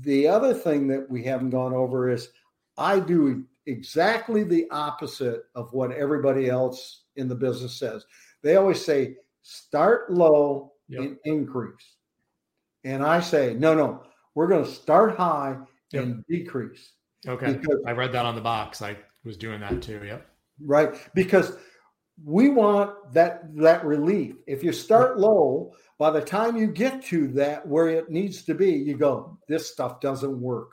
The 0.00 0.26
other 0.26 0.54
thing 0.54 0.88
that 0.88 1.10
we 1.10 1.22
haven't 1.24 1.50
gone 1.50 1.74
over 1.74 2.08
is 2.08 2.30
I 2.78 3.00
do 3.00 3.44
exactly 3.66 4.44
the 4.44 4.66
opposite 4.70 5.42
of 5.54 5.70
what 5.74 5.92
everybody 5.92 6.48
else 6.48 7.02
in 7.16 7.28
the 7.28 7.34
business 7.34 7.78
says. 7.78 8.06
They 8.42 8.56
always 8.56 8.82
say 8.82 9.16
start 9.42 10.10
low 10.10 10.72
yep. 10.88 11.02
and 11.02 11.16
increase. 11.26 11.96
And 12.82 13.04
I 13.04 13.20
say, 13.20 13.52
no, 13.52 13.74
no, 13.74 14.04
we're 14.34 14.48
going 14.48 14.64
to 14.64 14.70
start 14.70 15.18
high 15.18 15.58
yep. 15.92 16.02
and 16.02 16.24
decrease. 16.30 16.92
Okay. 17.26 17.54
Because, 17.54 17.80
I 17.86 17.92
read 17.92 18.12
that 18.12 18.26
on 18.26 18.34
the 18.34 18.40
box. 18.40 18.82
I 18.82 18.96
was 19.24 19.36
doing 19.36 19.60
that 19.60 19.82
too. 19.82 20.00
Yep. 20.04 20.26
Right. 20.64 20.94
Because 21.14 21.56
we 22.24 22.48
want 22.50 23.12
that 23.12 23.54
that 23.56 23.84
relief. 23.84 24.36
If 24.46 24.62
you 24.62 24.72
start 24.72 25.18
low, 25.18 25.74
by 25.98 26.10
the 26.10 26.20
time 26.20 26.56
you 26.56 26.66
get 26.66 27.02
to 27.06 27.28
that 27.28 27.66
where 27.66 27.88
it 27.88 28.10
needs 28.10 28.42
to 28.44 28.54
be, 28.54 28.72
you 28.72 28.96
go, 28.96 29.38
this 29.48 29.70
stuff 29.70 30.00
doesn't 30.00 30.40
work. 30.40 30.72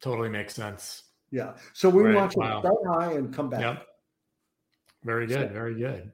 Totally 0.00 0.28
makes 0.28 0.54
sense. 0.54 1.04
Yeah. 1.30 1.54
So 1.72 1.88
we 1.88 2.02
right. 2.02 2.14
want 2.14 2.34
you 2.34 2.42
wow. 2.42 2.60
to 2.60 2.68
start 2.68 3.00
high 3.00 3.12
and 3.12 3.34
come 3.34 3.48
back. 3.48 3.60
Yep. 3.60 3.86
Very 5.04 5.26
good. 5.26 5.48
So. 5.48 5.54
Very 5.54 5.74
good. 5.74 6.12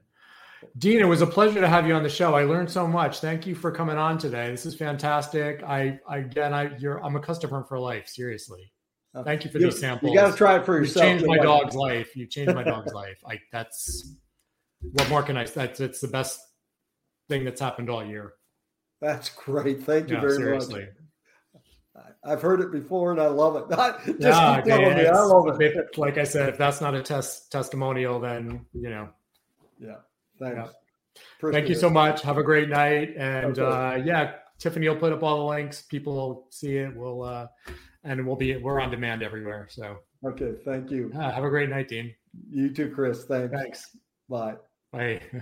Dean, 0.77 0.99
it 0.99 1.05
was 1.05 1.21
a 1.21 1.27
pleasure 1.27 1.61
to 1.61 1.67
have 1.67 1.87
you 1.87 1.93
on 1.93 2.03
the 2.03 2.09
show. 2.09 2.35
I 2.35 2.43
learned 2.43 2.69
so 2.69 2.85
much. 2.85 3.19
Thank 3.19 3.47
you 3.47 3.55
for 3.55 3.71
coming 3.71 3.97
on 3.97 4.17
today. 4.17 4.51
This 4.51 4.65
is 4.65 4.75
fantastic. 4.75 5.63
I 5.63 5.99
again, 6.09 6.53
I 6.53 6.75
you're 6.77 7.03
I'm 7.03 7.15
a 7.15 7.19
customer 7.19 7.63
for 7.63 7.79
life. 7.79 8.07
Seriously. 8.07 8.71
Thank 9.23 9.43
you 9.43 9.51
for 9.51 9.57
you, 9.57 9.65
these 9.65 9.79
samples. 9.79 10.11
You 10.11 10.17
got 10.17 10.31
to 10.31 10.37
try 10.37 10.57
it 10.57 10.65
for 10.65 10.77
yourself. 10.77 11.03
You 11.03 11.11
changed 11.11 11.25
my 11.25 11.37
dog's 11.37 11.75
life. 11.75 12.15
You 12.15 12.27
changed 12.27 12.53
my 12.53 12.63
dog's 12.63 12.93
life. 12.93 13.17
Like 13.23 13.41
that's 13.51 14.15
what 14.81 15.09
more 15.09 15.23
can 15.23 15.35
I? 15.37 15.45
That's 15.45 15.79
it's 15.79 15.99
the 15.99 16.07
best 16.07 16.39
thing 17.27 17.43
that's 17.43 17.59
happened 17.59 17.89
all 17.89 18.05
year. 18.05 18.33
That's 19.01 19.29
great. 19.29 19.83
Thank 19.83 20.09
you 20.09 20.15
yeah, 20.15 20.21
very 20.21 20.35
seriously. 20.35 20.81
much. 20.81 20.89
I've 22.23 22.41
heard 22.41 22.61
it 22.61 22.71
before 22.71 23.11
and 23.11 23.21
I 23.21 23.27
love 23.27 23.55
it. 23.55 23.69
Just 24.05 24.19
yeah, 24.19 24.55
keep 24.57 24.65
telling 24.65 24.97
me. 24.97 25.07
I 25.07 25.19
love 25.19 25.61
it. 25.61 25.97
Like 25.97 26.17
I 26.17 26.23
said, 26.23 26.49
if 26.49 26.57
that's 26.57 26.81
not 26.81 26.93
a 26.95 27.01
test 27.01 27.51
testimonial, 27.51 28.19
then 28.19 28.65
you 28.73 28.89
know. 28.89 29.09
Yeah. 29.79 29.95
Thanks. 30.39 30.71
Yeah. 31.41 31.51
Thank 31.51 31.69
you 31.69 31.75
so 31.75 31.89
much. 31.89 32.21
Have 32.21 32.37
a 32.37 32.43
great 32.43 32.69
night. 32.69 33.15
And 33.17 33.57
okay. 33.57 34.01
uh, 34.01 34.03
yeah, 34.03 34.35
Tiffany 34.57 34.87
will 34.87 34.97
put 34.97 35.13
up 35.13 35.23
all 35.23 35.39
the 35.39 35.45
links. 35.45 35.81
People 35.81 36.13
will 36.13 36.47
see 36.49 36.77
it. 36.77 36.95
We'll 36.95 37.23
uh, 37.23 37.47
and 38.03 38.25
we'll 38.25 38.35
be 38.35 38.57
we're 38.57 38.79
on 38.79 38.91
demand 38.91 39.23
everywhere. 39.23 39.67
So 39.69 39.97
okay, 40.25 40.53
thank 40.65 40.91
you. 40.91 41.11
Uh, 41.15 41.31
have 41.31 41.43
a 41.43 41.49
great 41.49 41.69
night, 41.69 41.87
Dean. 41.87 42.13
You 42.49 42.73
too, 42.73 42.91
Chris. 42.93 43.25
Thanks. 43.25 43.53
Thanks. 43.53 43.97
Bye. 44.29 44.55
Bye. 44.91 45.21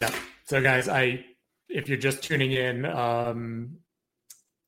yeah. 0.00 0.14
So 0.44 0.62
guys, 0.62 0.88
I 0.88 1.24
if 1.68 1.88
you're 1.88 1.98
just 1.98 2.22
tuning 2.22 2.52
in, 2.52 2.84
um, 2.84 3.78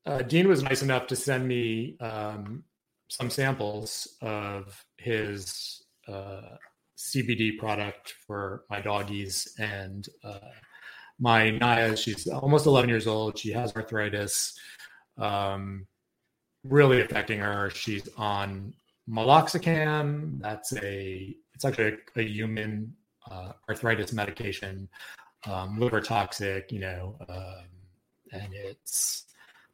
uh, 0.07 0.23
Dean 0.23 0.49
was 0.49 0.63
nice 0.63 0.83
enough 0.83 1.07
to 1.09 1.17
send 1.17 1.47
me 1.47 1.97
um, 2.01 2.65
some 3.09 3.31
samples 3.31 4.09
of 4.21 4.85
his 4.97 5.83
uh, 6.09 6.57
CBD 6.97 7.59
product 7.59 8.15
for 8.27 8.65
my 8.71 8.81
doggies 8.81 9.53
and 9.59 10.07
uh, 10.25 10.39
my 11.19 11.51
Naya. 11.51 11.97
She's 11.97 12.27
almost 12.27 12.67
11 12.67 12.89
years 12.89 13.07
old. 13.07 13.39
She 13.39 13.53
has 13.53 13.75
arthritis, 13.75 14.59
um, 15.19 15.87
really 16.65 17.01
affecting 17.01 17.39
her. 17.39 17.71
She's 17.71 18.09
on 18.17 18.75
meloxicam. 19.09 20.41
That's 20.41 20.73
a 20.77 21.37
it's 21.55 21.65
actually 21.65 21.99
a, 22.17 22.21
a 22.21 22.23
human 22.23 22.95
uh, 23.31 23.53
arthritis 23.69 24.13
medication 24.13 24.89
um, 25.47 25.79
liver 25.79 26.01
toxic, 26.01 26.71
you 26.71 26.81
know, 26.81 27.17
um, 27.29 27.65
and 28.33 28.49
it's 28.53 29.27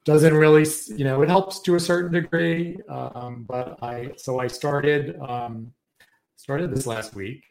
doesn't 0.04 0.34
really, 0.34 0.66
you 0.96 1.04
know, 1.04 1.22
it 1.22 1.28
helps 1.28 1.60
to 1.60 1.74
a 1.74 1.80
certain 1.80 2.12
degree. 2.12 2.78
Um, 2.88 3.44
but 3.46 3.78
I, 3.82 4.12
so 4.16 4.40
I 4.40 4.46
started, 4.46 5.18
um, 5.20 5.72
started 6.36 6.70
this 6.74 6.86
last 6.86 7.14
week 7.14 7.44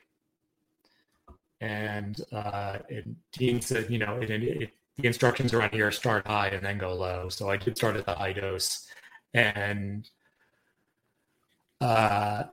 and, 1.62 2.22
uh, 2.32 2.78
and 2.90 3.16
Dean 3.34 3.62
said, 3.62 3.90
you 3.90 4.00
know, 4.00 4.18
it, 4.22 4.30
it, 4.30 4.72
the 4.98 5.08
instructions 5.08 5.54
around 5.54 5.74
here 5.74 5.92
start 5.92 6.26
high 6.28 6.50
and 6.50 6.66
then 6.66 6.78
go 6.78 6.94
low. 6.94 7.30
So 7.30 7.50
I 7.50 7.58
did 7.58 7.78
start 7.78 7.96
at 7.96 8.06
the 8.06 8.16
high 8.16 8.34
dose 8.34 8.88
and, 9.34 10.10
uh, 11.82 12.44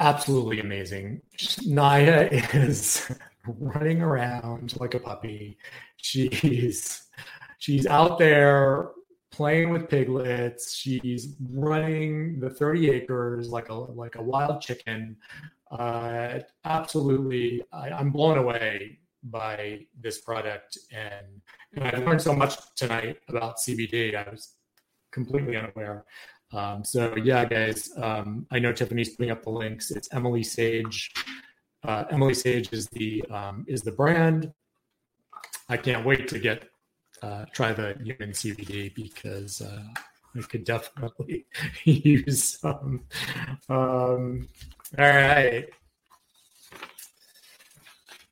absolutely 0.00 0.60
amazing. 0.60 1.22
Naya 1.64 2.28
is 2.52 3.10
running 3.46 4.02
around 4.02 4.78
like 4.80 4.94
a 4.94 4.98
puppy. 4.98 5.58
She's 5.96 7.04
she's 7.58 7.86
out 7.86 8.18
there 8.18 8.90
playing 9.30 9.70
with 9.70 9.88
piglets. 9.88 10.74
She's 10.74 11.36
running 11.50 12.40
the 12.40 12.50
30 12.50 12.90
acres 12.90 13.48
like 13.48 13.68
a 13.68 13.74
like 13.74 14.16
a 14.16 14.22
wild 14.22 14.60
chicken. 14.60 15.16
Uh, 15.70 16.40
absolutely, 16.64 17.62
I, 17.72 17.90
I'm 17.90 18.10
blown 18.10 18.38
away 18.38 18.98
by 19.22 19.86
this 19.98 20.20
product, 20.20 20.78
and, 20.92 21.26
and 21.74 21.84
I've 21.84 22.06
learned 22.06 22.22
so 22.22 22.34
much 22.34 22.56
tonight 22.76 23.18
about 23.28 23.56
CBD. 23.56 24.14
I 24.14 24.30
was 24.30 24.54
completely 25.10 25.56
unaware. 25.56 26.04
Um, 26.52 26.84
so 26.84 27.16
yeah, 27.16 27.44
guys, 27.44 27.90
um, 27.96 28.46
I 28.50 28.58
know 28.58 28.72
Tiffany's 28.72 29.16
putting 29.16 29.32
up 29.32 29.42
the 29.42 29.50
links. 29.50 29.90
It's 29.90 30.12
Emily 30.12 30.42
Sage 30.42 31.10
uh, 31.84 32.04
Emily 32.10 32.34
Sage 32.34 32.72
is 32.72 32.88
the 32.88 33.24
um, 33.30 33.64
is 33.68 33.82
the 33.82 33.92
brand. 33.92 34.52
I 35.68 35.76
can't 35.76 36.04
wait 36.04 36.28
to 36.28 36.38
get 36.38 36.68
uh, 37.22 37.44
try 37.52 37.72
the 37.72 37.96
human 38.02 38.30
CBD 38.30 38.94
because 38.94 39.60
uh, 39.60 39.82
I 40.34 40.40
could 40.42 40.64
definitely 40.64 41.46
use 41.84 42.58
some. 42.58 43.02
Um, 43.68 44.48
all 44.98 45.04
right. 45.04 45.68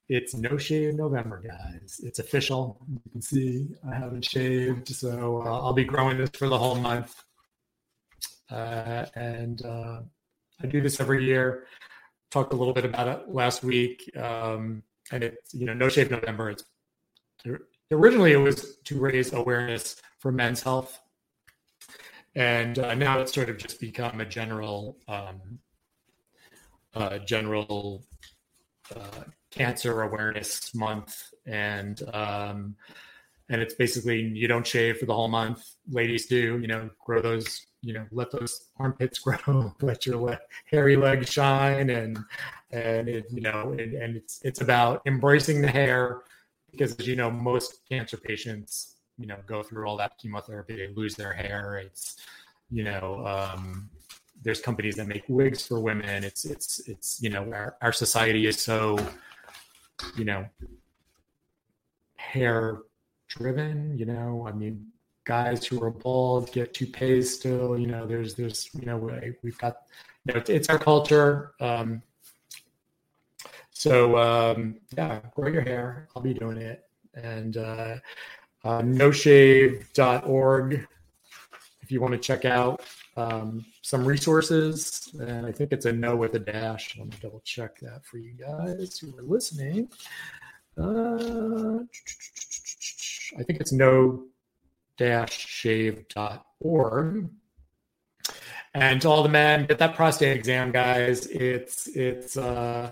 It's 0.09 0.35
no 0.35 0.59
shave 0.59 0.95
November, 0.95 1.43
guys. 1.47 2.01
It's 2.03 2.19
official. 2.19 2.79
You 2.91 3.01
can 3.13 3.23
see 3.23 3.69
I 3.91 3.95
haven't 3.95 4.25
shaved, 4.25 4.89
so 4.89 5.43
uh, 5.47 5.61
I'll 5.61 5.73
be 5.73 5.85
growing 5.85 6.19
this 6.19 6.31
for 6.35 6.49
the 6.49 6.59
whole 6.59 6.75
month. 6.75 7.23
Uh, 8.51 9.07
and 9.15 9.65
uh, 9.65 10.01
I 10.63 10.67
do 10.67 10.83
this 10.83 11.01
every 11.01 11.25
year 11.25 11.67
talked 12.33 12.55
a 12.55 12.57
little 12.57 12.73
bit 12.73 12.87
about 12.87 13.09
it 13.09 13.29
last 13.29 13.63
week, 13.63 14.11
um, 14.17 14.83
and 15.13 15.23
it's 15.23 15.55
you 15.55 15.67
know 15.67 15.75
No 15.75 15.89
Shave 15.89 16.11
November. 16.11 16.51
It's 16.51 16.65
originally 17.91 18.33
it 18.33 18.39
was 18.39 18.79
to 18.85 18.99
raise 18.99 19.33
awareness 19.33 20.01
for 20.19 20.33
men's 20.33 20.63
health, 20.63 20.99
and 22.35 22.79
uh, 22.79 22.95
now 22.95 23.21
it's 23.21 23.35
sort 23.35 23.51
of 23.51 23.59
just 23.59 23.79
become 23.81 24.21
a 24.21 24.25
general 24.25 24.97
um, 25.07 25.59
uh, 26.95 27.19
general 27.19 28.05
uh, 28.95 29.25
cancer 29.51 30.03
awareness 30.03 30.75
month, 30.75 31.33
and 31.47 32.03
um, 32.13 32.77
and 33.49 33.61
it's 33.61 33.75
basically 33.75 34.21
you 34.21 34.49
don't 34.49 34.67
shave 34.67 34.99
for 34.99 35.07
the 35.07 35.15
whole 35.15 35.29
month. 35.29 35.75
Ladies 35.91 36.27
do, 36.27 36.59
you 36.59 36.67
know, 36.67 36.91
grow 37.05 37.21
those 37.21 37.67
you 37.83 37.93
know 37.93 38.07
let 38.11 38.31
those 38.31 38.69
armpits 38.79 39.19
grow 39.19 39.75
let 39.83 40.07
your 40.07 40.17
le- 40.17 40.41
hairy 40.71 40.97
legs 40.97 41.31
shine. 41.31 41.91
And 41.91 42.19
and 42.71 43.09
it, 43.09 43.27
you 43.31 43.43
know 43.43 43.75
and, 43.79 43.95
and 43.95 44.17
it's 44.17 44.41
it's 44.43 44.61
about 44.61 45.03
embracing 45.07 45.61
the 45.61 45.71
hair 45.71 46.23
because 46.71 46.95
as 46.97 47.07
you 47.07 47.17
know 47.17 47.31
most 47.31 47.81
cancer 47.89 48.17
patients 48.17 48.97
you 49.19 49.27
know 49.27 49.37
go 49.47 49.63
through 49.63 49.87
all 49.87 49.97
that 49.99 50.17
chemotherapy 50.19 50.77
they 50.77 50.89
lose 50.95 51.15
their 51.15 51.33
hair. 51.33 51.83
It's 51.85 52.17
you 52.71 52.85
know 52.85 53.27
um 53.27 53.91
there's 54.43 54.61
companies 54.61 54.97
that 54.97 55.07
make 55.07 55.25
wigs 55.29 55.67
for 55.67 55.81
women. 55.81 56.25
It's 56.25 56.45
it's 56.45 56.81
it's 56.89 57.23
you 57.23 57.31
know 57.31 57.51
our, 57.53 57.77
our 57.81 57.93
society 57.93 58.47
is 58.47 58.61
so 58.61 58.99
you 60.17 60.25
know 60.25 60.47
hair 62.17 62.79
driven. 63.29 63.97
You 63.97 64.07
know, 64.07 64.47
I 64.49 64.53
mean, 64.53 64.87
guys 65.25 65.65
who 65.65 65.83
are 65.83 65.91
bald 65.91 66.53
get 66.53 66.75
toupees 66.75 67.35
still. 67.35 67.79
You 67.79 67.87
know, 67.87 68.07
there's 68.07 68.35
there's 68.35 68.69
you 68.75 68.87
know 68.87 68.97
we've 69.43 69.59
got 69.59 69.83
you 70.25 70.35
know, 70.35 70.41
it's, 70.41 70.51
it's 70.51 70.69
our 70.69 70.79
culture. 70.79 71.53
Um, 71.61 72.03
so 73.71 74.19
um, 74.19 74.77
yeah, 74.97 75.21
grow 75.35 75.49
your 75.49 75.63
hair. 75.63 76.09
I'll 76.15 76.23
be 76.23 76.35
doing 76.35 76.59
it. 76.59 76.85
And 77.15 77.57
uh, 77.57 77.97
uh, 78.65 78.81
noshave.org 78.81 80.87
if 81.83 81.91
you 81.91 82.01
want 82.01 82.13
to 82.13 82.19
check 82.19 82.45
out 82.45 82.83
um, 83.17 83.65
some 83.83 84.05
resources. 84.05 85.09
And 85.21 85.47
I 85.47 85.53
think 85.53 85.73
it's 85.73 85.87
a 85.87 85.93
no 85.93 86.17
with 86.17 86.35
a 86.35 86.39
dash. 86.39 86.97
Let 86.99 87.09
me 87.09 87.17
double 87.21 87.41
check 87.45 87.79
that 87.81 88.05
for 88.05 88.19
you 88.19 88.33
guys 88.33 88.99
who 88.99 89.17
are 89.19 89.23
listening. 89.23 89.89
Uh, 90.79 91.81
I 93.39 93.43
think 93.43 93.61
it's 93.61 93.73
no 93.73 94.25
dash 94.97 95.47
shave.org. 95.47 97.29
And 98.75 99.03
to 99.03 99.09
all 99.09 99.23
the 99.23 99.29
men, 99.29 99.67
get 99.67 99.79
that 99.79 99.95
prostate 99.95 100.35
exam, 100.37 100.73
guys. 100.73 101.27
It's 101.27 101.89
it's 101.89 102.39
uh, 102.39 102.91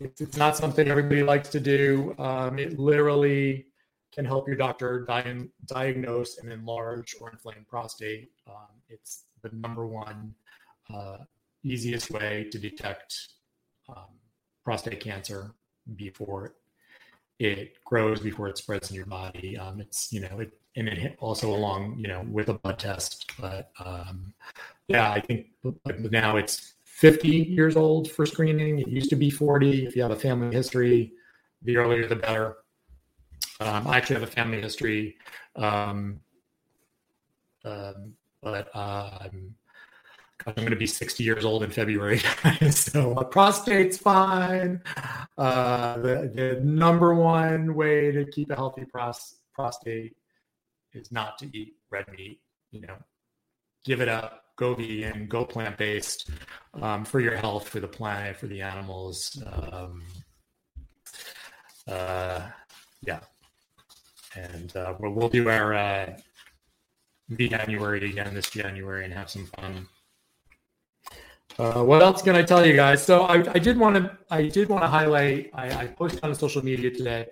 it's, 0.00 0.20
it's 0.20 0.36
not 0.36 0.56
something 0.56 0.88
everybody 0.88 1.22
likes 1.22 1.48
to 1.50 1.60
do. 1.60 2.14
Um, 2.18 2.58
it 2.58 2.80
literally 2.80 3.66
can 4.12 4.24
help 4.24 4.48
your 4.48 4.56
doctor 4.56 5.04
di- 5.06 5.48
diagnose 5.66 6.38
an 6.38 6.50
enlarged 6.50 7.16
or 7.20 7.30
inflamed 7.30 7.68
prostate. 7.68 8.30
Um, 8.48 8.80
it's 8.88 9.23
the 9.44 9.56
number 9.56 9.86
one 9.86 10.34
uh, 10.92 11.18
easiest 11.62 12.10
way 12.10 12.48
to 12.50 12.58
detect 12.58 13.14
um, 13.88 14.18
prostate 14.64 15.00
cancer 15.00 15.54
before 15.96 16.54
it 17.38 17.74
grows, 17.84 18.20
before 18.20 18.48
it 18.48 18.58
spreads 18.58 18.90
in 18.90 18.96
your 18.96 19.06
body. 19.06 19.56
Um, 19.58 19.80
it's 19.80 20.12
you 20.12 20.20
know 20.20 20.40
it 20.40 20.58
and 20.76 20.88
it 20.88 21.16
also 21.20 21.54
along 21.54 21.96
you 21.98 22.08
know 22.08 22.24
with 22.30 22.48
a 22.48 22.54
blood 22.54 22.78
test. 22.78 23.30
But 23.38 23.70
um, 23.84 24.32
yeah, 24.88 25.10
I 25.12 25.20
think 25.20 25.46
now 26.10 26.36
it's 26.36 26.74
50 26.84 27.28
years 27.28 27.76
old 27.76 28.10
for 28.10 28.24
screening. 28.26 28.78
It 28.78 28.88
used 28.88 29.10
to 29.10 29.16
be 29.16 29.30
40. 29.30 29.86
If 29.86 29.96
you 29.96 30.02
have 30.02 30.10
a 30.10 30.16
family 30.16 30.54
history, 30.54 31.12
the 31.62 31.76
earlier 31.76 32.06
the 32.06 32.16
better. 32.16 32.56
Um, 33.60 33.86
I 33.86 33.96
actually 33.96 34.14
have 34.14 34.28
a 34.28 34.32
family 34.32 34.60
history, 34.60 35.16
um, 35.54 36.20
um, 37.64 38.12
but 38.44 38.68
uh, 38.74 39.18
I'm, 39.22 39.54
I'm 40.46 40.54
going 40.54 40.70
to 40.70 40.76
be 40.76 40.86
60 40.86 41.24
years 41.24 41.44
old 41.44 41.64
in 41.64 41.70
February. 41.70 42.18
so 42.70 43.14
uh, 43.14 43.24
prostate's 43.24 43.96
fine. 43.96 44.82
Uh, 45.38 45.96
the, 45.98 46.30
the 46.34 46.60
number 46.62 47.14
one 47.14 47.74
way 47.74 48.12
to 48.12 48.26
keep 48.26 48.50
a 48.50 48.54
healthy 48.54 48.84
pros- 48.84 49.36
prostate 49.54 50.14
is 50.92 51.10
not 51.10 51.38
to 51.38 51.56
eat 51.56 51.72
red 51.90 52.06
meat. 52.16 52.40
You 52.70 52.82
know, 52.82 52.96
give 53.84 54.00
it 54.00 54.08
up. 54.08 54.42
Go 54.56 54.74
vegan. 54.74 55.26
Go 55.26 55.44
plant 55.44 55.78
based 55.78 56.30
um, 56.80 57.04
for 57.04 57.20
your 57.20 57.36
health, 57.36 57.68
for 57.68 57.80
the 57.80 57.88
planet, 57.88 58.36
for 58.36 58.46
the 58.46 58.60
animals. 58.60 59.42
Um, 59.46 60.02
uh, 61.88 62.42
yeah, 63.02 63.20
and 64.36 64.74
uh, 64.76 64.94
we'll, 64.98 65.12
we'll 65.12 65.28
do 65.28 65.48
our 65.48 65.74
uh, 67.32 67.36
January 67.36 68.10
again 68.10 68.34
this 68.34 68.50
January 68.50 69.04
and 69.04 69.14
have 69.14 69.30
some 69.30 69.46
fun. 69.46 69.88
Uh, 71.58 71.84
what 71.84 72.02
else 72.02 72.20
can 72.20 72.34
I 72.34 72.42
tell 72.42 72.66
you 72.66 72.74
guys? 72.74 73.02
So 73.04 73.22
I, 73.22 73.36
I 73.52 73.58
did 73.58 73.78
want 73.78 73.96
to 73.96 74.18
I 74.30 74.48
did 74.48 74.68
want 74.68 74.82
to 74.82 74.88
highlight. 74.88 75.50
I, 75.54 75.82
I, 75.82 75.86
posted 75.86 76.24
on 76.24 76.34
social 76.34 76.64
media 76.64 76.90
today. 76.90 77.26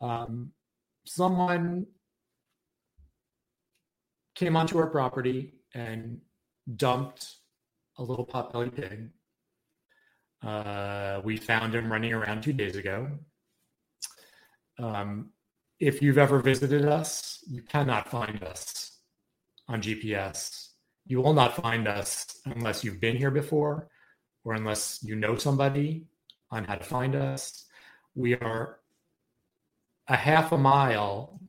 Um, 0.00 0.52
someone 1.04 1.86
came 4.34 4.56
onto 4.56 4.78
our 4.78 4.86
property 4.86 5.54
and 5.74 6.20
dumped 6.76 7.34
a 7.98 8.02
little 8.02 8.26
potbelly 8.26 8.74
pig. 8.74 9.10
Uh, 10.42 11.20
we 11.24 11.36
found 11.36 11.74
him 11.74 11.92
running 11.92 12.14
around 12.14 12.42
two 12.42 12.52
days 12.52 12.76
ago. 12.76 13.10
Um, 14.78 15.30
if 15.80 16.00
you've 16.00 16.18
ever 16.18 16.38
visited 16.38 16.84
us, 16.86 17.44
you 17.48 17.62
cannot 17.62 18.08
find 18.08 18.42
us 18.44 18.97
on 19.68 19.82
GPS. 19.82 20.68
You 21.06 21.20
will 21.20 21.34
not 21.34 21.56
find 21.56 21.88
us 21.88 22.26
unless 22.44 22.84
you've 22.84 23.00
been 23.00 23.16
here 23.16 23.30
before 23.30 23.88
or 24.44 24.54
unless 24.54 25.00
you 25.02 25.14
know 25.14 25.36
somebody 25.36 26.04
on 26.50 26.64
how 26.64 26.76
to 26.76 26.84
find 26.84 27.14
us. 27.14 27.64
We 28.14 28.34
are 28.34 28.78
a 30.08 30.16
half 30.16 30.52
a 30.52 30.58
mile 30.58 31.40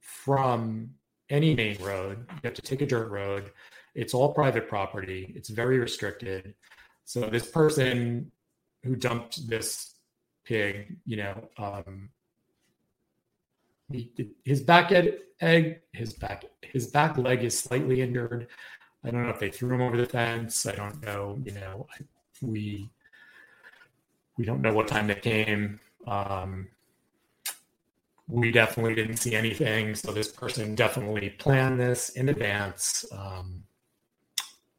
from 0.00 0.90
any 1.28 1.54
main 1.54 1.76
road. 1.82 2.26
You 2.28 2.40
have 2.44 2.54
to 2.54 2.62
take 2.62 2.80
a 2.80 2.86
dirt 2.86 3.10
road. 3.10 3.52
It's 3.94 4.14
all 4.14 4.32
private 4.32 4.68
property. 4.68 5.32
It's 5.36 5.48
very 5.48 5.78
restricted. 5.78 6.54
So 7.04 7.28
this 7.28 7.48
person 7.50 8.30
who 8.84 8.96
dumped 8.96 9.48
this 9.48 9.94
pig, 10.44 10.96
you 11.04 11.16
know, 11.16 11.48
um, 11.58 12.10
he, 13.90 14.10
his 14.44 14.62
back 14.62 14.92
egg, 15.40 15.80
his 15.92 16.12
back, 16.12 16.44
his 16.62 16.88
back 16.88 17.16
leg 17.18 17.44
is 17.44 17.58
slightly 17.58 18.00
injured. 18.00 18.48
I 19.04 19.10
don't 19.10 19.22
know 19.22 19.30
if 19.30 19.38
they 19.38 19.50
threw 19.50 19.74
him 19.74 19.82
over 19.82 19.96
the 19.96 20.06
fence. 20.06 20.66
I 20.66 20.74
don't 20.74 21.02
know. 21.02 21.38
You 21.44 21.52
know, 21.52 21.86
we 22.42 22.88
we 24.36 24.44
don't 24.44 24.60
know 24.60 24.74
what 24.74 24.88
time 24.88 25.06
they 25.06 25.14
came. 25.14 25.80
Um, 26.06 26.68
we 28.28 28.50
definitely 28.50 28.96
didn't 28.96 29.18
see 29.18 29.34
anything, 29.34 29.94
so 29.94 30.12
this 30.12 30.28
person 30.28 30.74
definitely 30.74 31.30
planned 31.30 31.78
this 31.78 32.10
in 32.10 32.28
advance. 32.28 33.04
Um, 33.12 33.62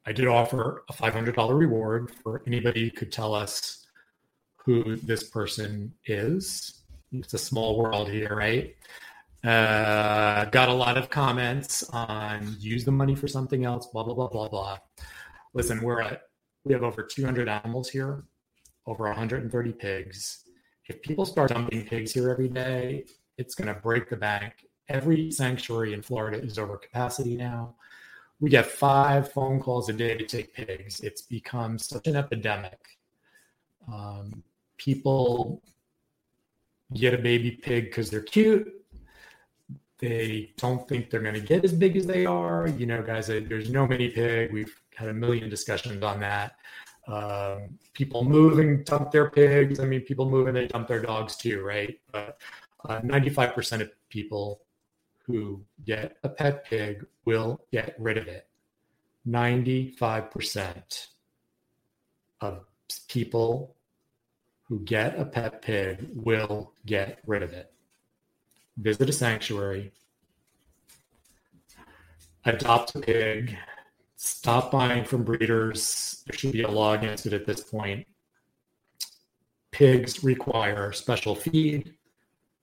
I 0.06 0.12
did 0.12 0.28
offer 0.28 0.84
a 0.90 0.94
five 0.94 1.14
hundred 1.14 1.36
dollar 1.36 1.56
reward 1.56 2.12
for 2.24 2.42
anybody 2.46 2.86
who 2.86 2.92
could 2.92 3.12
tell 3.12 3.34
us 3.34 3.86
who 4.58 4.98
this 4.98 5.24
person 5.24 5.94
is 6.06 6.78
it's 7.24 7.34
a 7.34 7.38
small 7.38 7.78
world 7.78 8.10
here, 8.10 8.36
right? 8.36 8.76
Uh, 9.44 10.46
got 10.46 10.70
a 10.70 10.74
lot 10.74 10.98
of 10.98 11.10
comments 11.10 11.84
on 11.92 12.56
use 12.60 12.84
the 12.84 12.92
money 12.92 13.16
for 13.16 13.28
something 13.28 13.66
else, 13.66 13.88
blah 13.88 14.04
blah 14.04 14.14
blah 14.14 14.28
blah 14.28 14.48
blah. 14.48 14.78
Listen, 15.54 15.82
we're 15.82 16.02
at 16.02 16.24
we 16.66 16.74
have 16.74 16.84
over 16.84 17.04
200 17.04 17.48
animals 17.48 17.90
here, 17.90 18.26
over 18.86 19.06
130 19.06 19.72
pigs. 19.74 20.44
If 20.90 21.02
people 21.02 21.26
start 21.26 21.52
dumping 21.52 21.86
pigs 21.86 22.12
here 22.14 22.30
every 22.30 22.50
day, 22.50 23.06
it's 23.38 23.56
going 23.56 23.74
to 23.74 23.80
break 23.80 24.10
the 24.10 24.18
bank. 24.18 24.54
Every 24.90 25.32
sanctuary 25.32 25.94
in 25.94 26.02
Florida 26.02 26.42
is 26.42 26.58
over 26.58 26.78
capacity 26.78 27.36
now. 27.36 27.76
We 28.40 28.50
get 28.50 28.66
five 28.66 29.32
phone 29.32 29.60
calls 29.60 29.90
a 29.90 29.94
day 29.94 30.16
to 30.16 30.26
take 30.26 30.54
pigs. 30.54 31.00
It's 31.00 31.22
become 31.22 31.78
such 31.78 32.08
an 32.08 32.16
epidemic. 32.16 32.80
Um, 33.92 34.44
people 34.78 35.62
get 36.94 37.14
a 37.14 37.18
baby 37.18 37.52
pig 37.52 37.86
because 37.86 38.10
they're 38.10 38.22
cute. 38.22 38.74
They 40.00 40.54
don't 40.58 40.88
think 40.88 41.10
they're 41.10 41.22
going 41.22 41.34
to 41.34 41.42
get 41.42 41.66
as 41.66 41.74
big 41.74 41.96
as 41.98 42.06
they 42.06 42.26
are. 42.26 42.68
You 42.68 42.86
know, 42.86 43.02
guys, 43.02 43.28
there's 43.28 43.70
no 43.70 43.88
mini 43.88 44.10
pig. 44.10 44.54
We've 44.54 44.80
had 44.96 45.10
a 45.10 45.14
million 45.14 45.50
discussions 45.50 46.04
on 46.04 46.20
that. 46.20 46.56
Um, 47.08 47.80
people 47.94 48.24
move 48.24 48.60
and 48.60 48.86
dump 48.86 49.12
their 49.12 49.30
pigs. 49.30 49.80
I 49.80 49.86
mean, 49.86 50.02
people 50.02 50.30
move 50.30 50.48
and 50.48 50.56
they 50.56 50.68
dump 50.68 50.88
their 50.88 51.02
dogs 51.02 51.36
too, 51.36 51.62
right? 51.64 52.00
But 52.12 52.38
uh, 52.88 53.02
95% 53.02 53.82
of 53.82 53.90
people 54.10 54.62
who 55.26 55.62
get 55.86 56.18
a 56.24 56.30
pet 56.30 56.66
pig 56.66 57.06
will 57.26 57.62
get 57.72 57.96
rid 57.98 58.18
of 58.18 58.28
it. 58.28 58.48
95% 59.28 61.08
of 62.42 62.66
people 63.08 63.76
who 64.68 64.80
get 64.80 65.18
a 65.18 65.26
pet 65.26 65.62
pig 65.62 66.10
will 66.14 66.74
get 66.86 67.20
rid 67.26 67.42
of 67.42 67.54
it. 67.54 67.72
Visit 68.78 69.10
a 69.10 69.14
sanctuary, 69.14 69.92
adopt 72.46 72.96
a 72.96 73.00
pig, 73.00 73.58
stop 74.18 74.72
buying 74.72 75.04
from 75.06 75.24
breeders. 75.24 76.24
There 76.28 76.38
should 76.38 76.52
be 76.52 76.64
a 76.64 76.70
law 76.70 76.94
against 76.94 77.26
it 77.26 77.34
at 77.34 77.46
this 77.46 77.62
point. 77.62 78.06
Pigs 79.72 80.24
require 80.24 80.92
special 80.92 81.34
feed. 81.34 81.94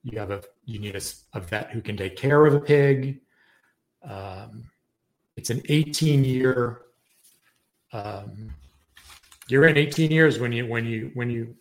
You 0.03 0.19
have 0.19 0.31
a 0.31 0.43
you 0.65 0.79
need 0.79 0.95
a, 0.95 1.01
a 1.33 1.39
vet 1.39 1.71
who 1.71 1.81
can 1.81 1.97
take 1.97 2.15
care 2.15 2.45
of 2.45 2.53
a 2.53 2.59
pig. 2.59 3.21
Um, 4.07 4.65
it's 5.35 5.49
an 5.49 5.61
18 5.67 6.23
year. 6.23 6.81
Um, 7.91 8.53
you're 9.47 9.65
in 9.67 9.77
18 9.77 10.11
years 10.11 10.39
when 10.39 10.51
you 10.51 10.67
when 10.67 10.85
you 10.85 11.11
when 11.13 11.29
you 11.29 11.55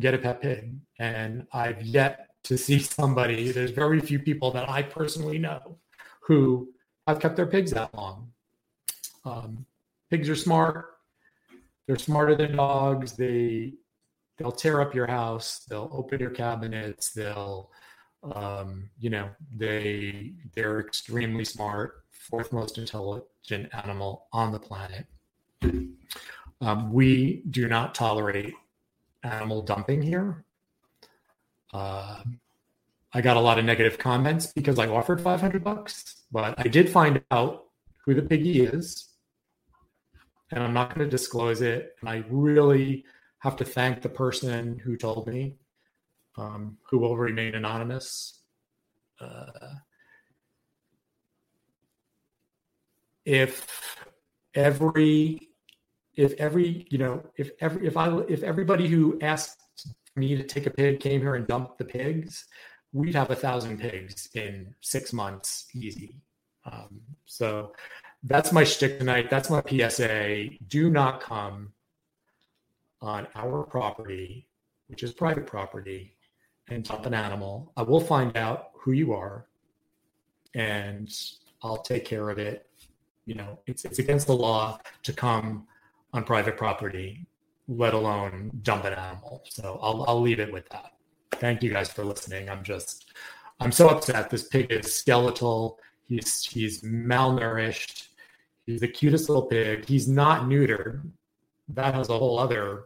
get 0.00 0.14
a 0.14 0.18
pet 0.18 0.40
pig. 0.40 0.74
And 0.98 1.46
I've 1.52 1.82
yet 1.82 2.30
to 2.44 2.58
see 2.58 2.78
somebody, 2.78 3.52
there's 3.52 3.70
very 3.70 4.00
few 4.00 4.18
people 4.18 4.50
that 4.52 4.68
I 4.68 4.82
personally 4.82 5.38
know 5.38 5.78
who 6.20 6.68
have 7.06 7.20
kept 7.20 7.36
their 7.36 7.46
pigs 7.46 7.70
that 7.72 7.94
long. 7.94 8.30
Um, 9.24 9.66
pigs 10.10 10.28
are 10.28 10.36
smart. 10.36 10.98
they're 11.86 11.98
smarter 11.98 12.34
than 12.34 12.56
dogs. 12.56 13.12
They 13.12 13.74
they'll 14.36 14.52
tear 14.52 14.80
up 14.80 14.94
your 14.94 15.06
house. 15.06 15.64
They'll 15.68 15.90
open 15.92 16.20
your 16.20 16.30
cabinets. 16.30 17.10
They'll 17.12 17.70
um, 18.22 18.90
you 18.98 19.10
know 19.10 19.30
they 19.54 20.32
they're 20.54 20.80
extremely 20.80 21.44
smart. 21.44 22.04
Fourth 22.10 22.52
most 22.52 22.78
intelligent 22.78 23.68
animal 23.84 24.26
on 24.32 24.52
the 24.52 24.58
planet. 24.58 25.06
Um, 26.60 26.92
we 26.92 27.42
do 27.50 27.68
not 27.68 27.94
tolerate 27.94 28.54
animal 29.24 29.62
dumping 29.62 30.02
here. 30.02 30.44
Uh, 31.72 32.22
I 33.12 33.20
got 33.20 33.36
a 33.36 33.40
lot 33.40 33.58
of 33.58 33.64
negative 33.64 33.98
comments 33.98 34.46
because 34.46 34.78
I 34.78 34.88
offered 34.88 35.20
500 35.20 35.62
bucks, 35.62 36.22
but 36.30 36.54
I 36.58 36.64
did 36.64 36.88
find 36.88 37.22
out 37.30 37.64
who 38.04 38.14
the 38.14 38.22
piggy 38.22 38.62
is, 38.62 39.08
and 40.50 40.62
I'm 40.62 40.74
not 40.74 40.94
going 40.94 41.08
to 41.08 41.10
disclose 41.10 41.62
it. 41.62 41.96
And 42.00 42.08
I 42.08 42.24
really 42.28 43.04
have 43.38 43.56
to 43.56 43.64
thank 43.64 44.02
the 44.02 44.08
person 44.08 44.78
who 44.78 44.96
told 44.96 45.26
me, 45.26 45.56
um, 46.36 46.78
who 46.90 46.98
will 46.98 47.16
remain 47.16 47.54
anonymous. 47.54 48.40
Uh, 49.20 49.74
if 53.24 53.96
every 54.54 55.43
if 56.16 56.32
every 56.34 56.86
you 56.90 56.98
know 56.98 57.22
if 57.36 57.50
every 57.60 57.86
if 57.86 57.96
i 57.96 58.08
if 58.28 58.42
everybody 58.42 58.88
who 58.88 59.18
asked 59.20 59.58
me 60.16 60.36
to 60.36 60.42
take 60.42 60.66
a 60.66 60.70
pig 60.70 61.00
came 61.00 61.20
here 61.20 61.34
and 61.34 61.46
dumped 61.46 61.78
the 61.78 61.84
pigs 61.84 62.46
we'd 62.92 63.14
have 63.14 63.30
a 63.30 63.36
thousand 63.36 63.78
pigs 63.80 64.28
in 64.34 64.72
six 64.80 65.12
months 65.12 65.66
easy. 65.74 66.14
Um, 66.64 67.00
so 67.26 67.72
that's 68.22 68.52
my 68.52 68.62
shtick 68.64 68.98
tonight. 68.98 69.28
That's 69.28 69.50
my 69.50 69.62
psa 69.68 70.48
do 70.68 70.88
not 70.88 71.20
come 71.20 71.72
on 73.02 73.26
our 73.34 73.64
property 73.64 74.48
which 74.86 75.02
is 75.02 75.12
private 75.12 75.46
property 75.46 76.14
and 76.68 76.84
dump 76.84 77.04
an 77.06 77.14
animal. 77.14 77.72
I 77.76 77.82
will 77.82 78.00
find 78.00 78.36
out 78.36 78.70
who 78.74 78.92
you 78.92 79.12
are 79.12 79.46
and 80.54 81.12
i'll 81.62 81.82
take 81.82 82.04
care 82.04 82.30
of 82.30 82.38
it. 82.38 82.66
You 83.26 83.34
know 83.34 83.58
it's 83.66 83.84
it's 83.84 83.98
against 83.98 84.28
the 84.28 84.36
law 84.36 84.78
to 85.02 85.12
come 85.12 85.66
on 86.14 86.22
private 86.24 86.56
property, 86.56 87.26
let 87.68 87.92
alone 87.92 88.50
dump 88.62 88.84
an 88.84 88.94
animal. 88.94 89.42
So 89.50 89.78
I'll 89.82 90.04
I'll 90.08 90.20
leave 90.20 90.40
it 90.40 90.50
with 90.50 90.68
that. 90.70 90.92
Thank 91.32 91.62
you 91.62 91.70
guys 91.70 91.90
for 91.90 92.04
listening. 92.04 92.48
I'm 92.48 92.62
just 92.62 93.12
I'm 93.60 93.72
so 93.72 93.88
upset. 93.88 94.30
This 94.30 94.44
pig 94.44 94.70
is 94.70 94.94
skeletal. 94.94 95.78
He's 96.08 96.44
he's 96.44 96.82
malnourished. 96.82 98.08
He's 98.64 98.80
the 98.80 98.88
cutest 98.88 99.28
little 99.28 99.46
pig. 99.46 99.86
He's 99.86 100.08
not 100.08 100.42
neutered. 100.44 101.02
That 101.68 101.94
has 101.94 102.08
a 102.08 102.18
whole 102.18 102.38
other, 102.38 102.84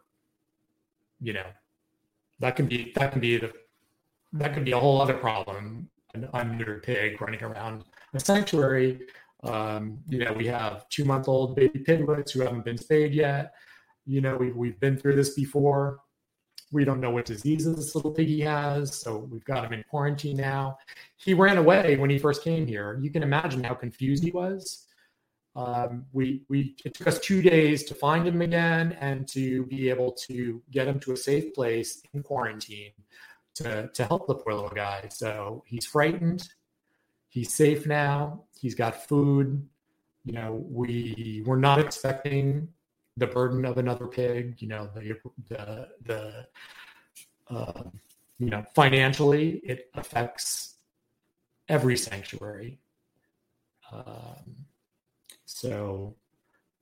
you 1.21 1.35
know, 1.35 1.47
that 2.41 2.57
can 2.57 2.67
be 2.67 2.93
that 2.97 3.13
can 3.13 3.21
be 3.21 3.37
the 3.37 3.53
that 4.33 4.55
can 4.55 4.65
be 4.65 4.73
a 4.73 4.79
whole 4.79 5.01
other 5.01 5.15
problem. 5.15 5.89
An 6.15 6.27
unneutered 6.33 6.83
pig 6.83 7.21
running 7.21 7.43
around 7.43 7.85
a 8.15 8.21
sanctuary 8.21 9.03
um, 9.45 9.99
you 10.09 10.25
know, 10.25 10.33
we 10.33 10.47
have 10.47 10.89
two 10.89 11.05
month 11.05 11.29
old 11.29 11.55
baby 11.55 11.79
piglets 11.79 12.33
who 12.33 12.41
haven't 12.41 12.65
been 12.65 12.79
spayed 12.79 13.15
yet. 13.15 13.55
You 14.07 14.21
know, 14.21 14.37
we've, 14.37 14.57
we've 14.57 14.81
been 14.81 14.97
through 14.97 15.17
this 15.17 15.35
before. 15.35 16.01
We 16.71 16.85
don't 16.85 17.01
know 17.01 17.11
what 17.11 17.25
diseases 17.25 17.77
this 17.77 17.95
little 17.95 18.11
piggy 18.11 18.41
has. 18.43 18.95
So 18.95 19.29
we've 19.31 19.45
got 19.45 19.65
him 19.65 19.73
in 19.73 19.85
quarantine 19.89 20.37
now. 20.37 20.79
He 21.17 21.35
ran 21.35 21.57
away 21.57 21.97
when 21.97 22.11
he 22.11 22.19
first 22.19 22.43
came 22.43 22.67
here. 22.67 22.99
You 23.01 23.11
can 23.11 23.23
imagine 23.23 23.65
how 23.65 23.75
confused 23.75 24.25
he 24.25 24.31
was. 24.31 24.87
Um, 25.57 26.05
we, 26.13 26.43
we, 26.49 26.77
it 26.85 26.95
took 26.95 27.07
us 27.07 27.19
two 27.19 27.43
days 27.43 27.85
to 27.85 27.95
find 27.95 28.27
him 28.27 28.43
again 28.43 28.97
and 29.01 29.27
to 29.29 29.65
be 29.67 29.89
able 29.89 30.13
to 30.29 30.63
get 30.71 30.87
him 30.87 31.01
to 31.01 31.13
a 31.13 31.17
safe 31.17 31.55
place 31.55 32.03
in 32.13 32.23
quarantine 32.23 32.93
to, 33.57 33.89
to 33.89 34.05
help 34.05 34.27
the 34.27 34.35
poor 34.35 34.55
little 34.55 34.71
guy. 34.71 35.09
So 35.11 35.65
he's 35.67 35.87
frightened. 35.87 36.49
He's 37.39 37.55
safe 37.55 37.87
now 37.87 38.43
he's 38.61 38.75
got 38.75 39.07
food. 39.09 39.69
You 40.25 40.33
know, 40.33 40.65
we 40.69 41.43
were 41.47 41.57
not 41.57 41.79
expecting 41.79 42.69
the 43.17 43.29
burden 43.29 43.65
of 43.65 43.79
another 43.79 44.07
pig. 44.07 44.57
You 44.59 44.69
know, 44.69 44.91
the 44.95 45.17
the 45.49 45.89
the 46.05 46.47
uh, 47.49 47.83
you 48.39 48.51
know 48.51 48.65
financially 48.75 49.61
it 49.65 49.91
affects 49.95 50.75
every 51.69 51.97
sanctuary. 51.97 52.81
Um, 53.93 54.67
so 55.45 56.17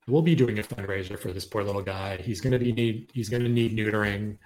we'll 0.09 0.23
be 0.23 0.35
doing 0.35 0.59
a 0.59 0.63
fundraiser 0.63 1.19
for 1.19 1.33
this 1.33 1.45
poor 1.45 1.63
little 1.63 1.83
guy. 1.83 2.17
He's 2.17 2.41
going 2.41 2.55
to 2.55 2.59
be 2.59 2.73
need 2.73 3.11
he's 3.13 3.29
to 3.29 3.39
need 3.41 3.77
neutering. 3.77 4.39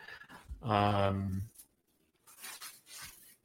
Um, 0.62 1.42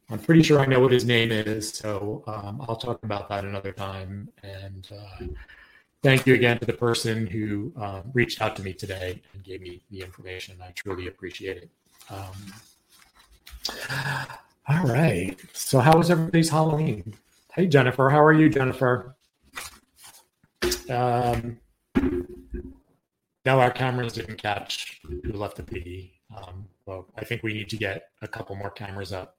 I'm 0.09 0.19
pretty 0.19 0.43
sure 0.43 0.59
I 0.59 0.65
know 0.65 0.79
what 0.79 0.91
his 0.91 1.05
name 1.05 1.31
is, 1.31 1.69
so 1.69 2.23
um, 2.27 2.63
I'll 2.67 2.75
talk 2.75 3.01
about 3.03 3.27
that 3.29 3.43
another 3.43 3.71
time. 3.71 4.29
And 4.43 4.87
uh, 4.91 5.25
thank 6.03 6.27
you 6.27 6.35
again 6.35 6.59
to 6.59 6.65
the 6.65 6.73
person 6.73 7.25
who 7.25 7.73
uh, 7.79 8.01
reached 8.13 8.39
out 8.41 8.55
to 8.57 8.61
me 8.61 8.73
today 8.73 9.21
and 9.33 9.43
gave 9.43 9.61
me 9.61 9.81
the 9.89 10.01
information. 10.01 10.57
I 10.61 10.71
truly 10.71 11.07
appreciate 11.07 11.57
it. 11.57 11.69
Um, 12.11 12.53
all 14.67 14.83
right. 14.85 15.35
So, 15.53 15.79
how 15.79 15.97
was 15.97 16.11
everybody's 16.11 16.49
Halloween? 16.49 17.15
Hey, 17.53 17.65
Jennifer. 17.65 18.09
How 18.09 18.23
are 18.23 18.33
you, 18.33 18.49
Jennifer? 18.49 19.15
Um, 20.87 21.57
no, 23.45 23.59
our 23.59 23.71
cameras 23.71 24.13
didn't 24.13 24.37
catch 24.37 25.01
who 25.03 25.33
left 25.33 25.55
the 25.55 25.63
PD. 25.63 26.11
Um, 26.35 26.67
well, 26.85 27.07
I 27.17 27.25
think 27.25 27.41
we 27.41 27.53
need 27.53 27.69
to 27.69 27.77
get 27.77 28.09
a 28.21 28.27
couple 28.27 28.55
more 28.55 28.69
cameras 28.69 29.11
up 29.11 29.34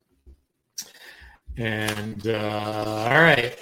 and 1.57 2.27
uh, 2.27 3.09
all 3.09 3.21
right. 3.21 3.59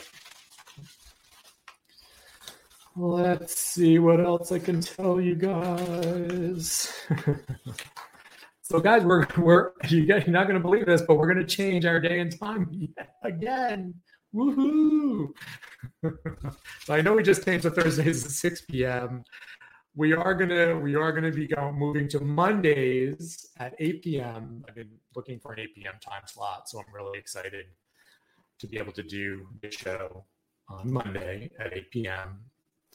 Let's 2.96 3.58
see 3.58 3.98
what 3.98 4.20
else 4.20 4.52
I 4.52 4.60
can 4.60 4.80
tell 4.80 5.20
you 5.20 5.34
guys. 5.34 6.92
so, 8.62 8.78
guys, 8.78 9.02
we're 9.02 9.26
we're 9.36 9.72
you 9.88 10.06
guys, 10.06 10.24
you're 10.26 10.32
not 10.32 10.46
going 10.46 10.60
to 10.60 10.62
believe 10.62 10.86
this, 10.86 11.02
but 11.02 11.16
we're 11.16 11.32
going 11.32 11.44
to 11.44 11.56
change 11.56 11.86
our 11.86 11.98
day 11.98 12.20
and 12.20 12.38
time 12.38 12.88
again. 13.24 13.94
Woohoo! 14.34 15.28
so 16.84 16.94
I 16.94 17.00
know 17.00 17.14
we 17.14 17.22
just 17.22 17.44
changed 17.44 17.64
the 17.64 17.70
Thursdays 17.70 18.24
at 18.24 18.30
6 18.30 18.60
p.m. 18.62 19.24
We 19.96 20.12
are 20.12 20.34
gonna 20.34 20.76
we 20.76 20.96
are 20.96 21.12
gonna 21.12 21.30
be 21.30 21.46
going 21.46 21.76
moving 21.76 22.08
to 22.08 22.20
Mondays 22.20 23.48
at 23.58 23.74
8 23.78 24.02
p.m. 24.02 24.64
I've 24.68 24.74
been 24.74 24.90
looking 25.14 25.38
for 25.38 25.52
an 25.52 25.60
8 25.60 25.74
p.m. 25.76 25.94
time 26.00 26.22
slot, 26.26 26.68
so 26.68 26.80
I'm 26.80 26.92
really 26.92 27.16
excited 27.16 27.66
to 28.58 28.66
be 28.66 28.78
able 28.78 28.92
to 28.92 29.02
do 29.02 29.46
the 29.62 29.70
show 29.70 30.24
on 30.68 30.92
Monday 30.92 31.50
at 31.58 31.76
8 31.76 31.90
p.m. 31.90 32.40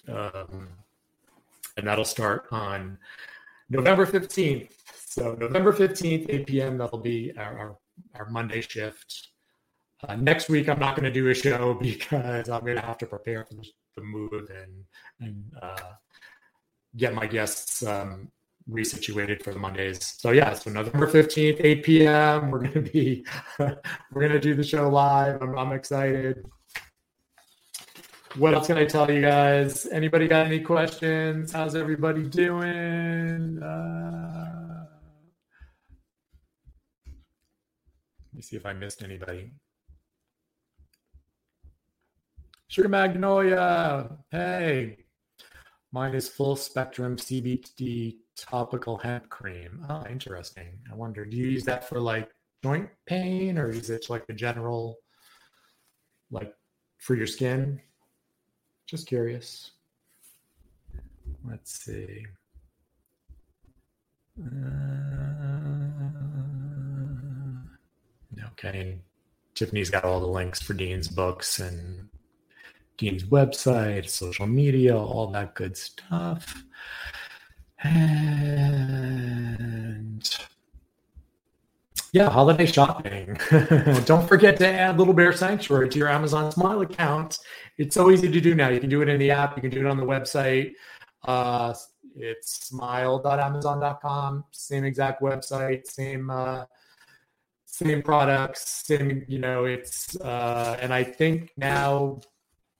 Um, 0.07 0.69
and 1.77 1.87
that'll 1.87 2.05
start 2.05 2.47
on 2.51 2.97
November 3.69 4.05
15th. 4.05 4.71
So 5.05 5.35
November 5.35 5.73
15th, 5.73 6.25
8 6.29 6.47
p.m. 6.47 6.77
That'll 6.77 6.99
be 6.99 7.33
our 7.37 7.57
our, 7.57 7.77
our 8.15 8.29
Monday 8.29 8.61
shift. 8.61 9.29
Uh, 10.07 10.15
next 10.15 10.47
week, 10.49 10.69
I'm 10.69 10.79
not 10.79 10.95
going 10.95 11.03
to 11.03 11.11
do 11.11 11.29
a 11.29 11.33
show 11.33 11.73
because 11.81 12.49
I'm 12.49 12.61
going 12.61 12.77
to 12.77 12.81
have 12.81 12.97
to 12.99 13.05
prepare 13.05 13.45
for 13.45 13.55
the 13.55 14.01
move 14.01 14.49
and 14.49 14.85
and 15.19 15.43
uh, 15.61 15.93
get 16.97 17.13
my 17.13 17.27
guests 17.27 17.83
um, 17.83 18.31
resituated 18.69 19.43
for 19.43 19.53
the 19.53 19.59
Mondays. 19.59 20.15
So 20.17 20.31
yeah, 20.31 20.53
so 20.53 20.69
November 20.69 21.07
15th, 21.07 21.57
8 21.59 21.83
p.m. 21.83 22.51
We're 22.51 22.59
gonna 22.67 22.81
be 22.81 23.25
we're 23.59 24.21
gonna 24.21 24.39
do 24.39 24.53
the 24.55 24.63
show 24.63 24.89
live. 24.89 25.41
I'm, 25.41 25.57
I'm 25.57 25.71
excited. 25.71 26.45
What 28.35 28.53
else 28.53 28.67
can 28.67 28.77
I 28.77 28.85
tell 28.85 29.09
you 29.09 29.21
guys? 29.21 29.87
Anybody 29.87 30.27
got 30.27 30.45
any 30.45 30.59
questions? 30.59 31.51
How's 31.51 31.75
everybody 31.75 32.23
doing? 32.23 33.61
Uh, 33.61 34.85
let 38.27 38.35
me 38.35 38.41
see 38.41 38.55
if 38.55 38.67
I 38.67 38.73
missed 38.73 39.01
anybody. 39.01 39.51
Sugar 42.67 42.87
Magnolia, 42.87 44.15
hey. 44.29 44.97
Mine 45.91 46.13
is 46.13 46.29
full 46.29 46.55
spectrum 46.55 47.15
CBD 47.15 48.17
topical 48.41 48.97
hemp 48.97 49.29
cream. 49.29 49.85
Oh, 49.89 50.03
interesting. 50.09 50.79
I 50.91 50.95
wonder, 50.95 51.25
do 51.25 51.37
you 51.37 51.47
use 51.47 51.63
that 51.65 51.87
for 51.87 51.99
like 51.99 52.29
joint 52.63 52.89
pain 53.05 53.57
or 53.57 53.69
is 53.69 53.89
it 53.89 54.09
like 54.09 54.25
a 54.29 54.33
general, 54.33 54.97
like 56.31 56.53
for 56.97 57.15
your 57.15 57.27
skin? 57.27 57.81
Just 58.85 59.07
curious. 59.07 59.71
Let's 61.47 61.85
see. 61.85 62.25
Uh, 64.41 64.45
okay. 68.51 68.99
Tiffany's 69.55 69.89
got 69.89 70.05
all 70.05 70.19
the 70.19 70.27
links 70.27 70.61
for 70.61 70.73
Dean's 70.73 71.07
books 71.07 71.59
and 71.59 72.09
Dean's 72.97 73.23
website, 73.23 74.09
social 74.09 74.47
media, 74.47 74.97
all 74.97 75.27
that 75.31 75.55
good 75.55 75.77
stuff. 75.77 76.63
And 77.83 78.79
yeah, 82.11 82.29
holiday 82.29 82.65
shopping. 82.65 83.37
Don't 84.05 84.27
forget 84.27 84.57
to 84.57 84.67
add 84.67 84.97
Little 84.97 85.13
Bear 85.13 85.31
Sanctuary 85.31 85.89
to 85.89 85.97
your 85.99 86.09
Amazon 86.09 86.51
Smile 86.51 86.81
account. 86.81 87.39
It's 87.77 87.93
so 87.95 88.09
easy 88.11 88.29
to 88.31 88.41
do 88.41 88.55
now. 88.55 88.69
You 88.69 88.79
can 88.79 88.89
do 88.89 89.01
it 89.01 89.09
in 89.09 89.19
the 89.19 89.31
app, 89.31 89.55
you 89.55 89.61
can 89.61 89.69
do 89.71 89.79
it 89.79 89.85
on 89.85 89.97
the 89.97 90.05
website. 90.05 90.73
Uh, 91.25 91.73
it's 92.15 92.67
smile.amazon.com, 92.67 94.43
same 94.51 94.83
exact 94.83 95.21
website, 95.21 95.85
same 95.85 96.29
uh, 96.29 96.65
same 97.65 98.01
products, 98.01 98.83
same, 98.85 99.23
you 99.27 99.39
know, 99.39 99.65
it's 99.65 100.19
uh, 100.19 100.77
and 100.81 100.93
I 100.93 101.03
think 101.03 101.51
now 101.55 102.19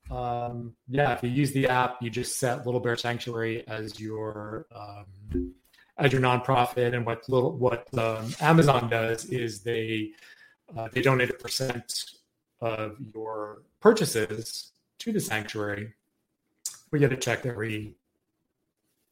um, 0.10 0.74
yeah, 0.88 1.14
if 1.14 1.24
you 1.24 1.30
use 1.30 1.51
the 1.51 1.68
app, 1.68 2.01
you 2.01 2.10
just 2.10 2.39
set 2.39 2.66
Little 2.66 2.80
Bear 2.80 2.97
Sanctuary 2.97 3.68
as 3.68 3.99
your 3.99 4.66
um, 4.76 5.53
as 5.97 6.12
your 6.12 6.22
nonprofit. 6.22 6.95
And 6.95 7.05
what 7.05 7.28
little 7.30 7.57
what 7.57 7.88
um, 7.97 8.34
Amazon 8.41 8.89
does 8.89 9.26
is 9.26 9.62
they 9.62 10.12
uh, 10.76 10.89
they 10.91 11.01
donate 11.01 11.30
a 11.30 11.34
percent 11.34 12.05
of 12.62 12.97
your 13.14 13.64
purchases 13.80 14.72
to 14.99 15.12
the 15.12 15.20
sanctuary. 15.20 15.93
We 16.91 16.99
get 16.99 17.14
a 17.14 17.18
check 17.18 17.45
every 17.45 17.95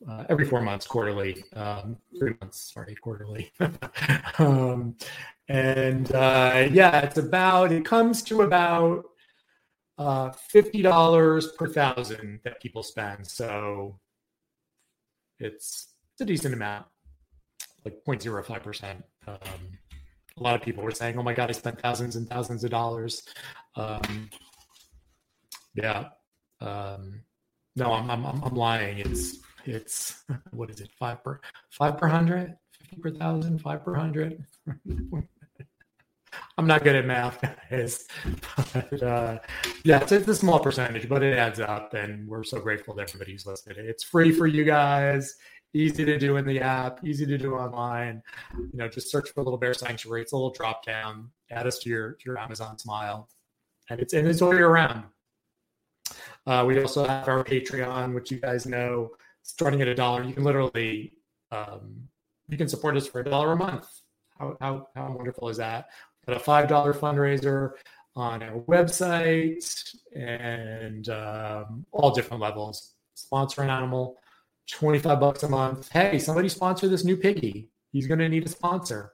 uh, 0.08 0.26
every 0.30 0.45
four 0.45 0.62
months, 0.62 0.86
quarterly, 0.86 1.43
um, 1.54 1.98
three 2.18 2.36
months, 2.39 2.72
sorry, 2.74 2.95
quarterly. 2.95 3.52
um, 4.39 4.95
and 5.48 6.12
uh, 6.14 6.68
yeah, 6.72 7.00
it's 7.00 7.18
about 7.18 7.72
it 7.72 7.86
comes 7.86 8.22
to 8.24 8.41
about 8.41 9.06
uh, 9.98 10.32
$50 10.54 11.58
per 11.58 11.68
thousand 11.68 12.39
that 12.43 12.62
people 12.62 12.84
spend. 12.84 13.26
So 13.26 14.00
it's, 15.39 15.88
it's 16.14 16.22
a 16.22 16.26
decent 16.26 16.54
amount, 16.54 16.86
like 17.86 17.95
0.05%. 18.08 19.04
Um, 19.28 19.38
a 20.38 20.43
lot 20.43 20.56
of 20.56 20.62
people 20.62 20.84
were 20.84 20.91
saying, 20.91 21.18
oh 21.18 21.24
my 21.24 21.34
God, 21.34 21.50
I 21.50 21.54
spent 21.54 21.82
thousands 21.82 22.16
and 22.16 22.30
thousands 22.30 22.64
of 22.64 22.70
dollars. 22.70 23.24
Um, 23.76 24.30
yeah. 25.74 26.10
Um, 26.62 27.22
no, 27.76 27.93
I'm, 27.93 28.10
I'm, 28.10 28.26
I'm 28.26 28.56
lying. 28.56 29.00
It's, 29.00 29.39
it's, 29.66 30.24
what 30.52 30.70
is 30.70 30.80
it? 30.82 30.89
Five 31.00 31.24
per, 31.24 31.39
five 31.72 31.98
per 31.98 32.08
hundred, 32.08 32.56
50 32.80 32.95
per 32.98 33.12
thousand, 33.12 33.60
five 33.62 33.84
per 33.84 33.95
hundred. 33.95 34.43
I'm 36.57 36.67
not 36.67 36.83
good 36.83 36.95
at 36.95 37.05
math, 37.05 37.39
guys. 37.69 38.07
But, 38.73 39.03
uh, 39.03 39.39
yeah, 39.83 40.01
it's, 40.01 40.11
it's, 40.11 40.27
a 40.27 40.35
small 40.35 40.59
percentage, 40.59 41.07
but 41.07 41.23
it 41.23 41.38
adds 41.38 41.59
up, 41.59 41.93
and 41.93 42.27
we're 42.27 42.43
so 42.43 42.59
grateful 42.59 42.95
to 42.95 43.01
everybody 43.01 43.31
who's 43.31 43.45
listed. 43.45 43.77
It's 43.77 44.03
free 44.03 44.31
for 44.31 44.47
you 44.47 44.63
guys, 44.63 45.35
easy 45.73 46.05
to 46.05 46.17
do 46.17 46.38
in 46.38 46.45
the 46.45 46.59
app, 46.59 47.05
easy 47.05 47.25
to 47.25 47.38
do 47.38 47.55
online. 47.55 48.21
You 48.57 48.69
know, 48.73 48.88
just 48.88 49.11
search 49.11 49.29
for 49.29 49.43
Little 49.43 49.59
Bear 49.59 49.73
Sanctuary. 49.73 50.21
It's 50.21 50.31
a 50.31 50.35
little 50.35 50.51
drop 50.51 50.85
down. 50.85 51.29
Add 51.51 51.67
us 51.67 51.79
to 51.79 51.89
your 51.89 52.13
to 52.13 52.25
your 52.25 52.38
Amazon 52.38 52.77
Smile, 52.77 53.29
and 53.89 53.99
it's 53.99 54.13
and 54.13 54.27
it's 54.27 54.41
all 54.41 54.53
year 54.53 54.69
round. 54.69 55.03
Uh, 56.45 56.63
we 56.65 56.81
also 56.81 57.05
have 57.05 57.27
our 57.27 57.43
Patreon, 57.43 58.15
which 58.15 58.31
you 58.31 58.39
guys 58.39 58.65
know, 58.65 59.11
starting 59.43 59.81
at 59.81 59.88
a 59.88 59.95
dollar. 59.95 60.23
You 60.23 60.33
can 60.33 60.43
literally 60.43 61.13
um, 61.51 62.07
you 62.49 62.57
can 62.57 62.67
support 62.67 62.95
us 62.97 63.07
for 63.07 63.21
a 63.21 63.23
dollar 63.23 63.53
a 63.53 63.55
month. 63.55 63.88
How, 64.39 64.57
how, 64.61 64.88
how 64.95 65.11
wonderful 65.11 65.49
is 65.49 65.57
that? 65.57 65.89
A 66.34 66.39
$5 66.39 66.67
fundraiser 66.67 67.71
on 68.15 68.41
our 68.43 68.59
website 68.61 69.95
and 70.15 71.09
um, 71.09 71.86
all 71.91 72.11
different 72.11 72.41
levels. 72.41 72.93
Sponsor 73.13 73.61
an 73.61 73.69
animal, 73.69 74.17
25 74.71 75.19
bucks 75.19 75.43
a 75.43 75.49
month. 75.49 75.89
Hey, 75.89 76.19
somebody 76.19 76.49
sponsor 76.49 76.88
this 76.88 77.05
new 77.05 77.15
piggy. 77.15 77.69
He's 77.91 78.07
going 78.07 78.19
to 78.19 78.30
need 78.30 78.45
a 78.45 78.49
sponsor. 78.49 79.13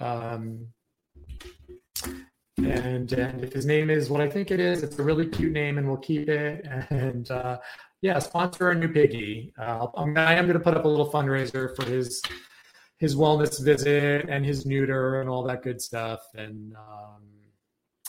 Um, 0.00 0.66
and 2.58 3.12
and 3.12 3.42
if 3.42 3.52
his 3.52 3.64
name 3.64 3.90
is 3.90 4.10
what 4.10 4.20
I 4.20 4.28
think 4.28 4.50
it 4.50 4.60
is, 4.60 4.82
it's 4.82 4.98
a 4.98 5.02
really 5.02 5.26
cute 5.26 5.52
name, 5.52 5.78
and 5.78 5.86
we'll 5.86 5.96
keep 5.96 6.28
it. 6.28 6.66
And 6.90 7.30
uh, 7.30 7.58
yeah, 8.02 8.18
sponsor 8.18 8.70
a 8.70 8.74
new 8.74 8.88
piggy. 8.88 9.52
Uh, 9.58 9.86
I'm, 9.94 10.16
I 10.16 10.34
am 10.34 10.46
going 10.46 10.58
to 10.58 10.64
put 10.64 10.76
up 10.76 10.84
a 10.84 10.88
little 10.88 11.10
fundraiser 11.10 11.74
for 11.76 11.84
his 11.84 12.22
his 13.00 13.16
wellness 13.16 13.64
visit 13.64 14.28
and 14.28 14.44
his 14.44 14.66
neuter 14.66 15.22
and 15.22 15.28
all 15.28 15.42
that 15.42 15.62
good 15.62 15.80
stuff. 15.80 16.20
And 16.36 16.74
um, 16.76 17.22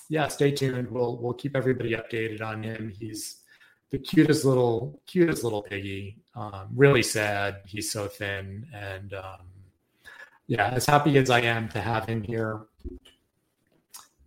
yeah, 0.10 0.28
stay 0.28 0.52
tuned. 0.52 0.92
We'll 0.92 1.18
we'll 1.18 1.34
keep 1.34 1.56
everybody 1.56 1.92
updated 1.92 2.42
on 2.42 2.62
him. 2.62 2.94
He's 3.00 3.38
the 3.90 3.98
cutest 3.98 4.44
little 4.44 5.02
cutest 5.08 5.44
little 5.44 5.62
piggy. 5.64 6.18
Um, 6.36 6.68
really 6.76 7.04
sad. 7.04 7.62
He's 7.66 7.92
so 7.92 8.08
thin, 8.08 8.68
and 8.74 9.14
um, 9.14 9.48
yeah, 10.48 10.70
as 10.70 10.86
happy 10.86 11.18
as 11.18 11.30
I 11.30 11.40
am 11.40 11.70
to 11.70 11.82
have 11.82 12.06
him 12.06 12.22
here. 12.22 12.64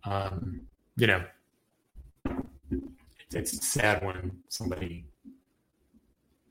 Um, 0.03 0.61
you 0.97 1.07
know, 1.07 1.23
it's, 2.25 3.35
it's 3.35 3.67
sad 3.67 4.03
when 4.03 4.31
somebody 4.49 5.05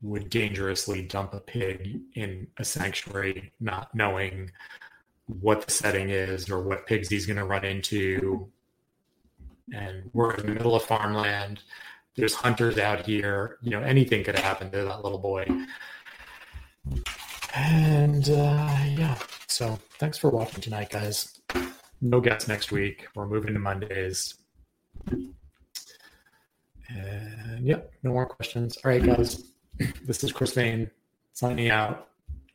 would 0.05 0.29
dangerously 0.29 1.01
dump 1.03 1.33
a 1.33 1.41
pig 1.41 1.99
in 2.15 2.47
a 2.59 2.65
sanctuary, 2.65 3.51
not 3.59 3.95
knowing 3.95 4.51
what 5.41 5.63
the 5.63 5.71
setting 5.71 6.11
is 6.11 6.51
or 6.51 6.61
what 6.61 6.87
pigs 6.87 7.09
he's 7.09 7.25
going 7.25 7.39
to 7.39 7.45
run 7.45 7.65
into. 7.65 8.47
And 9.73 10.11
we're 10.13 10.35
in 10.35 10.47
the 10.47 10.53
middle 10.53 10.77
of 10.77 10.83
farmland. 10.83 11.63
There's 12.17 12.35
hunters 12.35 12.77
out 12.77 13.07
here. 13.07 13.57
You 13.63 13.71
know, 13.71 13.81
anything 13.81 14.23
could 14.23 14.39
happen 14.39 14.71
to 14.73 14.85
that 14.85 15.03
little 15.03 15.19
boy. 15.19 15.47
And 17.55 18.29
uh, 18.29 18.79
yeah, 18.87 19.19
so 19.47 19.79
thanks 19.99 20.19
for 20.19 20.29
watching 20.29 20.61
tonight, 20.61 20.91
guys. 20.91 21.41
No 22.03 22.21
guests 22.21 22.47
next 22.47 22.71
week. 22.71 23.07
We're 23.15 23.27
moving 23.27 23.55
to 23.55 23.59
Mondays. 23.59 24.35
And 26.91 27.67
yeah, 27.67 27.79
no 28.03 28.13
more 28.13 28.27
questions. 28.27 28.77
All 28.85 28.91
right, 28.91 29.03
guys. 29.03 29.54
This 29.79 30.22
is 30.22 30.33
Chris 30.33 30.53
Vane 30.53 30.91
signing 31.33 31.70
out. 31.70 32.09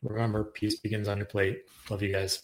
Remember, 0.04 0.44
peace 0.44 0.80
begins 0.80 1.08
on 1.08 1.18
your 1.18 1.26
plate. 1.26 1.64
Love 1.90 2.02
you 2.02 2.14
guys. 2.14 2.42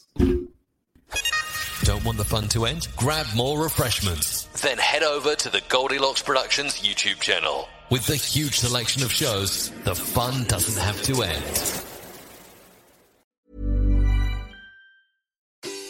Don't 1.84 2.04
want 2.04 2.18
the 2.18 2.26
fun 2.26 2.48
to 2.50 2.66
end? 2.66 2.88
Grab 2.98 3.28
more 3.36 3.62
refreshments. 3.62 4.46
Then 4.62 4.78
head 4.78 5.04
over 5.04 5.36
to 5.36 5.50
the 5.50 5.62
Goldilocks 5.70 6.22
Productions 6.22 6.82
YouTube 6.82 7.20
channel. 7.20 7.70
With 7.92 8.06
the 8.08 8.16
huge 8.16 8.60
selection 8.60 9.04
of 9.04 9.12
shows, 9.12 9.70
the 9.84 9.96
fun 9.96 10.46
doesn't 10.46 10.82
have 10.82 11.02
to 11.04 11.22
end. 11.22 11.84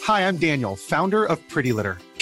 Hi, 0.02 0.28
I'm 0.28 0.36
Daniel, 0.36 0.76
founder 0.76 1.24
of 1.24 1.46
Pretty 1.48 1.72
Litter. 1.72 1.98